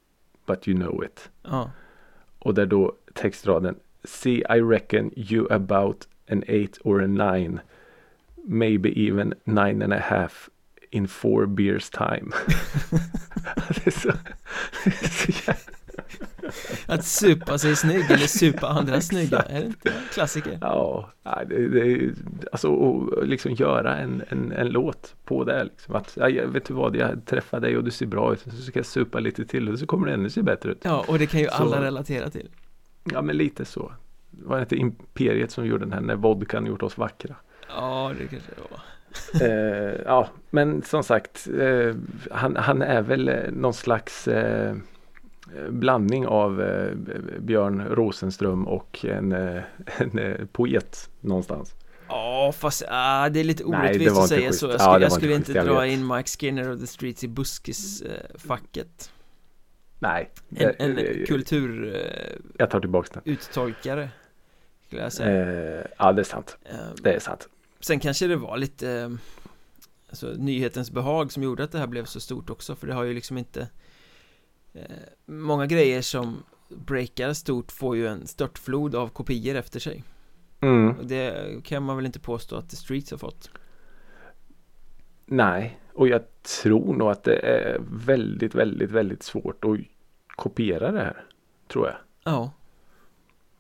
but 0.47 0.69
you 0.69 0.79
know 0.79 1.05
it. 1.05 1.31
ja. 1.43 1.71
Och 2.39 2.55
där 2.55 2.67
då 2.67 2.97
textraden 3.15 3.77
See 4.05 4.43
I 4.51 4.61
reckon 4.61 5.13
you 5.17 5.47
about 5.51 6.09
an 6.31 6.43
eight 6.49 6.79
or 6.85 7.03
a 7.03 7.07
nine. 7.07 7.61
Maybe 8.45 9.09
even 9.09 9.35
nine 9.45 9.83
and 9.83 9.93
a 9.93 10.01
half 10.01 10.51
in 10.91 11.09
four 11.09 11.47
beers 11.47 11.91
time. 11.91 12.33
det 13.69 13.87
är 13.87 13.91
så, 13.91 14.09
det 14.85 15.03
är 15.03 15.09
så 15.09 15.33
jävla, 15.47 15.77
Att 16.87 17.05
supa 17.05 17.59
sig 17.59 17.77
snygg 17.77 18.05
eller 18.11 18.27
supa 18.27 18.67
andra 18.69 19.01
snygga, 19.01 19.39
är 19.39 19.61
det 19.61 19.67
inte 19.67 19.89
en 19.89 19.95
klassiker? 20.13 20.59
Ja, 20.61 21.11
det, 21.49 21.69
det 21.69 22.11
alltså 22.53 22.97
att 23.21 23.29
liksom 23.29 23.53
göra 23.53 23.97
en, 23.97 24.23
en, 24.29 24.53
en 24.53 24.69
låt 24.69 25.15
på 25.25 25.45
det. 25.45 25.65
Liksom. 25.65 25.95
Att, 25.95 26.13
ja, 26.17 26.29
jag- 26.29 26.47
vet 26.47 26.65
du 26.65 26.75
vad, 26.75 26.97
jag 26.97 27.27
träffar 27.27 27.61
dig 27.61 27.77
och 27.77 27.85
du 27.85 27.91
ser 27.91 28.07
bra 28.07 28.33
ut. 28.33 28.41
Så 28.41 28.51
ska 28.63 28.79
jag 28.79 28.87
supa 28.87 29.21
lite 29.21 29.45
till 29.45 29.69
och 29.69 29.79
så 29.79 29.87
kommer 29.87 30.07
det 30.07 30.13
ännu 30.15 30.31
se 30.31 30.43
bättre 30.43 30.71
ut. 30.73 30.79
Ja, 30.83 31.05
och 31.09 31.19
det 31.19 31.27
kan 31.27 31.41
ju 31.41 31.47
Så- 31.47 31.53
alla 31.55 31.83
relatera 31.85 32.31
till. 32.31 32.49
Ja, 33.05 33.23
men 33.23 33.37
lite 33.37 33.65
så. 33.65 33.93
Det 34.31 34.45
var 34.49 34.61
inte 34.61 34.77
Imperiet 34.77 35.51
som 35.51 35.67
gjorde 35.67 35.85
den 35.85 35.93
här 35.93 36.01
när 36.01 36.15
vodkan 36.17 36.67
gjort 36.67 36.83
oss 36.83 36.99
vackra. 36.99 37.35
Ja, 37.69 38.13
det 38.19 38.27
kanske 38.27 38.51
det 38.57 38.63
var. 38.71 38.81
Eh, 39.41 40.01
ja, 40.05 40.29
men 40.51 40.83
som 40.83 41.03
sagt, 41.05 41.49
eh, 41.61 41.95
han, 42.31 42.57
han 42.57 42.83
är 42.83 43.03
väl 43.03 43.31
någon 43.53 43.75
slags 43.75 44.29
eh, 44.29 44.77
blandning 45.71 46.27
av 46.27 46.63
eh, 46.63 46.95
Björn 47.41 47.85
Rosenström 47.91 48.69
och 48.69 49.05
en, 49.05 49.33
eh, 49.33 49.63
en 49.99 50.19
eh, 50.19 50.47
poet 50.53 51.11
någonstans. 51.21 51.75
Ja, 52.09 52.53
fast 52.59 52.83
ah, 52.89 53.29
det 53.29 53.41
är 53.41 53.45
lite 53.45 53.65
orättvist 53.65 54.17
att 54.17 54.29
säga 54.29 54.49
schysst. 54.49 54.61
så. 54.61 54.67
Jag 54.67 54.75
Ja, 54.75 54.79
skulle, 54.79 54.99
det 54.99 55.03
jag 55.05 55.13
skulle 55.13 55.35
inte 55.35 55.53
schysst, 55.53 55.67
dra 55.67 55.87
in 55.87 56.07
Mike 56.07 56.29
Skinner 56.29 56.69
och 56.69 56.81
The 56.81 56.87
Streets 56.87 57.25
i 57.25 57.29
buskis-facket. 57.29 59.11
Nej, 59.99 60.31
En, 60.49 60.57
det- 60.57 60.71
en 60.71 61.27
kulturuttolkare, 61.27 62.39
jag 62.59 62.71
tar 62.71 62.81
tillbaka 62.81 63.21
den. 63.25 63.37
skulle 64.87 65.03
jag 65.03 65.13
säga. 65.13 65.79
Eh, 65.81 65.87
ja, 65.99 66.13
det 66.13 66.23
är 66.23 66.25
sant. 66.25 66.57
Ehm, 66.65 66.95
Det 67.03 67.13
är 67.15 67.19
sant. 67.21 67.49
Sen 67.81 68.01
kanske 68.01 68.27
det 68.27 68.37
var 68.37 68.57
lite 68.57 68.91
eh, 68.91 69.11
Alltså 70.11 70.27
nyhetens 70.27 70.91
behag 70.91 71.33
som 71.33 71.43
gjorde 71.43 71.65
att 71.65 71.73
det 71.73 71.79
här 71.79 71.87
blev 71.87 72.05
så 72.05 72.21
stort 72.21 72.51
också 72.51 72.75
för 72.75 72.87
det 72.87 72.95
har 72.95 73.05
ju 73.05 73.15
liksom 73.15 73.39
inte 73.39 73.61
eh, 73.61 73.67
Många 75.27 75.67
grejer 75.67 76.03
som 76.03 76.43
breakar 76.69 77.33
stort 77.33 77.73
får 77.73 77.97
ju 77.97 78.07
en 78.07 78.27
störtflod 78.27 78.95
av 78.95 79.09
kopior 79.09 79.57
efter 79.57 79.81
sig 79.81 80.05
Mm. 80.61 80.99
och 80.99 81.07
det 81.07 81.57
kan 81.65 81.83
man 81.83 81.97
väl 81.97 82.07
inte 82.07 82.21
påstå 82.21 82.57
att 82.57 82.71
The 82.71 82.77
Streets 82.77 83.11
har 83.11 83.19
fått 83.19 83.51
Nej, 85.27 85.81
och 85.95 86.09
jag 86.09 86.23
tror 86.63 86.95
nog 86.95 87.11
att 87.11 87.25
det 87.25 87.37
är 87.37 87.81
väldigt, 87.91 88.55
väldigt, 88.55 88.91
väldigt 88.91 89.23
svårt 89.23 89.65
att 89.65 89.79
kopiera 90.27 90.93
det 90.93 90.99
här. 90.99 91.25
Tror 91.69 91.87
jag. 91.87 91.97
Ja, 92.25 92.53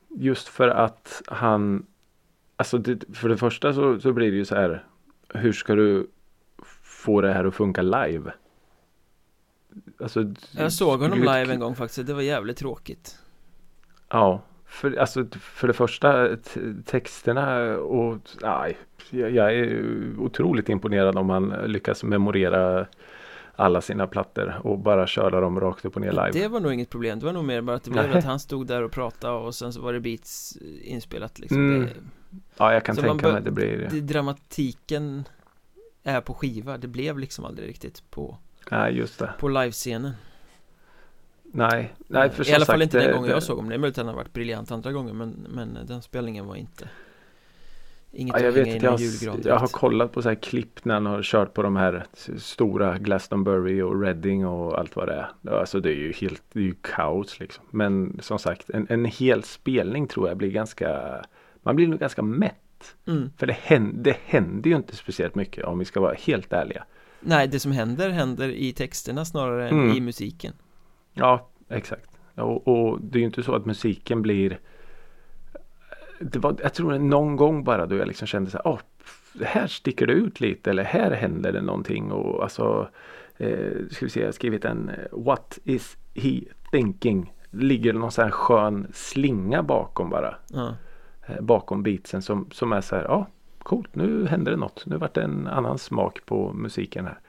Just 0.09 0.49
för 0.49 0.69
att 0.69 1.23
han 1.27 1.87
Alltså 2.57 2.79
det, 2.79 3.17
för 3.17 3.29
det 3.29 3.37
första 3.37 3.75
så, 3.75 4.01
så 4.01 4.13
blir 4.13 4.31
det 4.31 4.37
ju 4.37 4.45
så 4.45 4.55
här 4.55 4.87
Hur 5.29 5.53
ska 5.53 5.75
du 5.75 6.11
få 6.83 7.21
det 7.21 7.33
här 7.33 7.45
att 7.45 7.55
funka 7.55 7.83
live? 7.83 8.33
Alltså 10.03 10.35
jag 10.53 10.73
såg 10.73 11.01
honom 11.01 11.19
live 11.19 11.53
en 11.53 11.61
gång 11.61 11.75
faktiskt, 11.75 12.07
det 12.07 12.15
var 12.15 12.23
jävligt 12.23 12.57
tråkigt. 12.57 13.19
Ja 14.09 14.43
för, 14.73 14.97
alltså, 14.97 15.27
för 15.41 15.69
det 15.69 15.73
första 15.73 16.37
texterna 16.85 17.77
och 17.77 18.19
nej, 18.43 18.77
jag 19.11 19.55
är 19.55 19.85
otroligt 20.19 20.69
imponerad 20.69 21.19
om 21.19 21.27
man 21.27 21.49
lyckas 21.67 22.05
memorera 22.05 22.87
alla 23.57 23.81
sina 23.81 24.07
plattor 24.07 24.61
och 24.65 24.79
bara 24.79 25.07
köra 25.07 25.41
dem 25.41 25.61
rakt 25.61 25.85
upp 25.85 25.97
och 25.97 26.03
ner 26.03 26.11
live. 26.11 26.31
Det 26.33 26.49
var 26.49 26.61
nog 26.61 26.73
inget 26.73 26.91
problem, 26.91 27.19
det 27.19 27.27
var 27.27 27.33
nog 27.33 27.45
mer 27.45 27.61
bara 27.61 27.77
att 27.77 27.85
det 27.85 27.91
blev 27.91 28.17
att 28.17 28.25
han 28.25 28.41
stod 28.41 28.67
där 28.67 28.83
och 28.83 28.93
pratade 28.93 29.35
och 29.35 29.55
sen 29.55 29.73
så 29.73 29.81
var 29.81 29.93
det 29.93 30.01
beats 30.01 30.59
inspelat 30.83 31.39
liksom. 31.39 31.75
Mm. 31.75 31.83
det, 31.83 31.93
Ja, 32.57 32.73
jag 32.73 32.85
kan 32.85 32.97
Så 32.97 33.03
tänka 33.03 33.33
mig 33.33 33.43
det 33.43 33.51
blir 33.51 33.89
det, 33.91 34.01
Dramatiken 34.01 35.29
är 36.03 36.21
på 36.21 36.35
skiva, 36.35 36.79
det 36.79 36.89
blev 36.89 37.19
liksom 37.19 37.45
aldrig 37.45 37.69
riktigt 37.69 38.11
på, 38.11 38.39
Nej, 38.71 38.95
just 38.97 39.19
det. 39.19 39.33
på 39.39 39.49
livescenen 39.49 40.13
Nej, 41.55 41.95
nej 42.07 42.31
för 42.31 42.43
I 42.43 42.45
som 42.45 42.55
alla 42.55 42.65
fall 42.65 42.75
sagt, 42.75 42.83
inte 42.83 42.99
den 42.99 43.07
det- 43.07 43.13
gången 43.13 43.29
det- 43.29 43.35
jag 43.35 43.43
såg 43.43 43.57
honom, 43.57 43.69
det 43.69 43.75
är 43.75 43.79
möjligt 43.79 43.99
att 43.99 44.05
han 44.07 44.15
har 44.15 44.23
varit 44.23 44.33
briljant 44.33 44.71
andra 44.71 44.93
gånger 44.93 45.13
men, 45.13 45.47
men 45.49 45.79
den 45.87 46.03
spelningen 46.03 46.47
var 46.47 46.57
inte 46.57 46.89
Inget 48.15 48.35
Ja, 48.37 48.41
jag 48.41 48.49
att 48.49 48.55
vet 48.55 48.67
hänga 48.67 48.91
att 48.91 49.01
in 49.01 49.07
jag, 49.07 49.13
julgran 49.23 49.41
jag 49.45 49.59
har 49.59 49.67
kollat 49.67 50.13
på 50.13 50.23
så 50.23 50.29
här 50.29 50.37
klipp 50.37 50.85
när 50.85 50.95
han 50.95 51.07
har 51.07 51.23
kört 51.23 51.55
på 51.55 51.63
de 51.63 51.77
här 51.77 52.05
stora 52.39 52.99
Glastonbury 52.99 53.83
och 53.83 54.03
Reading 54.03 54.47
och 54.47 54.79
allt 54.79 54.97
vad 54.97 55.09
det 55.09 55.15
är. 55.45 55.53
Alltså 55.55 55.81
det 55.81 55.91
är 55.91 55.95
ju 55.97 56.13
helt, 56.13 56.43
det 56.53 56.59
är 56.59 56.65
ju 56.65 56.75
kaos 56.81 57.41
liksom. 57.41 57.65
Men 57.71 58.19
som 58.23 58.39
sagt 58.39 58.71
en, 58.71 58.87
en 58.91 59.05
hel 59.05 59.43
spelning 59.43 60.07
tror 60.09 60.29
jag 60.29 60.37
blir 60.37 60.51
ganska, 60.51 61.21
man 61.63 61.77
blir 61.77 61.89
nog 61.89 61.99
ganska 62.01 62.23
mätt. 62.23 62.95
mm. 63.07 63.31
För 63.37 63.47
det 63.47 63.57
händer, 63.63 64.03
det 64.03 64.17
händer 64.25 64.71
ju 64.71 64.77
inte 64.77 64.97
speciellt 64.97 65.35
mycket 65.35 65.65
om 65.65 65.79
vi 65.79 65.85
ska 65.85 66.01
vara 66.01 66.15
helt 66.15 66.53
ärliga. 66.53 66.85
Nej, 67.23 67.49
det 67.49 67.61
som 67.61 67.73
händer 67.73 68.11
händer 68.11 68.49
i 68.49 68.73
texterna 68.73 69.25
snarare 69.25 69.69
än 69.69 69.81
Mm. 69.85 69.97
i 69.97 70.01
musiken 70.01 70.53
Ja, 71.15 71.49
exakt. 71.69 72.09
Och, 72.35 72.69
och 72.69 73.01
det 73.01 73.19
är 73.19 73.21
ju 73.21 73.27
inte 73.27 73.43
så 73.43 73.55
att 73.55 73.67
musiken 73.67 74.23
blir 74.23 74.59
det 76.21 76.39
var, 76.39 76.57
jag 76.63 76.75
tror 76.75 76.93
det 76.93 76.99
någon 76.99 77.37
gång 77.37 77.65
bara 77.65 77.87
då 77.87 77.97
jag 77.97 78.09
liksom 78.09 78.27
kände 78.27 78.51
så 78.51 78.57
här, 78.59 78.67
"Åh, 78.67 78.81
här 79.45 79.67
sticker 79.67 80.07
det 80.07 80.13
ut 80.13 80.41
lite 80.41 80.71
eller 80.71 80.83
här 80.85 81.11
händer 81.11 81.53
det 81.53 81.61
någonting 81.61 82.13
och 82.13 82.43
alltså 82.43 82.89
eh, 83.37 83.71
ska 83.91 84.07
vi 84.07 84.11
se, 84.11 84.21
jag 84.21 84.27
har 84.27 84.33
skrivit 84.33 84.65
en 84.65 84.89
eh, 84.89 84.95
What 85.13 85.59
is 85.65 85.97
he 86.15 86.41
thinking? 86.71 87.33
Ligger 87.51 87.93
det 87.93 87.99
någon 87.99 88.13
sån 88.13 88.25
här 88.25 88.31
skön 88.31 88.87
slinga 88.95 89.63
bakom 89.63 90.11
bara 90.11 90.35
ja. 90.49 90.75
eh, 91.27 91.41
bakom 91.41 91.83
beatsen 91.83 92.23
som, 92.23 92.49
som 92.53 92.73
är 92.73 92.81
så 92.81 92.97
här, 92.97 93.03
ja 93.05 93.27
coolt 93.63 93.95
nu 93.95 94.27
händer 94.27 94.51
det 94.53 94.59
något. 94.59 94.87
Nu 94.87 94.97
vart 94.97 95.15
det 95.15 95.23
en 95.23 95.47
annan 95.47 95.79
smak 95.79 96.27
på 96.27 96.53
musiken 96.53 97.05
här. 97.05 97.21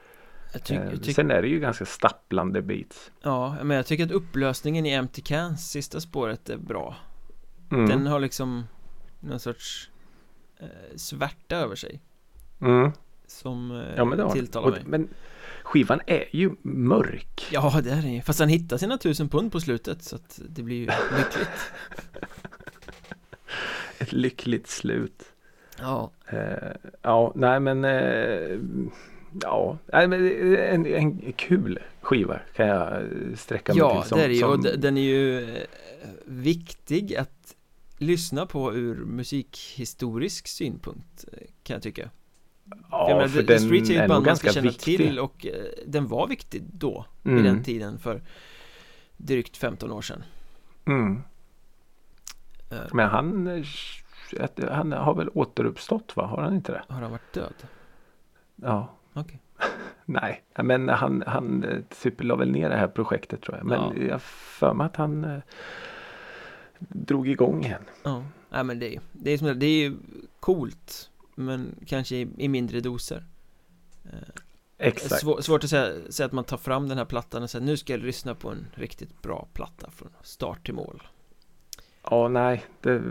Eh, 0.70 1.00
Sen 1.00 1.30
är 1.30 1.42
det 1.42 1.48
ju 1.48 1.60
ganska 1.60 1.84
stapplande 1.86 2.62
beats. 2.62 3.10
Ja, 3.22 3.56
men 3.62 3.76
jag 3.76 3.86
tycker 3.86 4.04
att 4.04 4.10
upplösningen 4.10 4.86
i 4.86 4.90
Empty 4.90 5.22
Cans, 5.22 5.70
sista 5.70 6.00
spåret, 6.00 6.48
är 6.50 6.56
bra 6.56 6.96
Mm. 7.70 7.88
Den 7.88 8.06
har 8.06 8.20
liksom 8.20 8.64
någon 9.20 9.40
sorts 9.40 9.90
eh, 10.60 10.66
svärta 10.96 11.56
över 11.56 11.76
sig 11.76 12.00
Mm. 12.60 12.92
Som 13.26 13.70
eh, 13.70 13.94
Ja 13.96 14.04
men 14.04 14.18
det 14.18 14.32
tilltalar 14.32 14.66
Och- 14.68 14.72
mig 14.74 14.82
Men 14.86 15.08
skivan 15.62 16.00
är 16.06 16.24
ju 16.36 16.50
mörk. 16.62 17.48
Ja, 17.52 17.80
det 17.84 17.90
är 17.90 17.96
den 18.02 18.12
ju 18.12 18.22
Fast 18.22 18.38
han 18.40 18.48
hittar 18.48 18.76
sina 18.76 18.98
tusen 18.98 19.28
pund 19.28 19.52
på 19.52 19.60
slutet 19.60 20.02
så 20.02 20.16
att 20.16 20.40
det 20.48 20.62
blir 20.62 20.76
ju 20.76 20.88
lyckligt 21.18 21.72
Ett 23.98 24.12
lyckligt 24.12 24.66
slut. 24.66 25.32
Ja, 25.84 26.10
Eh, 26.28 26.72
ja, 27.02 27.32
nej 27.34 27.60
men 27.60 27.84
eh, 27.84 28.58
Ja, 29.42 29.78
men 29.92 30.12
en, 30.56 30.86
en 30.86 31.32
kul 31.32 31.78
skiva 32.00 32.38
kan 32.56 32.66
jag 32.66 32.92
eh, 33.02 33.08
sträcka 33.36 33.72
mig 33.72 33.78
ja 33.78 34.00
till. 34.02 34.08
Som, 34.08 34.18
det 34.18 34.24
är 34.24 34.28
det 34.28 34.34
ju 34.34 34.44
och 34.44 34.62
de- 34.62 34.76
den 34.76 34.96
är 34.96 35.02
ju 35.02 35.54
eh, 35.56 35.62
viktig 36.24 37.16
att 37.16 37.54
lyssna 37.98 38.46
på 38.46 38.74
ur 38.74 38.96
musikhistorisk 39.04 40.46
synpunkt 40.48 41.24
eh, 41.32 41.38
kan 41.62 41.74
jag 41.74 41.82
tycka 41.82 42.10
ja, 42.90 43.08
jag 43.08 43.16
menar, 43.16 43.28
för 43.28 43.42
The, 43.42 43.54
den 43.54 43.62
är 43.70 43.74
ju 43.74 43.78
är 43.96 44.02
ett 44.02 44.08
nog 44.08 44.08
band 44.08 44.26
man 44.26 44.36
ska 44.36 44.44
ganska 44.46 44.52
känna 44.60 44.70
viktig. 44.70 44.96
till 44.96 45.18
och 45.18 45.46
eh, 45.46 45.52
den 45.86 46.06
var 46.06 46.28
viktig 46.28 46.62
då, 46.72 47.06
Mm. 47.24 47.36
vid 47.36 47.44
den 47.44 47.62
tiden 47.64 47.98
för 47.98 48.22
drygt 49.16 49.56
15 49.56 49.90
år 49.92 50.02
sedan 50.02 50.22
Mm. 50.86 51.22
Eh, 52.70 52.78
Men 52.92 53.08
han, 53.08 53.64
eh, 54.38 54.44
att- 54.44 54.70
han 54.70 54.92
har 54.92 55.14
väl 55.14 55.28
återuppstått 55.34 56.16
va? 56.16 56.26
Har 56.26 56.42
han 56.42 56.54
inte 56.54 56.72
det? 56.72 56.82
Har 56.88 57.00
han 57.00 57.10
varit 57.10 57.32
död? 57.32 57.54
Ja. 58.56 58.88
Okej. 59.12 59.40
Nej, 60.04 60.42
men 60.62 60.88
han, 60.88 61.22
han 61.26 61.64
eh, 61.64 61.78
typ 62.02 62.22
la 62.22 62.36
väl 62.36 62.50
ner 62.50 62.68
det 62.70 62.76
här 62.76 62.88
projektet 62.88 63.42
tror 63.42 63.56
jag. 63.56 63.66
Men 63.66 63.80
Ja. 63.80 64.02
jag 64.08 64.22
för 64.22 64.74
mig 64.74 64.86
att 64.86 64.96
han 64.96 65.24
eh, 65.24 65.38
drog 66.78 67.28
igång 67.28 67.64
igen. 67.64 67.82
Ja, 68.02 68.24
nej 68.50 68.64
men 68.64 68.78
det 68.78 68.94
är, 68.96 69.00
det 69.12 69.30
är 69.30 69.38
som 69.38 69.58
det, 69.58 69.66
är 69.66 69.94
coolt 70.40 71.10
Men 71.34 71.74
kanske 71.86 72.16
i, 72.16 72.28
i 72.38 72.48
mindre 72.48 72.80
doser 72.80 73.24
Exakt. 74.78 75.20
Svår, 75.20 75.40
Svårt 75.40 75.64
att 75.64 75.70
säga, 75.70 76.12
säga 76.12 76.26
att 76.26 76.32
man 76.32 76.44
tar 76.44 76.56
fram 76.56 76.88
den 76.88 76.98
här 76.98 77.04
plattan 77.04 77.42
och 77.42 77.50
säger 77.50 77.66
nu 77.66 77.76
ska 77.76 77.92
jag 77.92 78.00
lyssna 78.02 78.34
på 78.34 78.50
en 78.50 78.66
riktigt 78.74 79.22
bra 79.22 79.48
platta 79.52 79.90
från 79.90 80.10
start 80.22 80.64
till 80.64 80.74
mål 80.74 81.02
Ja, 82.10 82.28
nej. 82.28 82.64
Det, 82.80 83.02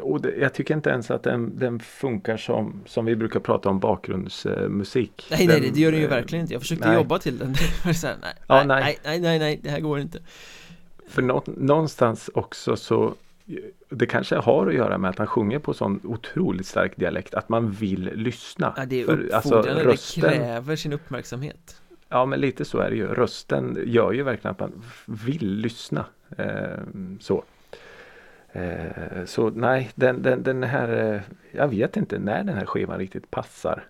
och 0.00 0.20
det, 0.20 0.36
jag 0.36 0.54
tycker 0.54 0.74
inte 0.74 0.90
ens 0.90 1.10
att 1.10 1.22
den, 1.22 1.58
den 1.58 1.80
funkar 1.80 2.36
som, 2.36 2.82
som 2.86 3.04
vi 3.04 3.16
brukar 3.16 3.40
prata 3.40 3.68
om 3.68 3.78
bakgrundsmusik. 3.80 5.26
Nej 5.30 5.46
nej 5.46 5.60
den, 5.60 5.72
det 5.74 5.80
gör 5.80 5.90
den 5.90 6.00
ju 6.00 6.06
eh, 6.06 6.10
verkligen 6.10 6.42
inte, 6.42 6.52
jag 6.54 6.62
försökte 6.62 6.88
nej. 6.88 6.96
jobba 6.96 7.18
till 7.18 7.38
den 7.38 7.54
så 7.94 8.06
här, 8.06 8.16
nej, 8.22 8.34
Ja, 8.48 8.64
nej, 8.64 8.82
nej. 8.82 8.98
nej, 9.04 9.20
nej, 9.20 9.38
nej, 9.38 9.60
det 9.62 9.70
här 9.70 9.80
går 9.80 9.98
inte 10.00 10.18
För 11.08 11.22
nå, 11.22 11.42
någonstans 11.46 12.30
också 12.34 12.76
så 12.76 13.14
det 13.88 14.06
kanske 14.06 14.36
har 14.36 14.66
att 14.66 14.74
göra 14.74 14.98
med 14.98 15.10
att 15.10 15.18
han 15.18 15.26
sjunger 15.26 15.58
på 15.58 15.74
sån 15.74 16.00
otroligt 16.04 16.66
stark 16.66 16.96
dialekt 16.96 17.34
att 17.34 17.48
man 17.48 17.70
vill 17.70 18.10
lyssna. 18.14 18.74
ja, 18.76 18.84
Det 18.86 19.00
är 19.02 19.08
alltså, 19.34 19.54
uppfordrande, 19.54 19.84
rösten- 19.84 20.22
det 20.30 20.36
kräver 20.36 20.76
sin 20.76 20.92
uppmärksamhet 20.92 21.80
Ja 22.08 22.26
men 22.26 22.40
lite 22.40 22.64
så 22.64 22.78
är 22.78 22.90
det 22.90 22.96
ju. 22.96 23.06
Rösten 23.06 23.78
gör 23.86 24.12
ju 24.12 24.22
verkligen 24.22 24.50
att 24.52 24.60
man 24.60 24.82
vill 25.06 25.50
lyssna. 25.56 26.04
Eh, 26.38 26.46
så. 27.20 27.44
Eh, 28.54 29.24
så 29.24 29.50
nej, 29.50 29.90
den, 29.94 30.22
den, 30.22 30.42
den 30.42 30.62
här, 30.62 31.14
eh, 31.14 31.20
jag 31.52 31.68
vet 31.68 31.96
inte 31.96 32.18
när 32.18 32.44
den 32.44 32.56
här 32.56 32.66
skivan 32.66 32.98
riktigt 32.98 33.30
passar. 33.30 33.88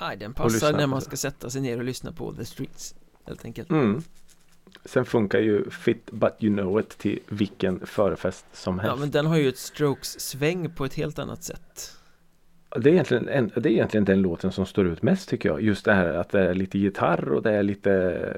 Nej, 0.00 0.16
den 0.16 0.34
passar 0.34 0.72
när 0.72 0.86
man 0.86 1.00
ska 1.00 1.16
sätta 1.16 1.50
sig 1.50 1.60
ner 1.62 1.78
och 1.78 1.84
lyssna 1.84 2.12
på 2.12 2.32
The 2.32 2.44
Streets 2.44 2.94
Helt 3.26 3.44
enkelt 3.44 3.70
Mm. 3.70 4.02
Sen 4.84 5.04
funkar 5.04 5.38
ju 5.38 5.70
Fit 5.70 6.10
But 6.10 6.32
You 6.40 6.56
Know 6.56 6.80
It 6.80 6.98
till 6.98 7.20
vilken 7.28 7.86
förfest 7.86 8.46
som 8.52 8.76
Ja 8.76 8.82
helst. 8.82 9.00
men 9.00 9.10
den 9.10 9.26
har 9.26 9.36
ju 9.36 9.48
ett 9.48 9.58
Strokes-sväng 9.58 10.70
på 10.74 10.84
ett 10.84 10.94
helt 10.94 11.18
annat 11.18 11.42
sätt 11.42 11.96
det, 12.80 12.90
är 12.90 12.92
egentligen, 12.92 13.28
en, 13.28 13.50
det 13.56 13.68
är 13.68 13.72
egentligen 13.72 14.04
den 14.04 14.22
låten 14.22 14.52
som 14.52 14.66
står 14.66 14.86
ut 14.86 15.02
mest 15.02 15.28
tycker 15.28 15.48
jag. 15.48 15.62
Just 15.62 15.84
det 15.84 15.92
här 15.92 16.14
att 16.14 16.28
det 16.30 16.40
är 16.40 16.54
lite 16.54 16.78
gitarr 16.78 17.28
och 17.32 17.42
det 17.42 17.50
är 17.52 17.62
lite 17.62 17.92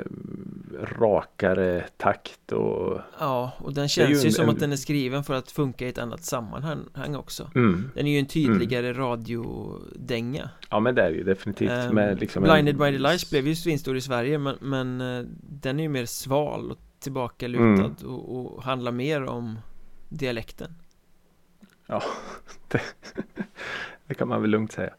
mm, 0.06 0.76
rakare 0.98 1.84
takt 1.96 2.52
och 2.52 3.00
Ja, 3.18 3.52
och 3.58 3.74
den 3.74 3.88
känns 3.88 4.24
ju 4.24 4.26
en- 4.26 4.32
som 4.32 4.44
en- 4.44 4.50
att 4.50 4.60
den 4.60 4.72
är 4.72 4.76
skriven 4.76 5.24
för 5.24 5.34
att 5.34 5.50
funka 5.50 5.86
i 5.86 5.88
ett 5.88 5.98
annat 5.98 6.24
sammanhang 6.24 7.14
också 7.16 7.50
mm. 7.54 7.90
Den 7.94 8.06
är 8.06 8.10
ju 8.12 8.18
en 8.18 8.26
tydligare 8.26 8.92
radiodänga 8.92 10.50
Ja 10.70 10.80
men 10.80 10.94
det 10.94 11.02
är 11.02 11.10
ju 11.10 11.22
definitivt. 11.24 11.70
Ehm, 11.70 11.94
med 11.94 12.20
liksom 12.20 12.42
Blinded 12.42 12.76
by 12.78 12.84
the 12.92 12.98
Lights 12.98 13.30
blev 13.30 13.46
ju 13.48 13.54
svinstor 13.54 13.96
i 13.96 14.00
Sverige 14.00 14.38
men, 14.38 14.56
men 14.60 15.00
eh, 15.00 15.24
den 15.42 15.78
är 15.78 15.82
ju 15.82 15.88
mer 15.88 16.06
sval 16.06 16.70
och 16.70 16.78
tillbakalutad 16.98 17.64
Mm. 17.66 18.14
och, 18.14 18.56
och 18.56 18.62
handlar 18.62 18.92
mer 18.92 19.24
om 19.24 19.58
dialekten 20.08 20.74
Det 22.68 22.80
kan 24.14 24.28
man 24.28 24.40
väl 24.42 24.50
lugnt 24.50 24.72
säga. 24.72 24.94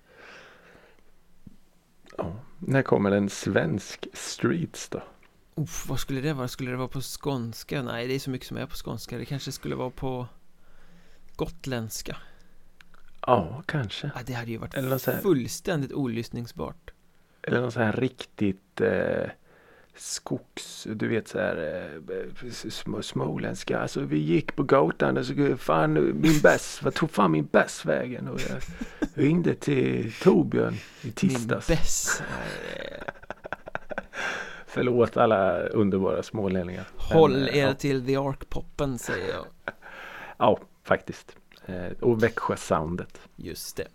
Ja. 2.17 2.35
När 2.59 2.81
kommer 2.81 3.11
en 3.11 3.29
svensk 3.29 4.07
Streets 4.13 4.89
då? 4.89 5.03
Uff, 5.55 5.85
vad 5.89 5.99
skulle 5.99 6.21
det 6.21 6.33
vara? 6.33 6.47
Skulle 6.47 6.71
det 6.71 6.77
vara 6.77 6.87
på 6.87 7.01
skånska? 7.01 7.81
Nej, 7.83 8.07
det 8.07 8.13
är 8.15 8.19
så 8.19 8.29
mycket 8.29 8.47
som 8.47 8.57
är 8.57 8.65
på 8.65 8.75
skånska 8.75 9.17
Det 9.17 9.25
kanske 9.25 9.51
skulle 9.51 9.75
vara 9.75 9.89
på 9.89 10.27
gotländska 11.35 12.17
Ja, 13.21 13.63
kanske. 13.65 14.11
ja, 14.15 14.21
Det 14.25 14.33
hade 14.33 14.51
ju 14.51 14.57
varit 14.57 14.73
Eller 14.73 15.21
fullständigt 15.21 15.91
olyssningsbart 15.93 16.91
Eller 17.41 17.61
någon 17.61 17.71
sån 17.71 17.81
här 17.83 17.91
riktigt 17.93 18.81
eh, 18.81 19.29
skogs, 19.97 20.87
du 20.95 21.07
vet 21.07 21.27
så 21.27 21.39
här 21.39 21.55
eh, 22.09 22.21
sm- 22.49 23.01
småländska. 23.01 23.79
Alltså 23.79 23.99
vi 24.01 24.17
gick 24.17 24.55
på 24.55 24.63
gatan 24.63 25.17
och 25.17 25.25
så 25.25 25.57
fan 25.57 25.93
min 26.21 26.39
bäst, 26.43 26.83
vad 26.83 26.93
tog 26.93 27.11
fan 27.11 27.31
min 27.31 27.45
bäst 27.45 27.85
vägen? 27.85 28.27
Och 28.27 28.39
jag 28.41 28.57
ringde 29.13 29.55
till 29.55 30.13
Torbjörn 30.21 30.73
i 30.73 30.77
Min 31.03 31.13
tisdags. 31.13 31.67
bäst 31.67 32.23
Förlåt 34.67 35.17
alla 35.17 35.59
underbara 35.59 36.23
smålänningar. 36.23 36.87
Men, 37.09 37.17
Håll 37.17 37.47
eh, 37.47 37.57
er 37.57 37.67
ja. 37.67 37.73
till 37.73 38.05
The 38.05 38.15
Ark-poppen 38.15 38.97
säger 38.99 39.33
jag 39.33 39.45
Ja, 40.37 40.59
faktiskt. 40.83 41.35
Eh, 41.65 41.87
och 42.01 42.23
Växjö-soundet. 42.23 43.19
Just 43.35 43.77
det 43.77 43.87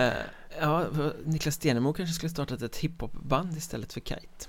Eh, 0.00 0.12
Ja, 0.60 0.84
Niklas 1.24 1.54
Stenemo 1.54 1.92
kanske 1.92 2.14
skulle 2.14 2.30
startat 2.30 2.62
ett 2.62 2.76
hiphopband 2.76 3.56
istället 3.56 3.92
för 3.92 4.00
Kite 4.00 4.48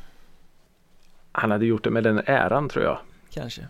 Han 1.32 1.52
hade 1.52 1.66
gjort 1.66 1.84
det 1.84 1.90
med 1.90 2.04
den 2.04 2.22
äran 2.26 2.70
tror 2.70 2.86
jag. 2.86 3.00
Kanske 3.30 3.68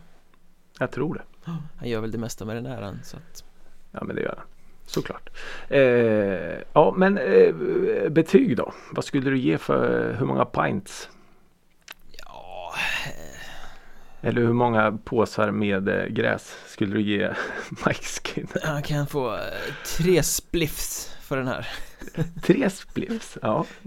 Jag 0.80 0.92
tror 0.92 1.14
det. 1.16 1.52
Han 1.78 1.90
gör 1.90 2.02
väl 2.02 2.12
det 2.12 2.18
mesta 2.18 2.46
med 2.46 2.56
den 2.56 2.66
äran 2.66 3.00
så 3.04 3.18
att 3.18 3.44
Ja 3.92 4.04
men 4.04 4.16
det 4.16 4.22
gör 4.22 4.36
han. 4.38 4.46
Såklart. 4.86 5.30
Eh, 5.70 5.80
ja 6.74 6.94
men 6.98 7.18
eh, 7.18 7.54
betyg 8.10 8.58
då? 8.58 8.74
Vad 8.92 9.06
skulle 9.06 9.30
du 9.30 9.38
ge 9.38 9.58
för 9.58 10.14
hur 10.20 10.26
många 10.26 10.46
pints? 10.46 11.10
Ja, 12.12 12.74
Eller 14.22 14.42
hur 14.42 14.54
många 14.54 15.00
påsar 15.04 15.52
med 15.52 15.90
eh, 15.90 16.06
gräs 16.06 16.56
skulle 16.68 16.94
du 16.94 17.02
ge 17.02 17.30
Mike 17.86 18.04
Skinner? 18.04 18.62
han 18.66 18.84
kan 18.84 19.08
få 19.08 19.34
eh, 19.36 19.42
tre 19.98 20.24
spliffs 20.24 21.11
för 21.32 21.38
den 21.38 21.48
här 21.48 21.68
Tre 22.42 22.70
spliffs? 22.70 23.38
Ja. 23.42 23.66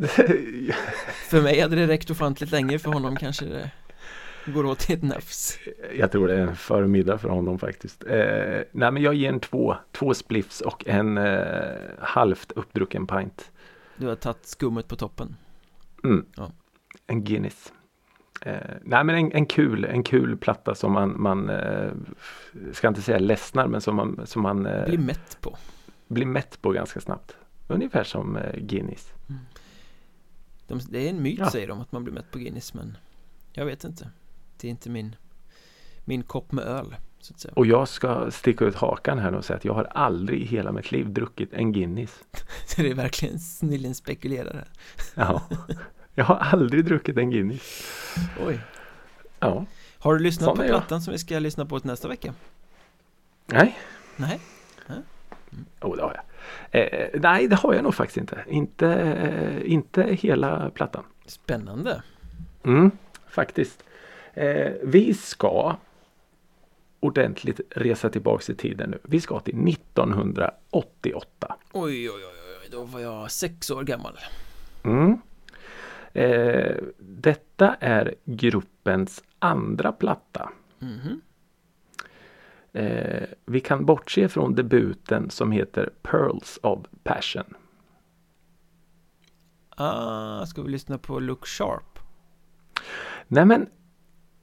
För 1.28 1.42
mig 1.42 1.60
hade 1.60 1.76
det 1.76 1.86
räckt 1.86 2.10
ofantligt 2.10 2.52
länge 2.52 2.78
för 2.78 2.92
honom 2.92 3.16
kanske 3.16 3.44
det 3.44 3.70
går 4.46 4.66
åt 4.66 4.78
till 4.78 4.96
ett 4.96 5.02
nafs 5.02 5.58
Jag 5.94 6.12
tror 6.12 6.28
det 6.28 6.34
är 6.34 6.38
en 6.38 6.56
förmiddag 6.56 7.18
för 7.18 7.28
honom 7.28 7.58
faktiskt. 7.58 8.04
Eh, 8.04 8.60
nej 8.72 8.90
men 8.92 9.02
jag 9.02 9.14
ger 9.14 9.28
en 9.28 9.40
två. 9.40 9.76
Två 9.92 10.14
spliffs 10.14 10.60
och 10.60 10.88
en 10.88 11.18
eh, 11.18 11.76
halvt 11.98 12.52
uppdrucken 12.52 13.06
pint. 13.06 13.50
Du 13.96 14.06
har 14.06 14.14
tagit 14.14 14.46
skummet 14.46 14.88
på 14.88 14.96
toppen 14.96 15.36
Mm. 16.04 16.26
Ja. 16.36 16.52
En 17.06 17.24
Guinness. 17.24 17.72
Eh, 18.40 18.54
nej 18.82 19.04
men 19.04 19.14
en, 19.14 19.32
en 19.32 19.46
kul, 19.46 19.84
en 19.84 20.02
kul 20.02 20.36
platta 20.36 20.74
som 20.74 20.92
man, 20.92 21.22
man 21.22 21.50
eh, 21.50 21.90
ska 22.72 22.88
inte 22.88 23.02
säga 23.02 23.18
ledsnar 23.18 23.66
men 23.66 23.80
som 23.80 23.96
man, 23.96 24.20
som 24.24 24.42
man 24.42 24.66
eh, 24.66 24.84
Blir 24.86 24.98
mätt 24.98 25.38
på 25.40 25.56
blir 26.08 26.26
mätt 26.26 26.62
på 26.62 26.70
ganska 26.70 27.00
snabbt. 27.00 27.36
Ungefär 27.68 28.04
som 28.04 28.36
eh, 28.36 28.56
Guinness. 28.60 29.12
de, 30.66 30.80
Det 30.90 30.98
är 31.06 31.10
en 31.10 31.22
myt 31.22 31.38
Ja. 31.38 31.50
säger 31.50 31.68
de 31.68 31.80
att 31.80 31.92
man 31.92 32.04
blir 32.04 32.14
mätt 32.14 32.30
på 32.30 32.38
Guinness 32.38 32.74
men 32.74 32.96
Jag 33.52 33.66
vet 33.66 33.84
inte 33.84 34.10
Det 34.60 34.68
är 34.68 34.70
inte 34.70 34.90
min 34.90 35.16
Min 36.04 36.22
kopp 36.22 36.52
med 36.52 36.64
öl 36.64 36.96
Och 37.54 37.66
jag 37.66 37.88
ska 37.88 38.30
sticka 38.30 38.64
ut 38.64 38.74
hakan 38.74 39.18
här 39.18 39.32
och 39.34 39.44
säga 39.44 39.56
att 39.56 39.64
jag 39.64 39.74
har 39.74 39.84
aldrig 39.84 40.40
i 40.42 40.44
hela 40.46 40.72
mitt 40.72 40.92
liv 40.92 41.12
druckit 41.12 41.52
en 41.52 41.72
Guinness. 41.72 42.20
Så 42.66 42.82
det 42.82 42.90
är 42.90 42.94
verkligen 42.94 43.38
snillen 43.38 43.94
spekulerar 43.94 44.68
Ja. 45.14 45.42
Jag 46.14 46.24
har 46.24 46.36
aldrig 46.36 46.84
druckit 46.84 47.16
en 47.16 47.30
Guinness. 47.30 47.82
Oj 48.46 48.60
Ja. 49.40 49.66
Har 49.98 50.14
du 50.14 50.20
lyssnat 50.20 50.44
Sån 50.46 50.56
på 50.56 50.62
är 50.62 50.66
jag. 50.66 50.78
plattan 50.80 51.02
som 51.02 51.12
vi 51.12 51.18
ska 51.18 51.38
lyssna 51.38 51.66
på 51.66 51.80
till 51.80 51.90
nästa 51.90 52.08
vecka? 52.08 52.34
Nej, 53.46 53.78
Nej 54.16 54.40
oh, 55.80 55.96
det 55.96 56.02
har 56.02 56.14
jag. 56.14 56.24
Eh, 56.70 57.08
nej, 57.14 57.48
det 57.48 57.56
har 57.56 57.74
jag 57.74 57.82
nog 57.82 57.94
faktiskt 57.94 58.16
inte. 58.16 58.44
Inte, 58.48 58.88
eh, 58.88 59.72
inte 59.72 60.02
hela 60.02 60.70
plattan. 60.70 61.04
Spännande 61.26 62.02
Mm, 62.64 62.90
faktiskt. 63.28 63.84
Eh, 64.34 64.72
vi 64.82 65.14
ska 65.14 65.76
ordentligt 67.00 67.60
resa 67.70 68.10
tillbaks 68.10 68.50
i 68.50 68.54
tiden 68.54 68.90
nu. 68.90 68.98
Vi 69.02 69.20
ska 69.20 69.40
till 69.40 69.68
1988. 69.68 71.56
Oj 71.72 72.10
oj 72.10 72.16
oj 72.16 72.22
oj 72.62 72.68
Då 72.70 72.84
var 72.84 73.00
jag 73.00 73.30
sex 73.30 73.70
år 73.70 73.82
gammal 73.82 74.18
Mm. 74.84 75.18
Eh, 76.12 76.76
detta 76.98 77.76
är 77.80 78.14
gruppens 78.24 79.22
andra 79.38 79.92
platta. 79.92 80.50
Mhm 80.78 81.20
Eh, 82.74 83.28
vi 83.46 83.60
kan 83.60 83.84
bortse 83.84 84.28
från 84.28 84.54
debuten 84.54 85.30
som 85.30 85.52
heter 85.52 85.90
Pearls 86.02 86.58
of 86.62 86.78
Passion. 87.02 87.54
Ah, 89.76 90.46
ska 90.46 90.62
vi 90.62 90.70
lyssna 90.70 90.98
på 90.98 91.20
Look 91.20 91.46
Sharp? 91.46 91.98
Nej 93.28 93.44
men 93.44 93.66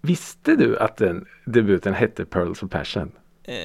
Visste 0.02 0.56
du 0.56 0.78
att 0.78 0.98
den 0.98 1.26
debuten 1.46 1.94
hette 1.94 2.26
Pearls 2.26 2.64
of 2.64 2.70
Passion? 2.70 3.12
Eh, 3.44 3.56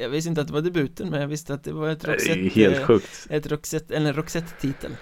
jag 0.00 0.08
visste 0.08 0.28
inte 0.28 0.40
att 0.40 0.46
det 0.46 0.52
var 0.52 0.60
debuten 0.60 1.10
men 1.10 1.20
jag 1.20 1.28
visste 1.28 1.54
att 1.54 1.64
det 1.64 1.72
var 1.72 1.88
ett 1.88 2.04
Roxette 2.04 2.40
helt 2.40 2.76
eh, 2.76 2.84
sjukt. 2.84 3.26
Ett 3.30 3.46
Roxette, 3.46 3.96
en 3.96 4.12
Roxette-titel 4.12 4.96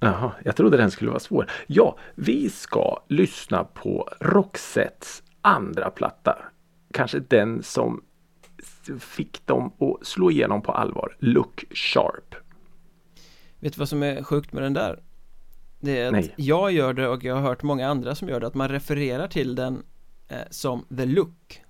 Jaha, 0.00 0.32
jag 0.44 0.56
trodde 0.56 0.76
den 0.76 0.90
skulle 0.90 1.10
vara 1.10 1.20
svår. 1.20 1.50
Ja, 1.66 1.98
vi 2.14 2.50
ska 2.50 3.04
lyssna 3.08 3.64
på 3.64 4.08
Roxettes 4.20 5.22
andra 5.42 5.90
platta. 5.90 6.38
Kanske 6.94 7.18
den 7.20 7.62
som 7.62 8.04
fick 9.00 9.46
dem 9.46 9.72
att 9.80 10.06
slå 10.06 10.30
igenom 10.30 10.62
på 10.62 10.72
allvar. 10.72 11.16
Look 11.18 11.64
Sharp. 11.74 12.34
Vet 13.60 13.72
du 13.74 13.78
vad 13.78 13.88
som 13.88 14.02
är 14.02 14.22
sjukt 14.22 14.52
med 14.52 14.62
den 14.62 14.72
där? 14.74 15.02
Det 15.80 15.98
är 15.98 16.06
att 16.06 16.12
Nej. 16.12 16.34
jag 16.36 16.72
gör 16.72 16.92
det 16.92 17.08
och 17.08 17.24
jag 17.24 17.34
har 17.34 17.42
hört 17.42 17.62
många 17.62 17.88
andra 17.88 18.14
som 18.14 18.28
gör 18.28 18.40
det 18.40 18.46
Att 18.46 18.54
man 18.54 18.68
refererar 18.68 19.28
till 19.28 19.54
den 19.54 19.82
eh, 20.28 20.38
som 20.50 20.86
The 20.96 21.06
Look 21.06 21.62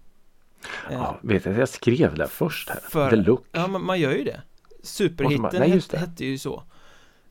eh, 0.91 0.93
Ja, 0.93 1.19
vet 1.23 1.45
du, 1.45 1.51
jag 1.51 1.69
skrev 1.69 2.15
det 2.15 2.29
först 2.29 2.69
här. 2.71 2.81
För- 2.89 3.11
The 3.11 3.17
Look. 3.17 3.47
Ja, 3.53 3.67
man, 3.67 3.85
man 3.85 4.01
gör 4.01 4.13
ju 4.13 4.25
det 4.25 4.43
Superhitten 4.83 5.37
så 5.37 5.43
bara, 5.43 5.59
nej, 5.59 5.71
just 5.75 5.93
het, 5.93 6.01
det. 6.01 6.07
hette 6.11 6.25
ju 6.25 6.39
så 6.39 6.63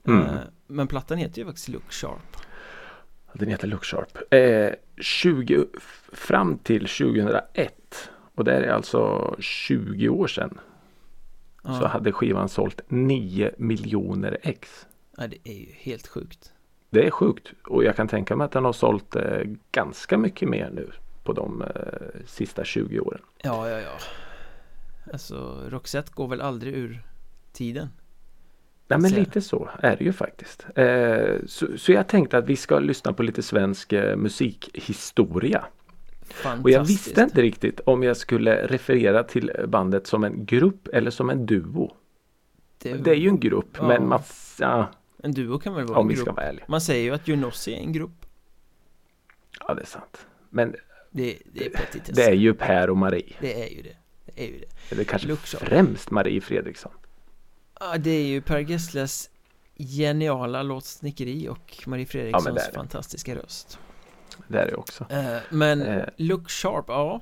Mm. 0.07 0.21
eh, 0.23 0.29
Men 0.67 0.87
plattan 0.87 1.17
heter 1.17 1.39
ju 1.39 1.45
faktiskt 1.45 1.67
Look 1.69 1.91
Sharp 1.93 2.37
Den 3.33 3.49
heter 3.49 3.67
Look 3.67 3.85
Sharp. 3.85 4.33
Eh, 4.33 4.69
20, 5.01 5.65
fram 6.13 6.57
till 6.57 6.87
2001. 6.87 7.75
Och 8.39 8.45
det 8.45 8.53
är 8.53 8.71
alltså 8.71 9.35
20 9.39 10.09
år 10.09 10.27
sedan. 10.27 10.59
ja. 11.63 11.79
Så 11.79 11.87
hade 11.87 12.11
skivan 12.11 12.49
sålt 12.49 12.81
9 12.87 13.51
miljoner 13.57 14.37
ex. 14.41 14.87
ja, 15.17 15.27
det 15.27 15.37
är 15.43 15.53
ju 15.53 15.71
helt 15.71 16.07
sjukt 16.07 16.53
Det 16.89 17.07
är 17.07 17.11
sjukt. 17.11 17.53
Och 17.67 17.83
jag 17.83 17.95
kan 17.95 18.07
tänka 18.07 18.35
mig 18.35 18.45
att 18.45 18.51
den 18.51 18.65
har 18.65 18.73
sålt 18.73 19.15
eh, 19.15 19.41
ganska 19.71 20.17
mycket 20.17 20.49
mer 20.49 20.69
nu. 20.73 20.91
På 21.23 21.33
de 21.33 21.61
eh, 21.61 21.67
sista 22.25 22.63
20 22.63 22.99
åren. 22.99 23.21
Ja, 23.43 23.69
ja, 23.69 23.79
ja 23.79 23.97
Alltså, 25.13 25.63
Roxette 25.69 26.11
går 26.15 26.27
väl 26.27 26.41
aldrig 26.41 26.73
ur 26.73 27.03
tiden 27.51 27.89
Nej 28.87 28.99
men 28.99 29.11
lite 29.11 29.41
så 29.41 29.69
är 29.79 29.95
det 29.97 30.03
ju 30.03 30.13
faktiskt. 30.13 30.65
Eh, 30.75 31.35
så, 31.45 31.77
så 31.77 31.91
jag 31.91 32.07
tänkte 32.07 32.37
att 32.37 32.45
vi 32.45 32.55
ska 32.55 32.79
lyssna 32.79 33.13
på 33.13 33.23
lite 33.23 33.43
svensk 33.43 33.93
eh, 33.93 34.15
musikhistoria. 34.15 35.65
Och 36.63 36.69
jag 36.69 36.83
visste 36.85 37.21
inte 37.21 37.41
riktigt 37.41 37.79
om 37.85 38.03
jag 38.03 38.17
skulle 38.17 38.67
referera 38.67 39.23
till 39.23 39.51
bandet 39.67 40.07
som 40.07 40.23
en 40.23 40.45
grupp 40.45 40.87
eller 40.87 41.11
som 41.11 41.29
en 41.29 41.45
duo. 41.45 41.91
Det 42.81 43.07
är 43.07 43.15
ju 43.15 43.27
en 43.29 43.39
grupp 43.39 43.69
Ja. 43.77 43.87
men 43.87 44.07
man, 44.07 44.21
ja, 44.59 44.91
En 45.23 45.31
duo 45.31 45.59
kan 45.59 45.75
väl 45.75 45.85
vara 45.85 45.99
om 45.99 46.05
en 46.05 46.07
vi 46.09 46.13
grupp 46.15 46.25
ska 46.25 46.31
vara 46.33 46.45
ärliga. 46.45 46.65
Man 46.67 46.81
säger 46.81 47.03
ju 47.03 47.11
att 47.13 47.27
Junossi 47.27 47.73
är 47.73 47.77
en 47.77 47.93
grupp 47.93 48.25
Ja 49.67 49.73
det 49.73 49.81
är 49.81 49.85
sant. 49.85 50.25
Men 50.49 50.75
Det, 51.11 51.37
det 51.53 51.65
är 51.65 51.71
det 52.13 52.23
är 52.23 52.33
ju 52.33 52.53
Per 52.53 52.89
och 52.89 52.97
Marie. 52.97 53.35
Det 53.41 53.63
är 53.63 53.67
ju 53.69 53.81
det 53.81 53.95
Det 54.35 54.43
är 54.43 54.47
ju 54.47 54.59
det 54.59 54.65
Eller 54.95 55.03
kanske 55.03 55.27
Sharp. 55.35 55.61
främst 55.63 56.11
Marie 56.11 56.41
Fredriksson. 56.41 56.91
Ja, 57.79 57.97
det 57.97 58.09
är 58.11 58.25
ju 58.27 58.41
Per 58.41 58.59
Gessles 58.59 59.29
geniala 59.77 60.63
låtsnickeri 60.63 61.49
och 61.49 61.83
Marie 61.87 62.05
Fredrikssons 62.05 62.45
det 62.45 62.53
det. 62.71 62.75
fantastiska 62.75 63.35
röst 63.35 63.79
Det 64.47 64.59
är 64.59 64.65
det 64.67 64.75
också. 64.75 65.05
eh, 65.09 65.37
Men 65.49 65.81
Eh. 65.81 66.03
Look 66.17 66.49
Sharp, 66.49 66.85
ja, 66.87 67.21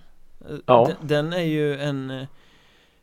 Eh, 0.49 0.55
Ja. 0.65 0.91
Den, 0.99 1.07
den 1.07 1.33
är 1.33 1.43
ju 1.45 1.77
en 1.79 2.09
eh, 2.11 2.27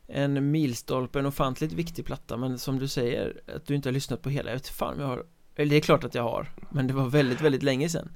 En 0.07 0.51
milstolpe, 0.51 1.19
en 1.19 1.25
ofantligt 1.25 1.73
viktig 1.73 2.05
platta 2.05 2.37
Men 2.37 2.57
som 2.59 2.79
du 2.79 2.87
säger, 2.87 3.41
att 3.55 3.65
du 3.67 3.75
inte 3.75 3.89
har 3.89 3.93
lyssnat 3.93 4.21
på 4.21 4.29
hela 4.29 4.49
Jag 4.49 4.55
vet 4.55 4.67
fan 4.67 4.95
jag 4.99 5.07
har 5.07 5.23
Eller 5.55 5.69
det 5.69 5.75
är 5.75 5.81
klart 5.81 6.03
att 6.03 6.15
jag 6.15 6.23
har 6.23 6.47
Men 6.69 6.87
det 6.87 6.93
var 6.93 7.05
väldigt, 7.07 7.41
väldigt 7.41 7.63
länge 7.63 7.89
sedan 7.89 8.09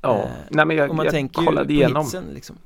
Ja, 0.00 0.18
Eh, 0.18 0.28
nej 0.50 0.66
men 0.66 0.76
jag, 0.76 0.94
man 0.94 1.04
jag 1.06 1.12
tänker 1.14 1.40
ju 1.40 1.46
kollade 1.46 1.66
på 1.66 1.72
igenom. 1.72 2.02
hitsen 2.04 2.24
liksom 2.34 2.56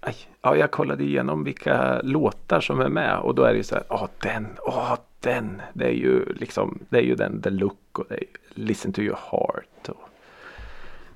Aj, 0.00 0.16
ja, 0.42 0.56
jag 0.56 0.70
kollade 0.70 1.04
igenom 1.04 1.44
vilka 1.44 2.00
låtar 2.02 2.60
som 2.60 2.80
är 2.80 2.88
med 2.88 3.18
och 3.18 3.34
då 3.34 3.42
är 3.42 3.50
det 3.52 3.56
ju 3.56 3.62
så 3.64 3.74
här, 3.74 3.84
ja 3.88 4.08
den, 4.22 4.46
åh 4.58 4.94
den. 5.20 5.62
Det 5.72 5.84
är 5.84 5.92
ju 5.92 6.32
liksom, 6.34 6.78
det 6.88 6.98
är 6.98 7.02
ju 7.02 7.14
den 7.14 7.42
The 7.42 7.50
Look 7.50 7.98
och 7.98 8.06
det 8.08 8.14
är 8.14 8.24
Listen 8.54 8.92
to 8.92 9.00
your 9.00 9.18
heart 9.30 9.88
och 9.88 10.09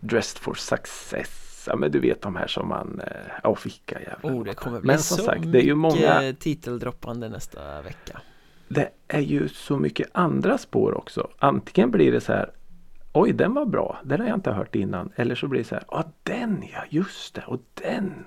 Dressed 0.04 0.38
for 0.38 0.54
success. 0.54 1.64
Ja 1.66 1.76
men 1.76 1.90
du 1.90 2.00
vet 2.00 2.22
de 2.22 2.36
här 2.36 2.46
som 2.46 2.68
man, 2.68 3.00
eh, 3.00 3.32
ja 3.42 3.56
vilka 3.64 4.00
jävla 4.00 4.30
Oh, 4.30 4.44
det 4.44 4.54
kommer 4.54 4.80
bli 4.80 4.86
Men 4.86 4.98
så 4.98 5.14
som 5.14 5.24
sagt, 5.24 5.52
det 5.52 5.58
är 5.58 5.62
ju 5.62 5.74
många, 5.74 6.34
titeldroppande 6.38 7.28
nästa 7.28 7.82
vecka 7.82 8.20
det 8.68 8.90
är 9.08 9.20
ju 9.20 9.48
så 9.48 9.78
mycket 9.78 10.08
andra 10.12 10.58
spår 10.58 10.94
också. 10.94 11.28
Antingen 11.38 11.90
blir 11.90 12.12
det 12.12 12.20
så 12.20 12.32
här, 12.32 12.50
oj 13.12 13.32
den 13.32 13.54
var 13.54 13.64
bra, 13.64 14.00
den 14.04 14.20
har 14.20 14.28
jag 14.28 14.36
inte 14.36 14.50
hört 14.50 14.74
innan. 14.74 15.12
Eller 15.16 15.34
så 15.34 15.48
blir 15.48 15.60
det 15.60 15.68
så 15.68 15.74
här, 15.74 15.84
ja 15.90 16.04
den 16.22 16.64
ja, 16.72 16.84
just 16.88 17.34
det, 17.34 17.44
och 17.46 17.60
den. 17.74 18.24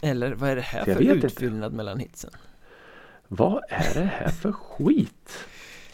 Eller 0.00 0.34
vad 0.34 0.50
är 0.50 0.56
det 0.56 0.62
här 0.62 0.84
för 0.84 0.94
vet 0.94 1.14
inte. 1.14 1.26
utfyllnad 1.26 1.72
mellan 1.72 1.98
hitsen? 1.98 2.30
Vad 3.28 3.62
är 3.68 3.94
det 3.94 4.04
här 4.04 4.28
för 4.28 4.52
skit? 4.52 5.46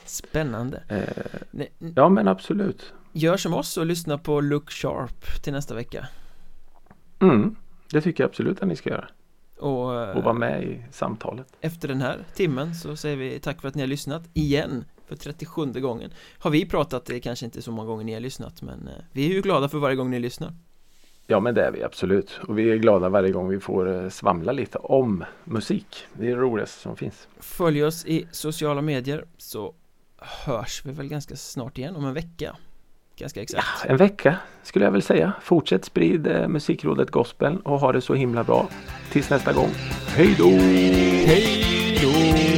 Spännande 0.05 0.83
Eh, 0.89 1.61
ja 1.95 2.09
men 2.09 2.29
absolut. 2.29 2.93
Gör 3.19 3.37
som 3.37 3.55
oss 3.55 3.77
och 3.77 3.87
lyssna 3.87 4.19
på 4.19 4.41
Look 4.41 4.71
Sharp 4.71 5.43
till 5.43 5.53
nästa 5.53 5.75
vecka 5.75 6.09
Mm, 7.19 7.57
det 7.91 8.01
tycker 8.01 8.25
jag 8.25 8.29
absolut 8.29 8.63
att 8.63 8.69
ni 8.69 8.77
ska 8.77 8.91
göra. 8.91 9.09
Och, 9.59 10.17
Och 10.17 10.23
vara 10.23 10.33
med 10.33 10.65
i 10.65 10.83
samtalet. 10.91 11.47
efter 11.61 11.89
den 11.89 12.01
här 12.01 12.19
timmen 12.35 12.75
så 12.75 12.97
säger 12.97 13.17
vi 13.17 13.41
tack 13.41 13.61
för 13.61 13.69
att 13.69 13.75
ni 13.75 13.83
har 13.83 13.87
lyssnat 13.89 14.23
igen 14.33 14.85
för 15.07 15.17
37 15.17 15.67
gången 15.73 16.11
Har 16.39 16.51
vi 16.51 16.67
pratat, 16.67 17.05
det 17.05 17.15
är 17.17 17.21
kanske 17.21 17.45
inte 17.45 17.63
så 17.63 17.73
många 17.73 17.89
gånger 17.89 18.05
ni 18.05 18.15
har 18.15 18.21
lyssnat 18.21 18.63
men 18.63 18.89
eh, 18.89 19.05
vi 19.13 19.31
är 19.31 19.35
ju 19.35 19.43
glada 19.43 19.69
för 19.69 19.79
varje 19.79 19.97
gång 19.97 20.11
ni 20.11 20.19
lyssnar 20.19 20.53
Ja 21.27 21.41
men 21.41 21.55
det 21.55 21.63
är 21.65 21.73
vi 21.73 21.83
absolut. 21.83 22.41
Och 22.49 22.59
vi 22.59 22.71
är 22.71 22.77
glada 22.77 23.09
varje 23.09 23.33
gång 23.33 23.49
vi 23.49 23.61
får 23.61 24.05
eh, 24.05 24.09
svamla 24.09 24.53
lite 24.53 24.79
om 24.79 25.25
musik. 25.45 26.07
Det 26.13 26.27
är 26.27 26.31
det 26.31 26.43
roligaste 26.43 26.81
som 26.83 26.97
finns. 26.97 27.29
Följ 27.39 27.85
oss 27.85 28.07
i 28.07 28.29
sociala 28.31 28.83
medier 28.83 29.25
så 29.37 29.75
hörs 30.19 30.83
vi 30.85 30.93
väl 30.93 31.09
ganska 31.09 31.37
snart 31.37 31.79
igen 31.79 31.97
om 31.97 32.05
en 32.05 32.15
vecka. 32.15 32.57
Ganska 33.19 33.43
exakt. 33.43 33.67
Ja, 33.83 33.91
en 33.91 33.97
vecka 33.97 34.37
skulle 34.63 34.85
jag 34.85 34.93
väl 34.93 35.03
säga. 35.03 35.33
Fortsätt 35.43 35.85
sprid 35.85 36.27
eh, 36.27 36.49
Musikrådet 36.49 37.11
Gospel 37.11 37.59
och 37.65 37.81
ha 37.81 37.93
det 37.93 38.01
så 38.01 38.15
himla 38.15 38.45
bra. 38.45 38.69
Tills 39.13 39.31
nästa 39.31 39.53
gång. 39.53 39.71
Hej 40.17 40.35
då! 40.39 40.49
Hej 40.49 41.99
då! 42.03 42.56